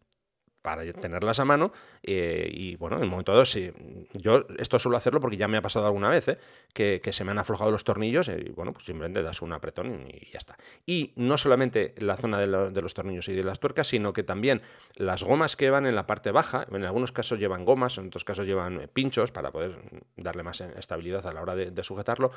para 0.65 0.83
tenerlas 0.93 1.39
a 1.39 1.45
mano 1.45 1.71
eh, 2.01 2.49
y 2.51 2.75
bueno, 2.75 2.97
en 2.97 3.03
un 3.03 3.09
momento 3.09 3.31
dado, 3.31 3.45
sí, 3.45 3.71
yo 4.13 4.47
esto 4.57 4.79
suelo 4.79 4.97
hacerlo 4.97 5.19
porque 5.19 5.37
ya 5.37 5.47
me 5.47 5.57
ha 5.57 5.61
pasado 5.61 5.85
alguna 5.85 6.09
vez, 6.09 6.27
¿eh? 6.27 6.39
que, 6.73 6.99
se 7.11 7.23
me 7.23 7.29
han 7.29 7.37
aflojado 7.37 7.69
los 7.69 7.83
tornillos 7.83 8.29
y 8.29 8.49
bueno, 8.49 8.73
pues 8.73 8.85
simplemente 8.85 9.21
das 9.21 9.43
un 9.43 9.53
apretón 9.53 10.07
y 10.07 10.31
ya 10.31 10.39
está. 10.39 10.57
Y 10.87 11.13
no 11.17 11.37
solamente 11.37 11.93
la 11.99 12.17
zona 12.17 12.39
de, 12.39 12.47
los 12.47 12.93
tornillos 12.95 13.29
y 13.29 13.33
de 13.33 13.43
las 13.43 13.59
tuercas, 13.59 13.85
sino 13.85 14.11
que 14.11 14.23
también 14.23 14.63
las 14.95 15.21
gomas 15.23 15.55
que 15.55 15.69
van 15.69 15.85
en 15.85 15.93
la 15.93 16.07
parte 16.07 16.31
baja, 16.31 16.65
en 16.71 16.83
algunos 16.83 17.11
casos 17.11 17.37
llevan 17.37 17.63
gomas, 17.63 17.99
en 17.99 18.07
otros 18.07 18.23
casos 18.25 18.47
llevan 18.47 18.89
pinchos 18.91 19.31
para 19.31 19.51
poder 19.51 19.77
darle 20.17 20.41
más 20.41 20.61
estabilidad 20.61 21.27
a 21.27 21.31
la 21.31 21.43
hora 21.43 21.55
de 21.55 21.83
sujetarlo, 21.83 22.31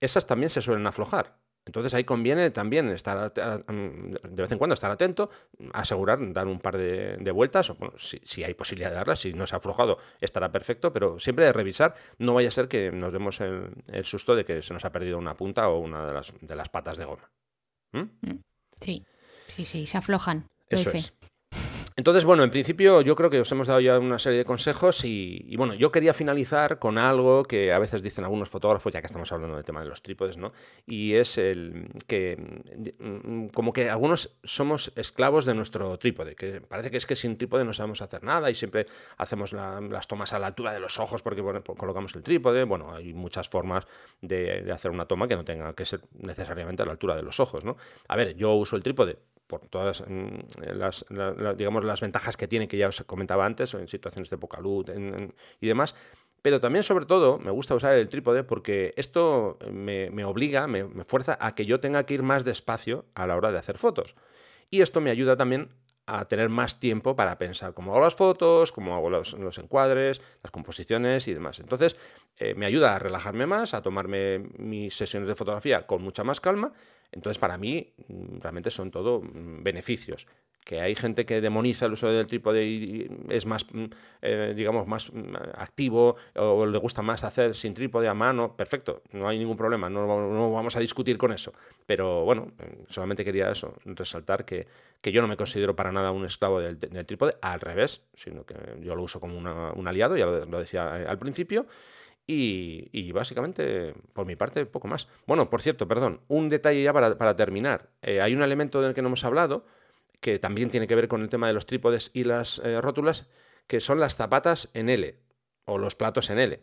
esas 0.00 0.26
también 0.26 0.48
se 0.48 0.62
suelen 0.62 0.86
aflojar. 0.86 1.43
Entonces 1.66 1.94
ahí 1.94 2.04
conviene 2.04 2.50
también 2.50 2.90
estar 2.90 3.32
de 3.32 4.42
vez 4.42 4.52
en 4.52 4.58
cuando 4.58 4.74
estar 4.74 4.90
atento, 4.90 5.30
asegurar, 5.72 6.18
dar 6.32 6.46
un 6.46 6.60
par 6.60 6.76
de, 6.76 7.30
vueltas, 7.32 7.70
o 7.70 7.76
si, 7.96 8.44
hay 8.44 8.54
posibilidad 8.54 8.90
de 8.90 8.96
darlas, 8.96 9.20
si 9.20 9.32
no 9.32 9.46
se 9.46 9.54
ha 9.54 9.58
aflojado 9.58 9.98
estará 10.20 10.52
perfecto, 10.52 10.92
pero 10.92 11.18
siempre 11.18 11.46
de 11.46 11.52
revisar, 11.52 11.94
no 12.18 12.34
vaya 12.34 12.48
a 12.48 12.52
ser 12.52 12.68
que 12.68 12.90
nos 12.92 13.12
demos 13.12 13.40
el, 13.40 14.04
susto 14.04 14.36
de 14.36 14.44
que 14.44 14.62
se 14.62 14.74
nos 14.74 14.84
ha 14.84 14.92
perdido 14.92 15.16
una 15.16 15.34
punta 15.34 15.68
o 15.68 15.78
una 15.78 16.06
de 16.06 16.12
las, 16.12 16.34
de 16.40 16.56
las 16.56 16.68
patas 16.68 16.98
de 16.98 17.04
goma. 17.06 17.30
¿Mm? 17.92 18.00
Mm. 18.00 18.42
Sí, 18.80 19.06
sí, 19.48 19.64
sí, 19.64 19.86
se 19.86 19.96
aflojan. 19.96 20.48
Eso 20.68 20.90
es. 20.90 21.14
Entonces, 21.96 22.24
bueno, 22.24 22.42
en 22.42 22.50
principio 22.50 23.02
yo 23.02 23.14
creo 23.14 23.30
que 23.30 23.38
os 23.38 23.52
hemos 23.52 23.68
dado 23.68 23.78
ya 23.78 23.96
una 24.00 24.18
serie 24.18 24.38
de 24.38 24.44
consejos 24.44 25.04
y, 25.04 25.54
bueno, 25.56 25.74
yo 25.74 25.92
quería 25.92 26.12
finalizar 26.12 26.80
con 26.80 26.98
algo 26.98 27.44
que 27.44 27.72
a 27.72 27.78
veces 27.78 28.02
dicen 28.02 28.24
algunos 28.24 28.48
fotógrafos, 28.48 28.92
ya 28.92 29.00
que 29.00 29.06
estamos 29.06 29.30
hablando 29.30 29.54
del 29.54 29.64
tema 29.64 29.80
de 29.80 29.86
los 29.86 30.02
trípodes, 30.02 30.36
¿no? 30.36 30.52
Y 30.86 31.14
es 31.14 31.38
el 31.38 31.88
que 32.08 32.36
mm, 32.98 33.46
como 33.54 33.72
que 33.72 33.90
algunos 33.90 34.34
somos 34.42 34.92
esclavos 34.96 35.44
de 35.44 35.54
nuestro 35.54 35.96
trípode, 35.96 36.34
que 36.34 36.60
parece 36.60 36.90
que 36.90 36.96
es 36.96 37.06
que 37.06 37.14
sin 37.14 37.38
trípode 37.38 37.64
no 37.64 37.72
sabemos 37.72 38.02
hacer 38.02 38.24
nada 38.24 38.50
y 38.50 38.56
siempre 38.56 38.86
hacemos 39.16 39.52
las 39.52 40.08
tomas 40.08 40.32
a 40.32 40.40
la 40.40 40.48
altura 40.48 40.72
de 40.72 40.80
los 40.80 40.98
ojos 40.98 41.22
porque 41.22 41.42
bueno, 41.42 41.62
colocamos 41.62 42.12
el 42.16 42.24
trípode. 42.24 42.64
Bueno, 42.64 42.92
hay 42.92 43.14
muchas 43.14 43.48
formas 43.48 43.86
de 44.20 44.68
hacer 44.72 44.90
una 44.90 45.06
toma 45.06 45.28
que 45.28 45.36
no 45.36 45.44
tenga 45.44 45.72
que 45.74 45.84
ser 45.84 46.00
necesariamente 46.18 46.82
a 46.82 46.86
la 46.86 46.92
altura 46.92 47.14
de 47.14 47.22
los 47.22 47.38
ojos, 47.38 47.64
¿no? 47.64 47.76
A 48.08 48.16
ver, 48.16 48.34
yo 48.34 48.52
uso 48.54 48.74
el 48.74 48.82
trípode 48.82 49.18
por 49.60 49.68
todas 49.68 50.02
mm, 50.06 50.38
las, 50.74 51.04
digamos, 51.56 51.84
las 51.84 52.00
ventajas 52.00 52.36
que 52.36 52.48
tiene, 52.48 52.68
que 52.68 52.76
ya 52.76 52.88
os 52.88 53.02
comentaba 53.02 53.46
antes, 53.46 53.74
en 53.74 53.86
situaciones 53.88 54.30
de 54.30 54.38
poca 54.38 54.60
luz 54.60 54.86
y 55.60 55.66
demás. 55.66 55.94
Pero 56.42 56.60
también, 56.60 56.82
sobre 56.82 57.06
todo, 57.06 57.38
me 57.38 57.50
gusta 57.50 57.74
usar 57.74 57.94
el 57.96 58.08
trípode 58.08 58.44
porque 58.44 58.92
esto 58.96 59.58
me, 59.72 60.24
obliga, 60.24 60.66
me, 60.66 60.84
fuerza 61.04 61.38
a 61.40 61.54
que 61.54 61.64
yo 61.64 61.80
tenga 61.80 62.04
que 62.04 62.14
ir 62.14 62.22
más 62.22 62.44
despacio 62.44 63.06
a 63.14 63.26
la 63.26 63.36
hora 63.36 63.50
de 63.50 63.58
hacer 63.58 63.78
fotos. 63.78 64.14
Y 64.70 64.82
esto 64.82 65.00
me 65.00 65.10
ayuda 65.10 65.36
también 65.36 65.70
a 66.06 66.26
tener 66.26 66.50
más 66.50 66.80
tiempo 66.80 67.16
para 67.16 67.38
pensar 67.38 67.72
cómo 67.72 67.92
hago 67.92 68.04
las 68.04 68.14
fotos, 68.14 68.72
cómo 68.72 68.94
hago 68.94 69.08
los, 69.08 69.32
encuadres, 69.58 70.20
las 70.42 70.50
composiciones 70.50 71.28
y 71.28 71.34
demás. 71.34 71.60
Entonces, 71.60 71.96
eh, 72.36 72.54
me 72.54 72.66
ayuda 72.66 72.94
a 72.94 72.98
relajarme 72.98 73.46
más, 73.46 73.72
a 73.72 73.80
tomarme 73.80 74.40
mis 74.58 74.94
sesiones 74.94 75.28
de 75.28 75.34
fotografía 75.34 75.86
con 75.86 76.02
mucha 76.02 76.24
más 76.24 76.40
calma. 76.40 76.72
Entonces, 77.14 77.38
para 77.38 77.56
mí, 77.56 77.92
mm, 78.08 78.40
realmente 78.40 78.70
son 78.70 78.90
todo 78.90 79.22
mm, 79.22 79.62
beneficios 79.62 80.26
que 80.64 80.80
hay 80.80 80.94
gente 80.94 81.26
que 81.26 81.42
demoniza 81.42 81.86
el 81.86 81.92
uso 81.92 82.08
del 82.08 82.26
trípode 82.26 82.64
y 82.64 83.06
es 83.28 83.44
más, 83.44 83.66
mm, 83.70 83.84
eh, 84.22 84.54
digamos, 84.56 84.86
más 84.86 85.12
activo 85.56 86.16
o 86.34 86.64
le 86.64 86.78
gusta 86.78 87.02
más 87.02 87.22
hacer 87.22 87.54
sin 87.54 87.74
trípode 87.74 88.08
a 88.08 88.14
mano, 88.14 88.56
perfecto, 88.56 89.02
no 89.12 89.28
hay 89.28 89.38
ningún 89.38 89.58
problema, 89.58 89.90
no, 89.90 90.06
vamos 90.50 90.74
a 90.74 90.80
discutir 90.80 91.18
con 91.18 91.32
eso. 91.32 91.52
Pero 91.86 92.24
bueno, 92.24 92.52
solamente 92.88 93.24
quería 93.24 93.50
eso, 93.50 93.74
resaltar 93.84 94.46
que, 94.46 94.66
yo 95.02 95.20
no 95.20 95.28
me 95.28 95.36
considero 95.36 95.76
para 95.76 95.92
nada 95.92 96.10
un 96.12 96.24
esclavo 96.24 96.60
del, 96.60 96.78
trípode, 96.78 97.36
al 97.42 97.60
revés, 97.60 98.00
sino 98.14 98.44
que 98.44 98.54
yo 98.80 98.96
lo 98.96 99.02
uso 99.02 99.20
como 99.20 99.36
un 99.36 99.86
aliado, 99.88 100.16
ya 100.16 100.24
lo, 100.24 100.58
decía 100.58 101.02
eh, 101.02 101.06
al 101.06 101.18
principio. 101.18 101.66
Y, 102.26 103.12
básicamente, 103.12 103.94
por 104.14 104.26
mi 104.26 104.34
parte, 104.34 104.64
poco 104.64 104.88
más. 104.88 105.08
Bueno, 105.26 105.50
por 105.50 105.60
cierto, 105.60 105.86
perdón, 105.86 106.20
un 106.28 106.48
detalle 106.48 106.82
ya 106.82 106.92
para, 106.92 107.36
terminar. 107.36 107.90
Eh, 108.00 108.20
hay 108.22 108.34
un 108.34 108.42
elemento 108.42 108.80
del 108.80 108.94
que 108.94 109.02
no 109.02 109.08
hemos 109.08 109.24
hablado, 109.24 109.66
que 110.20 110.38
también 110.38 110.70
tiene 110.70 110.86
que 110.86 110.94
ver 110.94 111.06
con 111.06 111.20
el 111.20 111.28
tema 111.28 111.48
de 111.48 111.52
los 111.52 111.66
trípodes 111.66 112.10
y 112.14 112.24
las 112.24 112.60
eh, 112.64 112.80
rótulas, 112.80 113.28
que 113.66 113.80
son 113.80 114.00
las 114.00 114.16
zapatas 114.16 114.70
en 114.72 114.88
L 114.88 115.16
o 115.66 115.76
los 115.76 115.96
platos 115.96 116.30
en 116.30 116.38
L. 116.38 116.60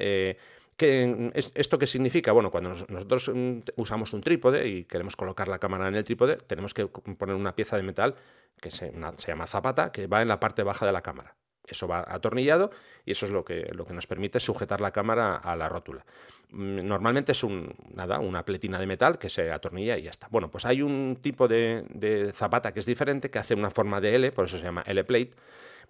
Eh, 0.00 0.36
¿Esto 0.76 1.78
qué 1.78 1.86
significa? 1.86 2.32
Bueno, 2.32 2.50
cuando 2.50 2.70
nosotros 2.88 3.30
mm, 3.32 3.58
usamos 3.76 4.12
un 4.12 4.20
trípode 4.20 4.66
y 4.66 4.84
queremos 4.84 5.14
colocar 5.14 5.46
la 5.46 5.60
cámara 5.60 5.86
en 5.86 5.94
el 5.94 6.02
trípode, 6.02 6.38
tenemos 6.38 6.74
que 6.74 6.86
poner 6.86 7.36
una 7.36 7.54
pieza 7.54 7.76
de 7.76 7.84
metal 7.84 8.16
que 8.60 8.72
se 8.72 8.92
llama 9.26 9.46
zapata, 9.46 9.92
que 9.92 10.08
va 10.08 10.22
en 10.22 10.28
la 10.28 10.40
parte 10.40 10.64
baja 10.64 10.84
de 10.84 10.92
la 10.92 11.02
cámara. 11.02 11.36
Eso 11.66 11.88
va 11.88 12.04
atornillado 12.06 12.70
y 13.06 13.12
eso 13.12 13.26
es 13.26 13.32
lo 13.32 13.44
que, 13.44 13.70
lo 13.72 13.86
que 13.86 13.94
nos 13.94 14.06
permite 14.06 14.38
sujetar 14.40 14.80
la 14.80 14.90
cámara 14.90 15.36
a 15.36 15.56
la 15.56 15.68
rótula. 15.68 16.04
Mm, 16.50 16.86
normalmente 16.86 17.32
es 17.32 17.42
un, 17.42 17.74
nada, 17.94 18.20
una 18.20 18.44
pletina 18.44 18.78
de 18.78 18.86
metal 18.86 19.18
que 19.18 19.28
se 19.28 19.50
atornilla 19.50 19.98
y 19.98 20.02
ya 20.02 20.10
está. 20.10 20.28
Bueno, 20.30 20.50
pues 20.50 20.64
hay 20.64 20.82
un 20.82 21.18
tipo 21.20 21.48
de, 21.48 22.32
zapata 22.34 22.72
que 22.72 22.80
es 22.80 22.86
diferente, 22.86 23.30
que 23.30 23.38
hace 23.38 23.54
una 23.54 23.70
forma 23.70 24.00
de 24.00 24.14
L, 24.14 24.32
por 24.32 24.44
eso 24.44 24.58
se 24.58 24.64
llama 24.64 24.84
L-plate. 24.86 25.32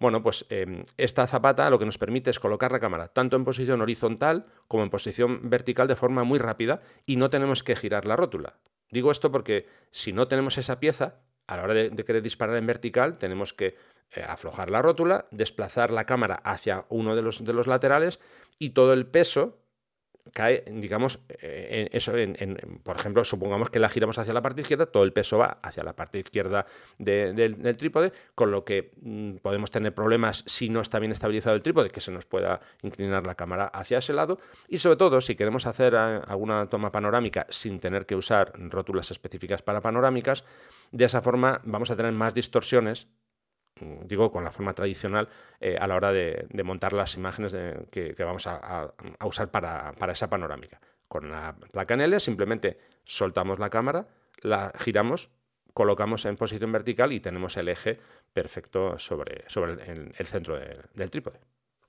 Bueno, 0.01 0.23
pues 0.23 0.45
em, 0.49 0.85
esta 0.97 1.27
zapata 1.27 1.71
lo 1.71 1.79
que 1.79 1.87
nos 1.87 1.99
permite 1.99 2.31
es 2.31 2.41
colocar 2.41 2.73
la 2.73 2.81
cámara 2.81 3.09
tanto 3.09 3.37
en 3.37 3.45
posición 3.45 3.81
horizontal 3.81 4.47
como 4.67 4.83
en 4.83 4.91
posición 4.91 5.49
vertical 5.49 5.87
de 5.87 5.95
forma 5.95 6.25
muy 6.25 6.39
rápida 6.39 6.83
y 7.07 7.17
no 7.17 7.31
tenemos 7.31 7.63
que 7.63 7.77
girar 7.77 8.05
la 8.05 8.17
rótula. 8.17 8.55
Digo 8.91 9.11
esto 9.11 9.31
porque 9.31 9.67
si 9.93 10.13
no 10.13 10.27
tenemos 10.27 10.59
esa 10.59 10.81
pieza, 10.81 11.21
a 11.47 11.57
la 11.57 11.63
hora 11.65 11.75
de 11.75 12.05
querer 12.05 12.23
disparar 12.23 12.57
en 12.57 12.67
vertical, 12.67 13.19
tenemos 13.19 13.53
que 13.53 13.77
aflojar 14.23 14.71
la 14.71 14.83
rótula, 14.83 15.27
desplazar 15.31 15.91
la 15.91 16.05
cámara 16.05 16.37
hacia 16.37 16.85
uno 16.89 17.17
de 17.17 17.23
los, 17.23 17.45
de 17.45 17.53
los 17.53 17.67
laterales 17.67 18.21
y 18.59 18.71
todo 18.71 18.93
el 18.93 19.07
peso 19.07 19.59
cae, 20.33 20.65
digamos, 20.67 21.21
eh, 21.29 21.89
en 21.93 21.97
eso, 21.97 22.13
por 22.83 22.97
ejemplo, 22.97 23.25
supongamos 23.25 23.69
que 23.69 23.79
la 23.79 23.89
giramos 23.89 24.19
hacia 24.19 24.33
la 24.33 24.41
parte 24.41 24.63
izquierda, 24.63 24.87
todo 24.87 25.05
el 25.05 25.13
peso 25.13 25.39
va 25.39 25.59
hacia 25.63 25.85
la 25.85 25.95
parte 25.95 26.19
izquierda 26.19 26.67
del, 26.99 27.77
trípode, 27.77 28.13
con 28.35 28.51
lo 28.51 28.65
que 28.65 28.93
mm, 29.03 29.37
podemos 29.37 29.71
tener 29.71 29.95
problemas 29.95 30.43
si 30.47 30.71
no 30.71 30.81
está 30.81 30.99
bien 30.99 31.13
estabilizado 31.13 31.55
el 31.55 31.63
trípode, 31.63 31.91
que 31.91 32.01
se 32.01 32.11
nos 32.11 32.25
pueda 32.25 32.61
inclinar 32.83 33.27
la 33.27 33.35
cámara 33.35 33.67
hacia 33.67 33.99
ese 33.99 34.13
lado, 34.13 34.39
y 34.69 34.79
sobre 34.79 34.97
todo 34.97 35.21
si 35.21 35.37
queremos 35.37 35.67
hacer 35.67 35.95
eh, 35.95 36.21
alguna 36.27 36.67
toma 36.67 36.91
panorámica 36.91 37.47
sin 37.51 37.79
tener 37.79 38.07
que 38.07 38.17
usar 38.17 38.53
rótulas 38.71 39.11
específicas 39.11 39.63
para 39.63 39.81
panorámicas, 39.81 40.45
de 40.91 41.05
esa 41.05 41.21
forma 41.21 41.61
vamos 41.65 41.91
a 41.91 41.97
tener 41.97 42.13
más 42.13 42.35
distorsiones 42.35 43.09
digo, 43.81 44.31
con 44.31 44.45
la 44.45 44.51
forma 44.51 44.73
tradicional 44.73 45.29
eh, 45.61 45.77
a 45.81 45.87
la 45.87 45.97
hora 45.97 46.13
de, 46.13 46.47
montar 46.65 46.93
las 46.93 47.15
imágenes 47.17 47.55
que, 47.91 48.15
vamos 48.19 48.47
a, 48.47 48.93
usar 49.25 49.51
para, 49.51 49.95
esa 50.13 50.29
panorámica. 50.29 50.81
Con 51.09 51.31
la 51.31 51.55
placa 51.55 51.95
en 51.95 52.03
L 52.03 52.21
simplemente 52.21 52.79
soltamos 53.05 53.59
la 53.59 53.71
cámara, 53.71 54.07
la 54.41 54.73
giramos, 54.79 55.31
colocamos 55.73 56.25
en 56.25 56.37
posición 56.37 56.73
vertical 56.73 57.13
y 57.13 57.21
tenemos 57.21 57.57
el 57.57 57.69
eje 57.69 57.99
perfecto 58.33 58.99
sobre, 58.99 59.45
sobre 59.49 59.73
el, 59.73 60.27
centro 60.27 60.59
del 60.59 61.11
trípode. 61.11 61.39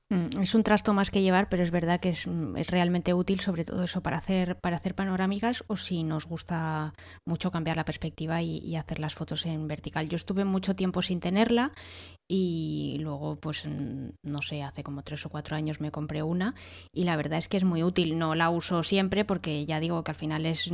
Mm, 0.10 0.42
es 0.42 0.54
un 0.54 0.62
trasto 0.62 0.94
más 0.94 1.10
que 1.10 1.24
llevar, 1.24 1.50
pero 1.50 1.64
es 1.64 1.72
verdad 1.72 2.00
que 2.00 2.10
es, 2.10 2.28
mm, 2.28 2.58
realmente 2.70 3.16
útil, 3.16 3.40
sobre 3.40 3.66
todo 3.66 3.84
eso 3.84 4.02
para 4.04 4.18
hacer, 4.18 4.56
para 4.60 4.78
hacer 4.78 4.94
panorámicas 4.94 5.64
o 5.66 5.78
si 5.78 6.04
nos 6.04 6.28
gusta 6.28 6.94
mucho 7.26 7.50
cambiar 7.50 7.76
la 7.78 7.86
perspectiva 7.86 8.42
y, 8.44 8.76
hacer 8.76 9.00
las 9.00 9.16
fotos 9.16 9.46
en 9.46 9.68
vertical. 9.68 10.10
Yo 10.10 10.18
estuve 10.18 10.44
mucho 10.46 10.76
tiempo 10.76 11.02
sin 11.02 11.22
tenerla 11.22 11.72
y 12.28 12.98
luego, 13.00 13.38
pues 13.40 13.66
no 13.68 14.42
sé, 14.42 14.64
hace 14.64 14.84
como 14.84 15.02
tres 15.04 15.26
o 15.26 15.30
cuatro 15.30 15.56
años 15.56 15.80
me 15.80 15.92
compré 15.92 16.24
una 16.24 16.56
y 16.92 17.06
la 17.06 17.16
verdad 17.16 17.40
es 17.40 17.48
que 17.48 17.58
es 17.58 17.64
muy 17.64 17.82
útil. 17.84 18.18
No 18.18 18.36
la 18.36 18.50
uso 18.50 18.84
siempre 18.84 19.24
porque 19.26 19.66
ya 19.66 19.80
digo 19.80 20.04
que 20.04 20.12
al 20.12 20.18
final 20.18 20.46
es 20.46 20.70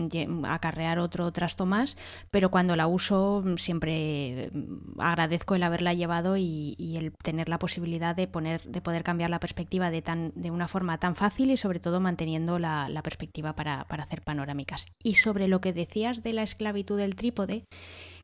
acarrear 0.45 0.99
otro 0.99 1.31
trasto 1.31 1.65
más, 1.65 1.95
pero 2.31 2.49
cuando 2.51 2.75
la 2.75 2.87
uso 2.87 3.43
siempre 3.57 4.51
agradezco 4.97 5.55
el 5.55 5.63
haberla 5.63 5.93
llevado 5.93 6.37
y, 6.37 6.75
y 6.77 6.97
el 6.97 7.13
tener 7.13 7.49
la 7.49 7.59
posibilidad 7.59 8.15
de, 8.15 8.27
poner, 8.27 8.63
de 8.63 8.81
poder 8.81 9.03
cambiar 9.03 9.20
la 9.29 9.39
perspectiva 9.39 9.91
de, 9.91 10.01
tan, 10.01 10.31
de 10.35 10.51
una 10.51 10.67
forma 10.67 10.97
tan 10.99 11.15
fácil 11.15 11.51
y 11.51 11.57
sobre 11.57 11.79
todo 11.79 11.99
manteniendo 11.99 12.59
la, 12.59 12.87
perspectiva 13.03 13.55
para, 13.55 13.81
hacer 13.81 14.21
panorámicas. 14.21 14.85
Y 15.03 15.15
sobre 15.15 15.47
lo 15.47 15.61
que 15.61 15.73
decías 15.73 16.23
de 16.23 16.33
la 16.33 16.43
esclavitud 16.43 16.97
del 16.97 17.15
trípode, 17.15 17.65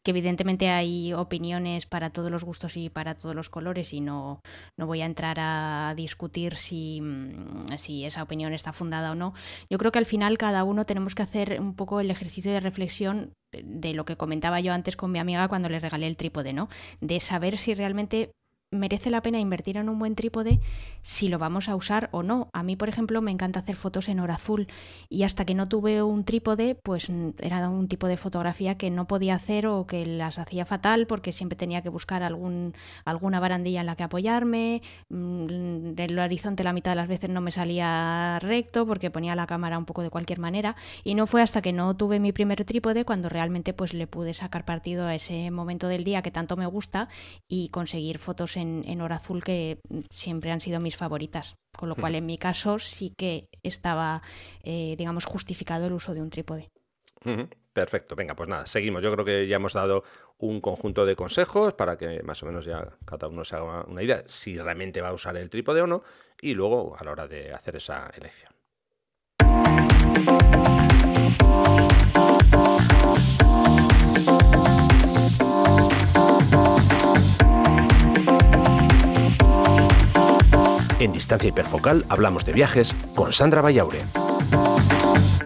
que 0.04 0.12
evidentemente 0.12 0.70
hay 0.70 1.14
opiniones 1.14 1.86
para 1.86 2.12
todos 2.12 2.32
los 2.32 2.43
gustos 2.43 2.78
y 2.78 2.89
para 2.89 3.16
todos 3.16 3.36
los 3.36 3.50
colores 3.50 3.93
y 3.93 4.02
no, 4.02 4.41
no 4.78 4.88
voy 4.88 5.02
a 5.02 5.06
entrar 5.06 5.38
a 5.39 5.93
discutir 5.98 6.56
si, 6.56 7.02
mm, 7.02 7.78
si, 7.78 8.06
esa 8.06 8.24
opinión 8.24 8.54
está 8.54 8.72
fundada 8.72 9.12
o 9.12 9.16
no. 9.16 9.34
Yo 9.70 9.78
creo 9.78 9.91
que 9.91 10.00
al 10.00 10.06
final 10.06 10.38
cada 10.38 10.64
uno 10.64 10.86
tenemos 10.86 11.16
que 11.16 11.24
hacer 11.24 11.60
un 11.60 11.76
poco 11.76 12.00
el 12.00 12.12
ejercicio 12.12 12.52
de 12.52 12.60
reflexión 12.60 13.34
de 13.52 13.93
lo 13.93 14.06
que 14.06 14.18
comentaba 14.18 14.60
yo 14.60 14.74
antes 14.74 14.95
con 14.95 15.12
mi 15.12 15.20
amiga 15.20 15.48
cuando 15.48 15.70
le 15.70 15.80
regalé 15.80 16.08
el 16.08 16.18
trípode, 16.18 16.54
¿no? 16.54 16.70
De 17.02 17.20
saber 17.20 17.58
si 17.58 17.74
realmente 17.74 18.32
merece 18.72 19.09
la 19.09 19.22
pena 19.22 19.39
invertir 19.39 19.78
en 19.78 19.88
un 19.88 19.97
buen 19.97 20.15
trípode 20.15 20.59
si 21.01 21.30
lo 21.30 21.39
vamos 21.39 21.70
a 21.70 21.76
usar 21.76 22.09
o 22.11 22.22
no. 22.22 22.49
A 22.51 22.63
mí, 22.63 22.76
por 22.76 22.89
ejemplo, 22.89 23.22
me 23.22 23.32
encanta 23.32 23.59
hacer 23.59 23.78
fotos 23.78 24.09
en 24.09 24.20
hora 24.20 24.34
azul 24.34 24.68
y 25.09 25.24
hasta 25.24 25.45
que 25.45 25.55
no 25.55 25.70
tuve 25.70 26.03
un 26.03 26.26
trípode, 26.26 26.76
pues 26.76 27.09
era 27.39 27.70
un 27.70 27.88
tipo 27.88 28.07
de 28.07 28.18
fotografía 28.18 28.78
que 28.78 28.89
no 28.89 29.07
podía 29.07 29.36
hacer 29.36 29.68
o 29.68 29.88
que 29.88 30.05
las 30.05 30.38
hacía 30.38 30.65
fatal 30.65 31.07
porque 31.07 31.32
siempre 31.32 31.57
tenía 31.57 31.82
que 31.82 31.89
buscar 31.89 32.24
algún, 32.24 32.74
alguna 33.05 33.39
barandilla 33.39 33.80
en 33.80 33.86
la 33.86 33.95
que 33.95 34.03
apoyarme. 34.03 34.82
Mm, 35.09 35.93
el 35.97 36.20
horizonte 36.20 36.65
la 36.65 36.74
mitad 36.74 36.91
de 36.91 36.95
las 36.95 37.07
veces 37.07 37.30
no 37.30 37.39
me 37.39 37.51
salía 37.51 38.38
recto 38.41 38.86
porque 38.86 39.09
ponía 39.09 39.36
la 39.36 39.47
cámara 39.47 39.78
un 39.78 39.86
poco 39.86 40.03
de 40.03 40.09
cualquier 40.09 40.39
manera 40.39 40.76
y 41.05 41.15
no 41.15 41.26
fue 41.26 41.41
hasta 41.41 41.61
que 41.61 41.72
no 41.72 41.95
tuve 41.95 42.20
mi 42.20 42.34
primer 42.34 42.65
trípode 42.65 43.05
cuando 43.05 43.30
realmente 43.30 43.74
pues 43.74 43.93
le 43.93 44.07
pude 44.07 44.34
sacar 44.34 44.65
partido 44.65 45.05
a 45.05 45.15
ese 45.15 45.51
momento 45.51 45.88
del 45.88 46.03
día 46.03 46.22
que 46.22 46.32
tanto 46.32 46.57
me 46.57 46.65
gusta 46.65 47.07
y 47.47 47.70
conseguir 47.70 48.18
fotos 48.18 48.57
en, 48.58 49.01
hora 49.01 49.18
azul 49.18 49.43
que 49.43 49.80
siempre 50.10 50.51
han 50.51 50.62
sido 50.62 50.80
mis 50.80 50.97
favoritas. 50.97 51.55
Con 51.78 51.89
lo 51.89 51.95
cual, 51.95 52.16
en 52.16 52.26
mi 52.26 52.38
caso, 52.38 52.80
sí 52.80 53.14
que 53.16 53.49
estaba, 53.62 54.22
eh, 54.64 54.95
digamos, 54.97 55.26
justificado 55.26 55.86
el 55.86 55.93
uso 55.93 56.14
de 56.14 56.22
un 56.22 56.30
trípode. 56.30 56.72
Perfecto, 57.78 58.16
venga, 58.16 58.36
pues 58.36 58.49
nada, 58.49 58.66
seguimos. 58.66 59.03
Yo 59.03 59.12
creo 59.12 59.24
que 59.24 59.47
ya 59.47 59.58
hemos 59.58 59.74
dado 59.74 60.03
un 60.39 60.62
conjunto 60.62 61.05
de 61.05 61.16
consejos 61.16 61.74
para 61.74 61.95
que 61.95 62.24
más 62.24 62.41
o 62.41 62.47
menos 62.47 62.66
ya 62.66 62.88
cada 63.05 63.28
uno 63.28 63.43
se 63.43 63.55
haga 63.55 63.84
una 63.84 64.01
idea 64.01 64.24
si 64.26 64.58
realmente 64.58 64.99
va 64.99 65.10
a 65.10 65.14
usar 65.14 65.38
el 65.38 65.49
trípode 65.49 65.82
o 65.82 65.88
no 65.88 66.01
y 66.41 66.55
luego 66.55 66.95
a 66.97 67.03
la 67.03 67.12
hora 67.12 67.28
de 67.28 67.53
hacer 67.53 67.76
esa 67.76 68.12
elección. 68.18 68.51
En 81.00 81.12
Distancia 81.12 81.50
Hiperfocal 81.50 82.08
hablamos 82.10 82.43
de 82.43 82.54
viajes 82.54 82.95
con 83.14 83.32
Sandra 83.32 83.62
Vallaure. 83.62 84.02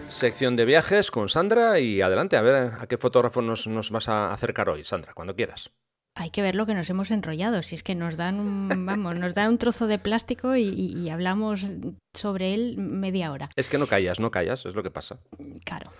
Sección 0.08 0.56
de 0.56 0.64
viajes 0.64 1.10
con 1.10 1.28
Sandra 1.28 1.78
y 1.78 2.00
adelante, 2.00 2.38
a 2.38 2.42
ver 2.42 2.72
a 2.80 2.86
qué 2.86 2.96
fotógrafo 2.96 3.42
nos, 3.42 3.90
vas 3.90 4.08
a 4.08 4.32
acercar 4.32 4.70
hoy, 4.70 4.82
Sandra, 4.82 5.12
cuando 5.12 5.36
quieras. 5.36 5.70
Hay 6.14 6.30
que 6.30 6.40
ver 6.40 6.54
lo 6.54 6.64
que 6.64 6.72
nos 6.72 6.88
hemos 6.88 7.10
enrollado, 7.10 7.60
si 7.60 7.74
es 7.74 7.82
que 7.82 7.94
nos 7.94 8.16
dan 8.16 8.40
un, 8.40 8.68
vamos, 8.86 9.18
nos 9.18 9.34
dan 9.34 9.50
un 9.50 9.58
trozo 9.58 9.86
de 9.86 9.98
plástico 9.98 10.56
y, 10.56 11.10
hablamos 11.10 11.66
sobre 12.14 12.54
él 12.54 12.78
media 12.78 13.30
hora. 13.30 13.50
Es 13.54 13.66
que 13.66 13.76
no 13.76 13.86
callas, 13.86 14.20
no 14.20 14.30
callas, 14.30 14.64
es 14.64 14.74
lo 14.74 14.82
que 14.82 14.90
pasa. 14.90 15.18
Claro. 15.66 15.90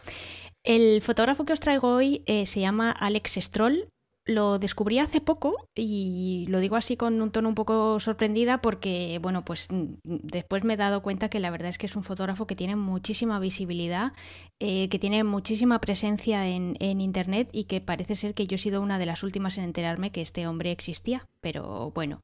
El 0.64 1.02
fotógrafo 1.02 1.44
que 1.44 1.52
os 1.52 1.60
traigo 1.60 1.94
hoy 1.94 2.22
eh, 2.24 2.46
se 2.46 2.60
llama 2.60 2.90
Alex 2.90 3.34
Stroll 3.38 3.88
lo 4.24 4.58
descubrí 4.58 4.98
hace 5.00 5.20
poco 5.20 5.68
y 5.74 6.46
lo 6.48 6.60
digo 6.60 6.76
así 6.76 6.96
con 6.96 7.20
un 7.20 7.32
tono 7.32 7.48
un 7.48 7.54
poco 7.54 7.98
sorprendida 7.98 8.60
porque, 8.62 9.18
bueno, 9.20 9.44
pues 9.44 9.68
después 10.04 10.64
me 10.64 10.74
he 10.74 10.76
dado 10.76 11.02
cuenta 11.02 11.28
que 11.28 11.40
la 11.40 11.50
verdad 11.50 11.70
es 11.70 11.78
que 11.78 11.86
es 11.86 11.96
un 11.96 12.04
fotógrafo 12.04 12.46
que 12.46 12.54
tiene 12.54 12.76
muchísima 12.76 13.40
visibilidad, 13.40 14.12
eh, 14.60 14.88
que 14.88 14.98
tiene 14.98 15.24
muchísima 15.24 15.80
presencia 15.80 16.46
en, 16.46 16.72
Internet 16.82 17.48
y 17.52 17.64
que 17.64 17.80
parece 17.80 18.14
ser 18.14 18.34
que 18.34 18.46
yo 18.46 18.56
he 18.56 18.58
sido 18.58 18.80
una 18.80 18.98
de 18.98 19.06
las 19.06 19.22
últimas 19.22 19.58
en 19.58 19.64
enterarme 19.64 20.12
que 20.12 20.20
este 20.20 20.46
hombre 20.46 20.70
existía, 20.70 21.26
pero 21.40 21.90
bueno. 21.94 22.20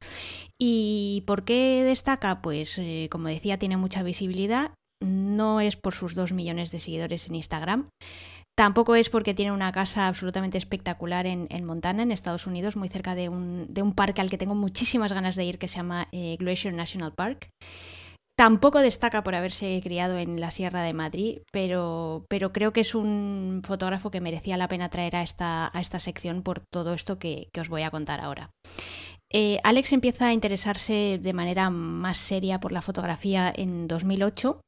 ¿Y 0.59 1.25
por 1.27 1.45
qué 1.45 1.83
destaca? 1.85 2.43
Pues, 2.43 2.79
eh, 2.79 3.09
como 3.11 3.29
decía, 3.29 3.59
tiene 3.59 3.77
mucha 3.77 4.03
visibilidad, 4.03 4.73
no 5.01 5.61
es 5.61 5.77
por 5.77 5.95
sus 5.95 6.15
dos 6.15 6.33
millones 6.33 6.71
de 6.71 6.79
seguidores 6.79 7.29
en 7.29 7.37
Instagram. 7.37 7.91
Tampoco 8.59 8.97
es 8.97 9.09
porque 9.09 9.35
tiene 9.35 9.53
una 9.53 9.71
casa 9.71 10.09
absolutamente 10.09 10.59
espectacular 10.59 11.27
en, 11.27 11.65
Montana, 11.65 12.03
en 12.03 12.11
Estados 12.11 12.49
Unidos, 12.49 12.75
muy 12.75 12.89
cerca 12.89 13.15
de 13.15 13.29
un, 13.29 13.93
parque 13.95 14.21
al 14.21 14.31
que 14.31 14.37
tengo 14.37 14.57
muchísimas 14.57 15.13
ganas 15.13 15.37
de 15.37 15.45
ir, 15.45 15.61
que 15.61 15.69
se 15.69 15.77
llama 15.77 16.09
eh, 16.11 16.35
Glacier 16.41 16.75
National 16.75 17.15
Park. 17.15 17.51
Tampoco 18.37 18.81
destaca 18.81 19.23
por 19.23 19.37
haberse 19.37 19.81
criado 19.81 20.19
en 20.19 20.41
la 20.41 20.51
Sierra 20.51 20.83
de 20.83 20.93
Madrid, 20.93 21.39
pero, 21.53 22.27
creo 22.29 22.73
que 22.73 22.81
es 22.81 22.97
un 22.97 23.63
fotógrafo 23.65 24.11
que 24.11 24.21
merecía 24.21 24.57
la 24.57 24.67
pena 24.67 24.89
traer 24.89 25.15
a 25.15 25.23
esta, 25.23 25.71
a 25.73 25.81
esta 25.81 26.01
sección 26.01 26.43
por 26.43 26.65
todo 26.69 26.95
esto 26.95 27.21
que, 27.21 27.51
os 27.61 27.69
voy 27.69 27.83
a 27.83 27.93
contar 27.93 28.19
ahora. 28.19 28.51
Eh, 29.33 29.61
Alex 29.63 29.93
empieza 29.93 30.27
a 30.27 30.33
interesarse 30.33 31.21
de 31.23 31.33
manera 31.33 31.71
más 31.71 32.19
seria 32.19 32.59
por 32.59 32.73
la 32.73 32.83
fotografía 32.83 33.53
en 33.55 33.87
2008 33.87 34.63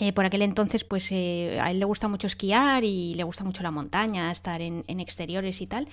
eh, 0.00 0.12
por 0.12 0.24
aquel 0.24 0.42
entonces, 0.42 0.84
pues 0.84 1.10
eh, 1.12 1.58
a 1.60 1.70
él 1.70 1.78
le 1.78 1.84
gusta 1.84 2.08
mucho 2.08 2.26
esquiar 2.26 2.84
y 2.84 3.14
le 3.14 3.22
gusta 3.22 3.44
mucho 3.44 3.62
la 3.62 3.70
montaña, 3.70 4.30
estar 4.30 4.60
en, 4.60 4.84
exteriores 4.88 5.60
y 5.60 5.66
tal. 5.66 5.88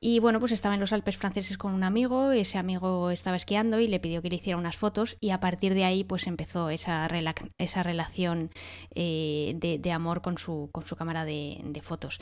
Y 0.00 0.20
bueno, 0.20 0.38
pues 0.38 0.52
estaba 0.52 0.74
en 0.74 0.80
los 0.80 0.92
Alpes 0.92 1.16
franceses 1.16 1.58
con 1.58 1.72
un 1.72 1.82
amigo, 1.82 2.30
ese 2.32 2.58
amigo 2.58 3.10
estaba 3.10 3.36
esquiando 3.36 3.80
y 3.80 3.88
le 3.88 4.00
pidió 4.00 4.22
que 4.22 4.28
le 4.28 4.36
hiciera 4.36 4.58
unas 4.58 4.76
fotos 4.76 5.16
y 5.20 5.30
a 5.30 5.40
partir 5.40 5.74
de 5.74 5.84
ahí 5.84 6.04
pues 6.04 6.26
empezó 6.26 6.70
esa, 6.70 7.08
relación 7.08 8.50
eh, 8.94 9.54
de, 9.56 9.92
amor 9.92 10.20
con 10.22 10.38
su, 10.38 10.70
cámara 10.96 11.24
de 11.24 11.80
fotos. 11.82 12.20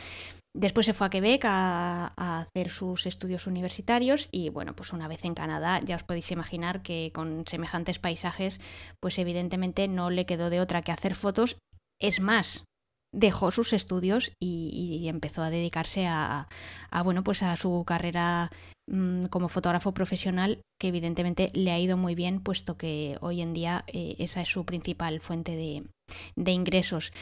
Después 0.56 0.86
se 0.86 0.94
fue 0.94 1.06
a 1.06 1.10
Quebec 1.10 1.44
a, 1.44 2.40
hacer 2.40 2.70
sus 2.70 3.04
estudios 3.04 3.46
universitarios 3.46 4.30
y 4.32 4.48
bueno, 4.48 4.74
pues 4.74 4.94
una 4.94 5.06
vez 5.06 5.26
en 5.26 5.34
Canadá 5.34 5.80
ya 5.84 5.96
os 5.96 6.02
podéis 6.02 6.30
imaginar 6.30 6.80
que 6.80 7.12
con 7.14 7.44
semejantes 7.46 7.98
paisajes, 7.98 8.58
pues 8.98 9.18
evidentemente 9.18 9.86
no 9.86 10.08
le 10.08 10.24
quedó 10.24 10.48
de 10.48 10.60
otra 10.60 10.80
que 10.80 10.92
hacer 10.92 11.14
fotos. 11.14 11.58
Es 12.00 12.20
más, 12.20 12.64
dejó 13.12 13.50
sus 13.50 13.74
estudios 13.74 14.32
y, 14.40 15.06
empezó 15.08 15.42
a 15.42 15.50
dedicarse 15.50 16.06
a, 16.06 16.48
bueno, 17.04 17.22
pues 17.22 17.42
a 17.42 17.54
su 17.56 17.84
carrera 17.86 18.50
mm, 18.90 19.26
como 19.26 19.50
fotógrafo 19.50 19.92
profesional, 19.92 20.62
que 20.80 20.88
evidentemente 20.88 21.50
le 21.52 21.70
ha 21.70 21.78
ido 21.78 21.98
muy 21.98 22.14
bien, 22.14 22.40
puesto 22.40 22.78
que 22.78 23.18
hoy 23.20 23.42
en 23.42 23.52
día 23.52 23.84
eh, 23.88 24.16
esa 24.20 24.40
es 24.40 24.48
su 24.48 24.64
principal 24.64 25.20
fuente 25.20 25.54
de, 25.54 25.84
de 26.34 26.50
ingresos. 26.52 27.12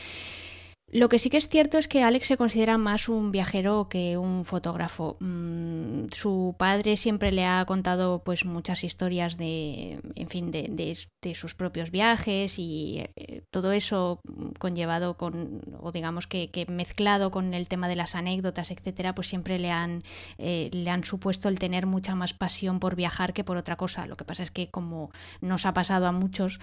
Lo 0.95 1.09
que 1.09 1.19
sí 1.19 1.29
que 1.29 1.39
es 1.39 1.49
cierto 1.49 1.77
es 1.77 1.89
que 1.89 2.05
Alex 2.05 2.29
se 2.29 2.37
considera 2.37 2.79
más 2.79 3.09
un 3.09 3.33
viajero 3.33 3.89
que 3.89 4.17
un 4.17 4.45
fotógrafo. 4.45 5.17
Mm, 5.19 6.05
su 6.13 6.55
padre 6.57 6.97
siempre 6.97 7.33
le 7.33 7.45
ha 7.47 7.65
contado 7.65 8.23
pues 8.23 8.45
muchas 8.45 8.85
historias 8.85 9.37
de, 9.37 9.99
en 10.15 10.29
fin, 10.29 10.53
de, 10.53 10.97
sus 11.35 11.57
propios 11.57 11.91
viajes 11.91 12.61
y 12.61 13.03
eh, 13.17 13.43
todo 13.51 13.73
eso 13.73 14.21
conllevado 14.61 15.17
con, 15.17 15.63
o 15.81 15.91
digamos 15.91 16.29
que, 16.29 16.49
mezclado 16.69 17.33
con 17.33 17.55
el 17.55 17.67
tema 17.67 17.89
de 17.89 17.97
las 17.97 18.15
anécdotas, 18.15 18.71
etcétera, 18.71 19.17
pues 19.17 19.27
siempre 19.27 19.59
le 19.59 19.73
han, 19.73 20.05
eh, 20.39 20.71
le 20.73 20.91
han 20.91 21.03
supuesto 21.03 21.49
el 21.49 21.59
tener 21.59 21.87
mucha 21.87 22.15
más 22.15 22.35
pasión 22.35 22.79
por 22.79 22.95
viajar 22.95 23.33
que 23.33 23.43
por 23.43 23.57
otra 23.57 23.75
cosa. 23.75 24.07
Lo 24.07 24.15
que 24.15 24.25
pasa 24.25 24.45
es 24.45 24.53
que 24.53 24.71
como 24.71 25.11
nos 25.41 25.67
ha 25.67 25.75
pasado 25.75 26.07
a 26.07 26.13
muchos, 26.13 26.61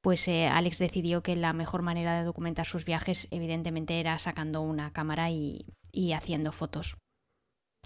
pues 0.00 0.26
eh, 0.26 0.48
Alex 0.48 0.78
decidió 0.78 1.22
que 1.22 1.36
la 1.36 1.52
mejor 1.52 1.82
manera 1.82 2.18
de 2.18 2.24
documentar 2.24 2.66
sus 2.66 2.84
viajes 2.84 3.28
evidentemente 3.30 3.67
era 3.88 4.18
sacando 4.18 4.60
una 4.60 4.92
cámara 4.92 5.30
y, 5.30 5.64
haciendo 6.14 6.52
fotos. 6.52 6.96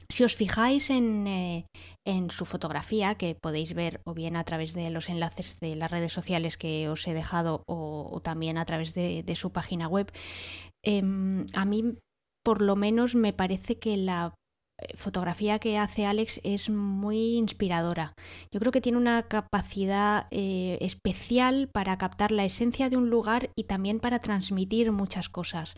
Si 0.08 0.24
os 0.24 0.36
fijáis 0.36 0.90
eh, 0.90 1.64
en, 2.04 2.30
su 2.30 2.44
fotografía, 2.44 3.14
que 3.14 3.34
podéis 3.34 3.72
ver 3.74 4.02
o 4.04 4.12
bien 4.12 4.36
a 4.36 4.44
través 4.44 4.74
de 4.74 4.90
los 4.90 5.08
enlaces 5.08 5.58
de 5.60 5.74
las 5.74 5.90
redes 5.90 6.12
sociales 6.12 6.58
que 6.58 6.88
os 6.88 7.06
he 7.08 7.14
dejado 7.14 7.62
o, 7.66 8.20
también 8.22 8.58
a 8.58 8.64
través 8.66 8.92
de, 8.92 9.34
su 9.36 9.52
página 9.52 9.88
web, 9.88 10.12
em, 10.84 11.46
a 11.54 11.64
mí 11.64 11.94
por 12.44 12.60
lo 12.60 12.76
menos 12.76 13.14
me 13.14 13.32
parece 13.32 13.78
que 13.78 13.96
la 13.96 14.34
fotografía 14.94 15.58
que 15.58 15.78
hace 15.78 16.06
Alex 16.06 16.40
es 16.44 16.70
muy 16.70 17.36
inspiradora. 17.36 18.14
Yo 18.50 18.60
creo 18.60 18.72
que 18.72 18.80
tiene 18.80 18.98
una 18.98 19.22
capacidad 19.24 20.26
eh, 20.30 20.78
especial 20.80 21.68
para 21.72 21.98
captar 21.98 22.30
la 22.32 22.44
esencia 22.44 22.90
de 22.90 22.96
un 22.96 23.10
lugar 23.10 23.50
y 23.54 23.64
también 23.64 24.00
para 24.00 24.20
transmitir 24.20 24.92
muchas 24.92 25.28
cosas. 25.28 25.74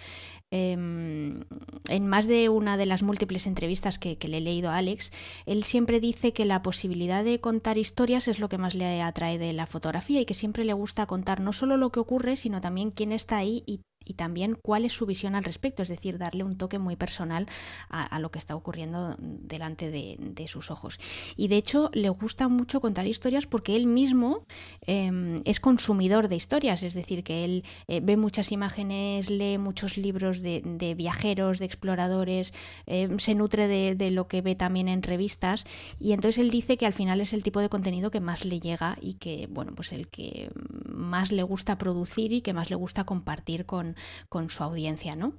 Em, 0.50 1.44
en 1.88 2.06
más 2.06 2.26
de 2.26 2.48
una 2.48 2.76
de 2.76 2.86
las 2.86 3.02
múltiples 3.02 3.46
entrevistas 3.46 3.98
que, 3.98 4.16
le 4.24 4.38
he 4.38 4.40
leído 4.40 4.70
a 4.70 4.76
Alex, 4.76 5.10
él 5.46 5.64
siempre 5.64 6.00
dice 6.00 6.32
que 6.32 6.44
la 6.44 6.62
posibilidad 6.62 7.24
de 7.24 7.40
contar 7.40 7.76
historias 7.76 8.28
es 8.28 8.38
lo 8.38 8.48
que 8.48 8.58
más 8.58 8.74
le 8.74 9.02
atrae 9.02 9.38
de 9.38 9.52
la 9.52 9.66
fotografía 9.66 10.20
y 10.20 10.26
que 10.26 10.34
siempre 10.34 10.64
le 10.64 10.72
gusta 10.72 11.06
contar 11.06 11.40
no 11.40 11.52
solo 11.52 11.76
lo 11.76 11.90
que 11.90 12.00
ocurre, 12.00 12.36
sino 12.36 12.60
también 12.60 12.90
quién 12.90 13.12
está 13.12 13.38
ahí 13.38 13.64
y 13.66 13.80
y 14.04 14.14
también 14.14 14.56
cuál 14.60 14.84
es 14.84 14.92
su 14.92 15.06
visión 15.06 15.34
al 15.34 15.44
respecto, 15.44 15.82
es 15.82 15.88
decir, 15.88 16.18
darle 16.18 16.44
un 16.44 16.56
toque 16.56 16.78
muy 16.78 16.96
personal 16.96 17.46
a, 17.88 18.18
lo 18.18 18.30
que 18.30 18.38
está 18.38 18.54
ocurriendo 18.56 19.16
delante 19.18 19.90
de, 19.90 20.44
sus 20.46 20.70
ojos. 20.70 20.98
Y 21.36 21.48
de 21.48 21.56
hecho 21.56 21.90
le 21.94 22.10
gusta 22.10 22.48
mucho 22.48 22.80
contar 22.80 23.06
historias 23.06 23.46
porque 23.46 23.76
él 23.76 23.86
mismo 23.86 24.46
em, 24.82 25.40
es 25.44 25.58
consumidor 25.58 26.28
de 26.28 26.36
historias, 26.36 26.82
es 26.82 26.92
decir, 26.92 27.24
que 27.24 27.44
él 27.44 27.64
eh, 27.88 28.00
ve 28.02 28.16
muchas 28.18 28.52
imágenes, 28.52 29.30
lee 29.30 29.56
muchos 29.56 29.96
libros 29.96 30.42
de, 30.42 30.94
viajeros, 30.96 31.58
de 31.58 31.64
exploradores, 31.64 32.52
em, 32.86 33.18
se 33.18 33.34
nutre 33.34 33.68
de, 33.68 33.94
de 33.94 34.10
lo 34.10 34.28
que 34.28 34.42
ve 34.42 34.54
también 34.54 34.88
en 34.88 35.02
revistas 35.02 35.64
y 35.98 36.12
entonces 36.12 36.38
él 36.38 36.50
dice 36.50 36.76
que 36.76 36.86
al 36.86 36.92
final 36.92 37.20
es 37.20 37.32
el 37.32 37.42
tipo 37.42 37.60
de 37.60 37.68
contenido 37.68 38.10
que 38.10 38.20
más 38.20 38.44
le 38.44 38.60
llega 38.60 38.96
y 39.00 39.14
que, 39.14 39.48
bueno, 39.50 39.72
pues 39.74 39.92
el 39.92 40.08
que 40.08 40.50
más 40.86 41.32
le 41.32 41.42
gusta 41.42 41.78
producir 41.78 42.32
y 42.32 42.42
que 42.42 42.52
más 42.52 42.70
le 42.70 42.76
gusta 42.76 43.04
compartir 43.04 43.66
con, 43.66 43.93
con, 44.28 44.50
su 44.50 44.62
audiencia, 44.62 45.16
¿no? 45.16 45.34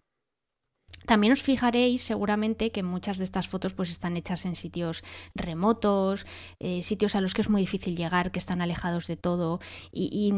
También 1.06 1.34
os 1.34 1.42
fijaréis 1.42 2.02
seguramente 2.02 2.72
que 2.72 2.82
muchas 2.82 3.18
de 3.18 3.26
estas 3.26 3.48
fotos 3.48 3.74
pues 3.74 3.92
están 3.92 4.18
hechas 4.18 4.46
en 4.46 4.56
sitios 4.56 5.04
remotos, 5.36 6.26
eh, 6.60 6.82
sitios 6.84 7.16
a 7.16 7.22
los 7.22 7.34
que 7.34 7.42
es 7.42 7.50
muy 7.50 7.62
difícil 7.62 7.96
llegar, 7.96 8.32
que 8.32 8.40
están 8.40 8.62
alejados 8.62 9.06
de 9.08 9.18
todo 9.18 9.60
y, 9.92 10.34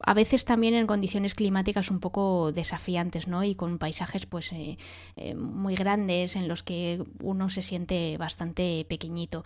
a 0.00 0.14
veces 0.14 0.44
también 0.44 0.74
en 0.74 0.86
condiciones 0.86 1.34
climáticas 1.34 1.90
un 1.90 2.00
poco 2.00 2.52
desafiantes, 2.52 3.28
¿no? 3.28 3.44
Y 3.44 3.54
con 3.54 3.78
paisajes 3.78 4.26
pues 4.26 4.52
eh, 4.52 4.76
eh, 5.16 5.34
muy 5.34 5.74
grandes 5.74 6.36
en 6.36 6.48
los 6.48 6.62
que 6.62 7.02
uno 7.22 7.48
se 7.48 7.62
siente 7.62 8.16
bastante 8.18 8.84
pequeñito. 8.88 9.44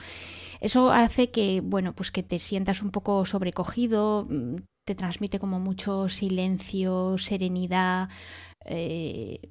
Eso 0.61 0.91
hace 0.91 1.31
que, 1.31 1.61
bueno, 1.61 1.95
pues 1.95 2.11
que 2.11 2.23
te 2.23 2.39
sientas 2.39 2.83
un 2.83 2.91
poco 2.91 3.25
sobrecogido, 3.25 4.27
te 4.91 4.97
transmite 4.97 5.39
como 5.39 5.61
mucho 5.61 6.09
silencio, 6.09 7.17
serenidad. 7.17 8.09
Eh, 8.65 9.51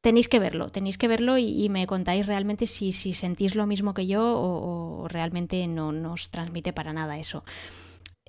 tenéis 0.00 0.28
que 0.28 0.38
verlo, 0.38 0.70
tenéis 0.70 0.96
que 0.96 1.08
verlo 1.08 1.36
y, 1.36 1.68
me 1.68 1.86
contáis 1.86 2.26
realmente 2.26 2.66
si, 2.66 2.92
si, 2.92 3.12
sentís 3.12 3.54
lo 3.54 3.66
mismo 3.66 3.92
que 3.92 4.06
yo 4.06 4.22
o, 4.22 5.02
o 5.02 5.08
realmente 5.08 5.66
no 5.66 5.92
nos 5.92 6.30
transmite 6.30 6.72
para 6.72 6.94
nada 6.94 7.18
eso. 7.18 7.44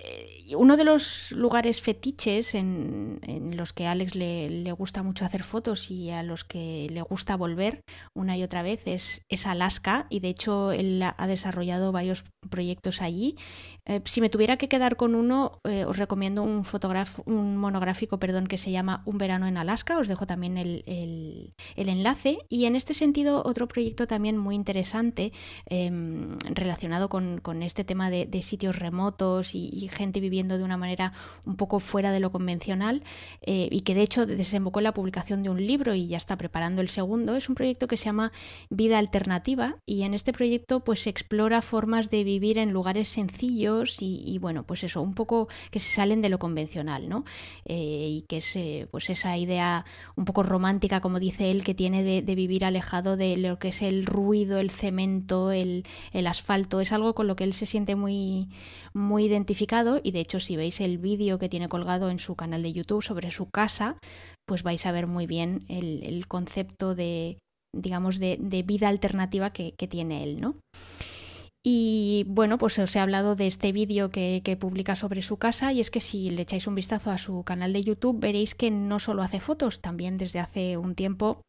Eh, 0.02 0.56
uno 0.56 0.78
de 0.78 0.86
los 0.86 1.32
lugares 1.34 1.82
fetiches 1.82 2.56
en, 2.56 3.20
los 3.56 3.74
que 3.74 3.88
Alex 3.88 4.16
le, 4.16 4.72
gusta 4.72 5.04
mucho 5.04 5.26
hacer 5.26 5.44
fotos 5.44 5.92
y 5.92 6.12
a 6.12 6.24
los 6.24 6.46
que 6.46 6.88
le 6.90 7.02
gusta 7.02 7.36
volver 7.36 7.84
una 8.14 8.38
y 8.38 8.44
otra 8.44 8.64
vez 8.64 8.88
es, 8.88 9.22
Alaska 9.46 10.08
y 10.10 10.22
de 10.22 10.30
hecho 10.30 10.72
él 10.72 11.02
ha 11.04 11.28
desarrollado 11.28 11.92
varios 11.92 12.24
proyectos 12.50 13.02
allí. 13.02 13.36
Eh, 13.86 14.02
si 14.06 14.22
me 14.22 14.30
tuviera 14.30 14.58
que 14.58 14.70
quedar 14.70 14.96
con 14.96 15.16
uno, 15.16 15.60
eh, 15.64 15.84
os 15.86 15.98
recomiendo 15.98 16.44
un, 16.44 16.64
un 17.26 17.58
monográfico 17.58 18.20
perdón, 18.20 18.48
que 18.48 18.58
se 18.58 18.72
llama 18.72 19.02
Un 19.06 19.18
verano 19.18 19.48
en 19.48 19.58
Alaska, 19.58 19.98
os 19.98 20.08
dejo 20.08 20.26
también 20.26 20.58
el, 20.58 21.54
enlace. 21.76 22.38
Y 22.48 22.66
en 22.66 22.76
este 22.76 22.94
sentido, 22.94 23.44
otro 23.46 23.68
proyecto 23.68 24.08
también 24.08 24.38
muy 24.38 24.56
interesante 24.56 25.34
em, 25.66 26.38
relacionado 26.54 27.10
con, 27.10 27.42
este 27.64 27.84
tema 27.84 28.10
de, 28.10 28.40
sitios 28.42 28.80
remotos 28.80 29.54
y 29.54 29.89
gente 29.90 30.20
viviendo 30.20 30.58
de 30.58 30.64
una 30.64 30.78
manera 30.78 31.14
un 31.46 31.56
poco 31.56 31.80
fuera 31.80 32.12
de 32.12 32.20
lo 32.20 32.32
convencional 32.32 33.04
eh, 33.42 33.70
y 33.72 33.82
que 33.82 33.96
de 33.96 34.02
hecho 34.02 34.26
desembocó 34.26 34.80
en 34.80 34.86
la 34.86 34.94
publicación 34.94 35.44
de 35.44 35.50
un 35.50 35.66
libro 35.66 35.94
y 35.94 36.08
ya 36.08 36.18
está 36.18 36.38
preparando 36.38 36.82
el 36.82 36.90
segundo. 36.90 37.36
Es 37.36 37.50
un 37.50 37.56
proyecto 37.56 37.88
que 37.88 37.98
se 37.98 38.06
llama 38.06 38.32
Vida 38.70 38.98
Alternativa 38.98 39.78
y 39.86 40.04
en 40.04 40.14
este 40.14 40.34
proyecto 40.34 40.82
pues 40.82 41.04
se 41.04 41.10
explora 41.10 41.62
formas 41.62 42.10
de 42.10 42.24
vivir 42.24 42.58
en 42.58 42.72
lugares 42.72 43.10
sencillos 43.10 43.98
y, 44.02 44.38
bueno, 44.40 44.64
pues 44.64 44.84
eso, 44.84 45.02
un 45.02 45.14
poco 45.14 45.48
que 45.72 45.80
se 45.80 45.94
salen 45.94 46.22
de 46.22 46.30
lo 46.30 46.40
convencional, 46.40 47.10
¿no? 47.10 47.26
Eh, 47.66 48.08
y 48.10 48.22
que 48.28 48.38
es 48.38 48.88
pues 48.92 49.10
esa 49.10 49.38
idea 49.38 49.86
un 50.16 50.26
poco 50.26 50.44
romántica, 50.44 51.02
como 51.02 51.20
dice 51.20 51.52
él, 51.52 51.64
que 51.64 51.74
tiene 51.74 52.04
de, 52.04 52.22
de 52.22 52.36
vivir 52.36 52.66
alejado 52.66 53.18
de 53.18 53.38
lo 53.38 53.60
que 53.60 53.70
es 53.70 53.82
el 53.82 54.06
ruido, 54.06 54.60
el 54.60 54.70
cemento, 54.70 55.52
el, 55.52 55.86
el 56.14 56.28
asfalto, 56.28 56.82
es 56.82 56.92
algo 56.92 57.16
con 57.16 57.28
lo 57.28 57.36
que 57.36 57.44
él 57.44 57.54
se 57.54 57.66
siente 57.66 57.96
muy, 57.96 58.50
muy 58.94 59.26
identificado 59.26 59.79
y 60.04 60.12
de 60.12 60.20
hecho 60.20 60.40
si 60.40 60.56
veis 60.56 60.82
el 60.82 60.98
vídeo 60.98 61.40
que 61.40 61.50
tiene 61.50 61.70
colgado 61.70 62.10
en 62.10 62.20
su 62.20 62.36
canal 62.36 62.64
de 62.64 62.74
YouTube 62.74 63.04
sobre 63.04 63.32
su 63.32 63.50
casa, 63.50 63.98
pues 64.48 64.64
vais 64.64 64.86
a 64.86 64.92
ver 64.92 65.08
muy 65.08 65.28
bien 65.28 65.66
el, 65.70 66.28
concepto 66.28 66.96
de, 66.96 67.40
digamos, 67.76 68.20
de, 68.20 68.38
vida 68.66 68.88
alternativa 68.88 69.52
que, 69.52 69.74
tiene 69.90 70.24
él, 70.24 70.42
¿no? 70.42 70.56
Y 71.64 72.24
bueno, 72.28 72.58
pues 72.58 72.80
os 72.80 72.96
he 72.96 73.00
hablado 73.00 73.36
de 73.36 73.48
este 73.48 73.72
vídeo 73.74 74.10
que, 74.10 74.42
que, 74.44 74.56
publica 74.56 74.96
sobre 74.96 75.22
su 75.22 75.38
casa 75.38 75.74
y 75.74 75.82
es 75.82 75.92
que 75.92 76.00
si 76.00 76.30
le 76.30 76.44
echáis 76.44 76.68
un 76.68 76.76
vistazo 76.76 77.12
a 77.12 77.18
su 77.18 77.44
canal 77.44 77.74
de 77.74 77.84
YouTube 77.84 78.20
veréis 78.20 78.56
que 78.56 78.72
no 78.72 79.00
solo 79.00 79.24
hace 79.24 79.40
fotos, 79.40 79.82
también 79.82 80.18
desde 80.18 80.40
hace 80.40 80.78
un 80.78 80.96
tiempo 80.96 81.42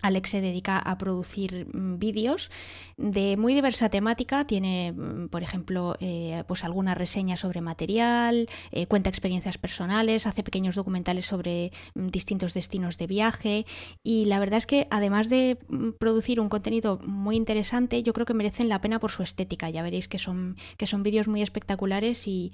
Alex 0.00 0.30
se 0.30 0.40
dedica 0.40 0.78
a 0.78 0.98
producir 0.98 1.68
mm, 1.72 1.98
vídeos 1.98 2.50
de 2.96 3.36
muy 3.36 3.54
diversa 3.54 3.88
temática. 3.88 4.46
Tiene, 4.46 4.92
mm, 4.92 5.28
por 5.28 5.42
ejemplo, 5.42 5.96
eh, 6.00 6.44
pues 6.46 6.64
alguna 6.64 6.94
reseña 6.94 7.36
sobre 7.36 7.60
material, 7.60 8.48
eh, 8.70 8.86
cuenta 8.86 9.10
experiencias 9.10 9.58
personales, 9.58 10.26
hace 10.26 10.42
pequeños 10.42 10.74
documentales 10.74 11.26
sobre 11.26 11.72
mm, 11.94 12.08
distintos 12.08 12.54
destinos 12.54 12.96
de 12.98 13.06
viaje. 13.06 13.66
Y 14.02 14.24
la 14.24 14.40
verdad 14.40 14.58
es 14.58 14.66
que 14.66 14.88
además 14.90 15.28
de 15.28 15.58
producir 15.98 16.40
un 16.40 16.48
contenido 16.48 16.98
muy 17.04 17.36
interesante, 17.36 18.02
yo 18.02 18.12
creo 18.12 18.26
que 18.26 18.34
merecen 18.34 18.68
la 18.68 18.80
pena 18.80 18.98
por 18.98 19.10
su 19.10 19.22
estética. 19.22 19.70
Ya 19.70 19.82
veréis 19.82 20.08
que 20.08 20.18
son, 20.18 20.56
que 20.76 20.86
son 20.86 21.02
vídeos 21.02 21.28
muy 21.28 21.42
espectaculares 21.42 22.26
y, 22.26 22.52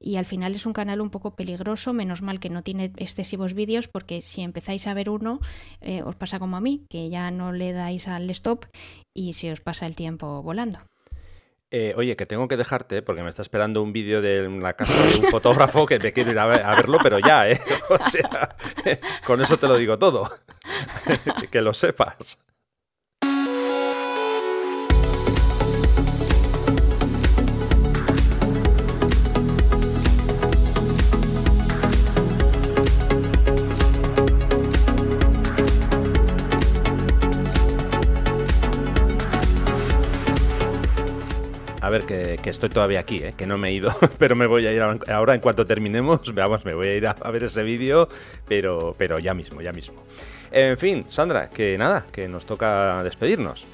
y 0.00 0.16
al 0.16 0.24
final 0.24 0.54
es 0.54 0.66
un 0.66 0.72
canal 0.72 1.00
un 1.00 1.10
poco 1.10 1.36
peligroso. 1.36 1.92
Menos 1.92 2.22
mal 2.22 2.40
que 2.40 2.50
no 2.50 2.62
tiene 2.62 2.92
excesivos 2.96 3.54
vídeos 3.54 3.88
porque 3.88 4.22
si 4.22 4.42
empezáis 4.42 4.86
a 4.86 4.94
ver 4.94 5.10
uno, 5.10 5.40
eh, 5.80 6.02
os 6.02 6.16
pasa 6.16 6.38
como 6.38 6.56
a 6.56 6.60
mí 6.60 6.86
que 6.88 7.08
ya 7.10 7.30
no 7.30 7.52
le 7.52 7.72
dais 7.72 8.08
al 8.08 8.28
stop 8.30 8.66
y 9.14 9.32
se 9.34 9.52
os 9.52 9.60
pasa 9.60 9.86
el 9.86 9.96
tiempo 9.96 10.42
volando. 10.42 10.78
Eh, 11.72 11.94
oye, 11.96 12.14
que 12.14 12.26
tengo 12.26 12.46
que 12.46 12.56
dejarte 12.56 13.02
porque 13.02 13.22
me 13.22 13.30
está 13.30 13.42
esperando 13.42 13.82
un 13.82 13.92
vídeo 13.92 14.22
de 14.22 14.48
la 14.48 14.74
casa 14.74 15.04
de 15.04 15.26
un 15.26 15.26
fotógrafo 15.30 15.84
que 15.84 15.98
te 15.98 16.12
quiero 16.12 16.30
ir 16.30 16.38
a, 16.38 16.46
verlo, 16.46 16.98
pero 17.02 17.18
ya, 17.18 17.50
¿eh? 17.50 17.60
O 17.90 18.10
sea, 18.10 18.56
con 19.26 19.42
eso 19.42 19.58
te 19.58 19.66
lo 19.66 19.76
digo 19.76 19.98
todo. 19.98 20.30
que 21.50 21.60
lo 21.60 21.74
sepas. 21.74 22.38
A 41.86 41.88
ver, 41.88 42.04
que, 42.04 42.50
estoy 42.50 42.68
todavía 42.68 42.98
aquí, 42.98 43.18
¿eh? 43.18 43.34
que 43.36 43.46
no 43.46 43.58
me 43.58 43.68
he 43.68 43.72
ido, 43.72 43.94
pero 44.18 44.34
me 44.34 44.48
voy 44.48 44.66
a 44.66 44.72
ir 44.72 44.82
ahora 44.82 45.36
en 45.36 45.40
cuanto 45.40 45.66
terminemos. 45.66 46.20
Veamos, 46.34 46.64
me 46.64 46.74
voy 46.74 46.88
a 46.88 46.94
ir 46.94 47.06
a, 47.06 47.14
ver 47.30 47.44
ese 47.44 47.62
vídeo, 47.62 48.08
pero, 48.48 48.96
pero 48.98 49.20
ya 49.20 49.34
mismo, 49.34 49.60
ya 49.60 49.70
mismo. 49.70 50.02
En 50.50 50.76
fin, 50.78 51.06
Sandra, 51.10 51.48
que 51.48 51.78
nada, 51.78 52.04
que 52.10 52.26
nos 52.26 52.44
toca 52.44 53.04
despedirnos. 53.04 53.68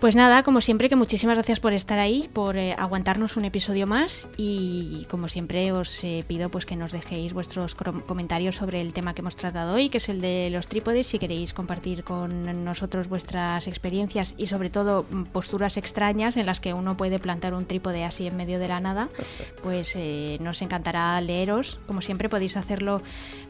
Pues 0.00 0.14
nada, 0.14 0.44
como 0.44 0.60
siempre, 0.60 0.88
que 0.88 0.94
muchísimas 0.94 1.34
gracias 1.34 1.58
por 1.58 1.72
estar 1.72 1.98
ahí, 1.98 2.30
por 2.32 2.56
eh, 2.56 2.72
aguantarnos 2.78 3.36
un 3.36 3.44
episodio 3.44 3.88
más 3.88 4.28
y 4.36 5.04
como 5.10 5.26
siempre 5.26 5.72
os 5.72 6.04
eh, 6.04 6.24
pido 6.28 6.50
pues 6.50 6.66
que 6.66 6.76
nos 6.76 6.92
dejéis 6.92 7.32
vuestros 7.32 7.74
comentarios 7.74 8.54
sobre 8.54 8.80
el 8.80 8.92
tema 8.92 9.12
que 9.12 9.22
hemos 9.22 9.34
tratado 9.34 9.74
hoy, 9.74 9.88
que 9.88 9.98
es 9.98 10.08
el 10.08 10.20
de 10.20 10.50
los 10.52 10.68
trípodes, 10.68 11.08
si 11.08 11.18
queréis 11.18 11.52
compartir 11.52 12.04
con 12.04 12.64
nosotros 12.64 13.08
vuestras 13.08 13.66
experiencias 13.66 14.36
y 14.38 14.46
sobre 14.46 14.70
todo 14.70 15.04
mm, 15.10 15.24
posturas 15.24 15.76
extrañas 15.76 16.36
en 16.36 16.46
las 16.46 16.60
que 16.60 16.74
uno 16.74 16.96
puede 16.96 17.18
plantar 17.18 17.52
un 17.52 17.66
trípode 17.66 18.04
así 18.04 18.28
en 18.28 18.36
medio 18.36 18.60
de 18.60 18.68
la 18.68 18.78
nada, 18.78 19.08
pues 19.64 19.94
eh, 19.96 20.38
nos 20.40 20.62
encantará 20.62 21.20
leeros. 21.20 21.80
Como 21.88 22.02
siempre 22.02 22.28
podéis 22.28 22.56
hacerlo 22.56 23.02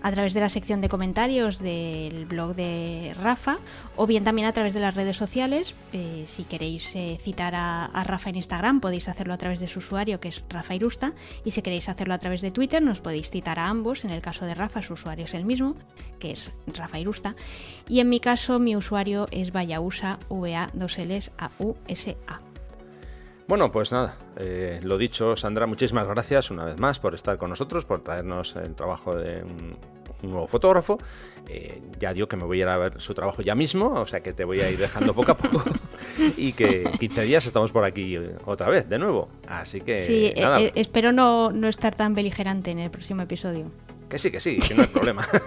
a 0.03 0.11
través 0.13 0.33
de 0.33 0.41
la 0.41 0.49
sección 0.49 0.81
de 0.81 0.89
comentarios 0.89 1.59
del 1.59 2.25
blog 2.25 2.55
de 2.55 3.15
Rafa 3.21 3.59
o 3.97 4.07
bien 4.07 4.25
también 4.25 4.49
a 4.49 4.55
través 4.55 4.73
de 4.73 4.81
las 4.81 4.95
redes 4.95 5.19
sociales 5.19 5.75
si 6.38 6.38
queréis 6.45 6.95
eh, 6.97 7.19
citar 7.21 7.55
a, 7.57 7.91
Rafa 8.05 8.31
en 8.31 8.37
Instagram, 8.37 8.81
podéis 8.81 9.09
hacerlo 9.09 9.35
a 9.35 9.39
través 9.39 9.61
de 9.61 9.67
su 9.67 9.79
usuario, 9.79 10.21
que 10.21 10.29
es 10.29 10.45
Rafa 10.49 10.75
Irusta, 10.75 11.13
y 11.45 11.51
si 11.51 11.63
queréis 11.63 11.89
hacerlo 11.89 12.15
a 12.15 12.19
través 12.19 12.41
de 12.41 12.51
Twitter, 12.51 12.83
nos 12.83 13.01
podéis 13.01 13.31
citar 13.31 13.59
a 13.59 13.69
ambos. 13.69 14.05
En 14.05 14.11
el 14.11 14.23
caso 14.23 14.47
de 14.47 14.55
Rafa, 14.55 14.83
su 14.83 14.95
usuario 14.95 15.25
es 15.25 15.35
el 15.35 15.45
mismo, 15.45 15.77
que 16.19 16.33
es 16.33 16.53
Rafa 16.67 16.99
Irusta, 16.99 17.35
y 17.89 18.01
en 18.01 18.09
mi 18.09 18.21
caso, 18.21 18.59
mi 18.59 18.77
usuario 18.77 19.27
es 19.31 19.53
Vayausa, 19.53 20.19
V-A, 20.29 20.71
2 20.73 20.99
L's, 20.99 21.31
A-U-S-A. 21.39 22.41
Bueno, 23.47 23.73
pues 23.73 23.93
nada, 23.93 24.17
eh, 24.37 24.79
lo 24.83 24.99
dicho, 24.99 25.35
Sandra, 25.35 25.67
muchísimas 25.67 26.07
gracias 26.07 26.51
una 26.51 26.65
vez 26.65 26.79
más 26.79 26.99
por 26.99 27.15
estar 27.15 27.39
con 27.39 27.49
nosotros, 27.49 27.87
por 27.87 28.05
traernos 28.05 28.55
el 28.57 28.75
trabajo 28.75 29.17
de 29.17 29.43
un 29.43 29.77
un 30.23 30.31
nuevo 30.31 30.47
fotógrafo. 30.47 30.99
Eh, 31.49 31.81
ya 31.99 32.13
digo 32.13 32.27
que 32.27 32.37
me 32.37 32.45
voy 32.45 32.61
a 32.61 32.63
ir 32.63 32.69
a 32.69 32.77
ver 32.77 33.01
su 33.01 33.15
trabajo 33.15 33.43
ya 33.43 33.55
mismo, 33.55 33.89
o 33.89 34.07
sea 34.07 34.21
que 34.21 34.33
te 34.33 34.45
voy 34.45 34.61
a 34.61 34.71
ir 34.71 34.79
dejando 34.79 35.15
poco 35.15 35.33
a 35.33 35.37
poco 35.37 35.63
y 36.37 36.53
que 36.53 36.89
15 36.99 37.23
días 37.23 37.47
estamos 37.47 37.73
por 37.73 37.85
aquí 37.85 38.19
otra 38.45 38.69
vez, 38.69 38.89
de 38.89 38.99
nuevo. 38.99 39.29
Así 39.47 39.81
que... 39.81 39.99
Sí, 39.99 40.27
eh, 40.27 40.35
eh, 40.37 40.73
espero 40.75 41.13
no, 41.13 41.51
no 41.51 41.69
estar 41.69 41.95
tan 41.95 42.15
beligerante 42.15 42.71
en 42.71 42.79
el 42.79 42.91
próximo 42.91 43.23
episodio. 43.23 43.67
Que 44.09 44.19
sí, 44.19 44.31
que 44.31 44.41
sí, 44.41 44.59
que 44.59 44.75
no 44.75 44.83
hay 44.83 44.89
problema. 44.89 45.27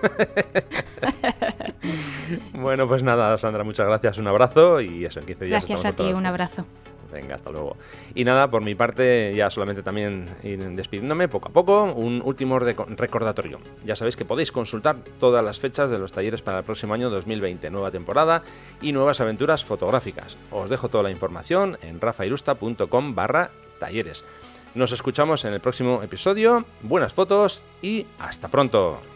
bueno, 2.54 2.88
pues 2.88 3.04
nada, 3.04 3.38
Sandra, 3.38 3.64
muchas 3.64 3.88
gracias, 3.88 4.18
un 4.18 4.28
abrazo 4.28 4.82
y 4.82 5.06
eso, 5.06 5.20
en 5.20 5.26
15 5.26 5.46
días. 5.46 5.68
Gracias 5.68 5.86
a 5.86 5.94
ti, 5.94 6.14
un 6.14 6.26
abrazo. 6.26 6.66
Venga, 7.12 7.36
hasta 7.36 7.52
luego. 7.52 7.78
Y 8.16 8.24
nada, 8.24 8.50
por 8.50 8.64
mi 8.64 8.76
parte, 8.76 9.34
ya 9.36 9.50
solamente 9.50 9.84
también 9.84 10.26
ir 10.44 10.60
despidiéndome 10.72 11.28
poco 11.28 11.50
a 11.50 11.52
poco, 11.52 11.84
un 11.84 12.22
último 12.24 12.60
recordatorio. 12.60 13.60
Ya 13.86 13.96
sabéis 13.96 14.16
que 14.16 14.26
podéis 14.26 14.52
consultar 14.52 14.98
todas 15.20 15.44
las 15.44 15.60
fechas 15.60 15.90
de 15.90 16.00
los 16.00 16.12
talleres 16.12 16.42
para 16.42 16.60
el 16.60 16.64
próximo 16.64 16.94
año 16.94 17.10
2020, 17.10 17.70
nueva 17.70 17.92
temporada 17.92 18.44
y 18.82 18.92
nuevas 18.92 19.22
aventuras 19.22 19.66
fotográficas. 19.66 20.38
Os 20.52 20.70
dejo 20.70 20.90
toda 20.90 21.04
la 21.04 21.12
información 21.12 21.78
en 21.82 22.00
rafairusta.com 22.00 23.16
barra 23.16 23.52
talleres. 23.80 24.24
Nos 24.74 24.94
escuchamos 24.94 25.44
en 25.44 25.54
el 25.54 25.60
próximo 25.60 26.02
episodio, 26.02 26.66
buenas 26.82 27.14
fotos 27.14 27.62
y 27.82 28.06
hasta 28.20 28.48
pronto. 28.48 29.11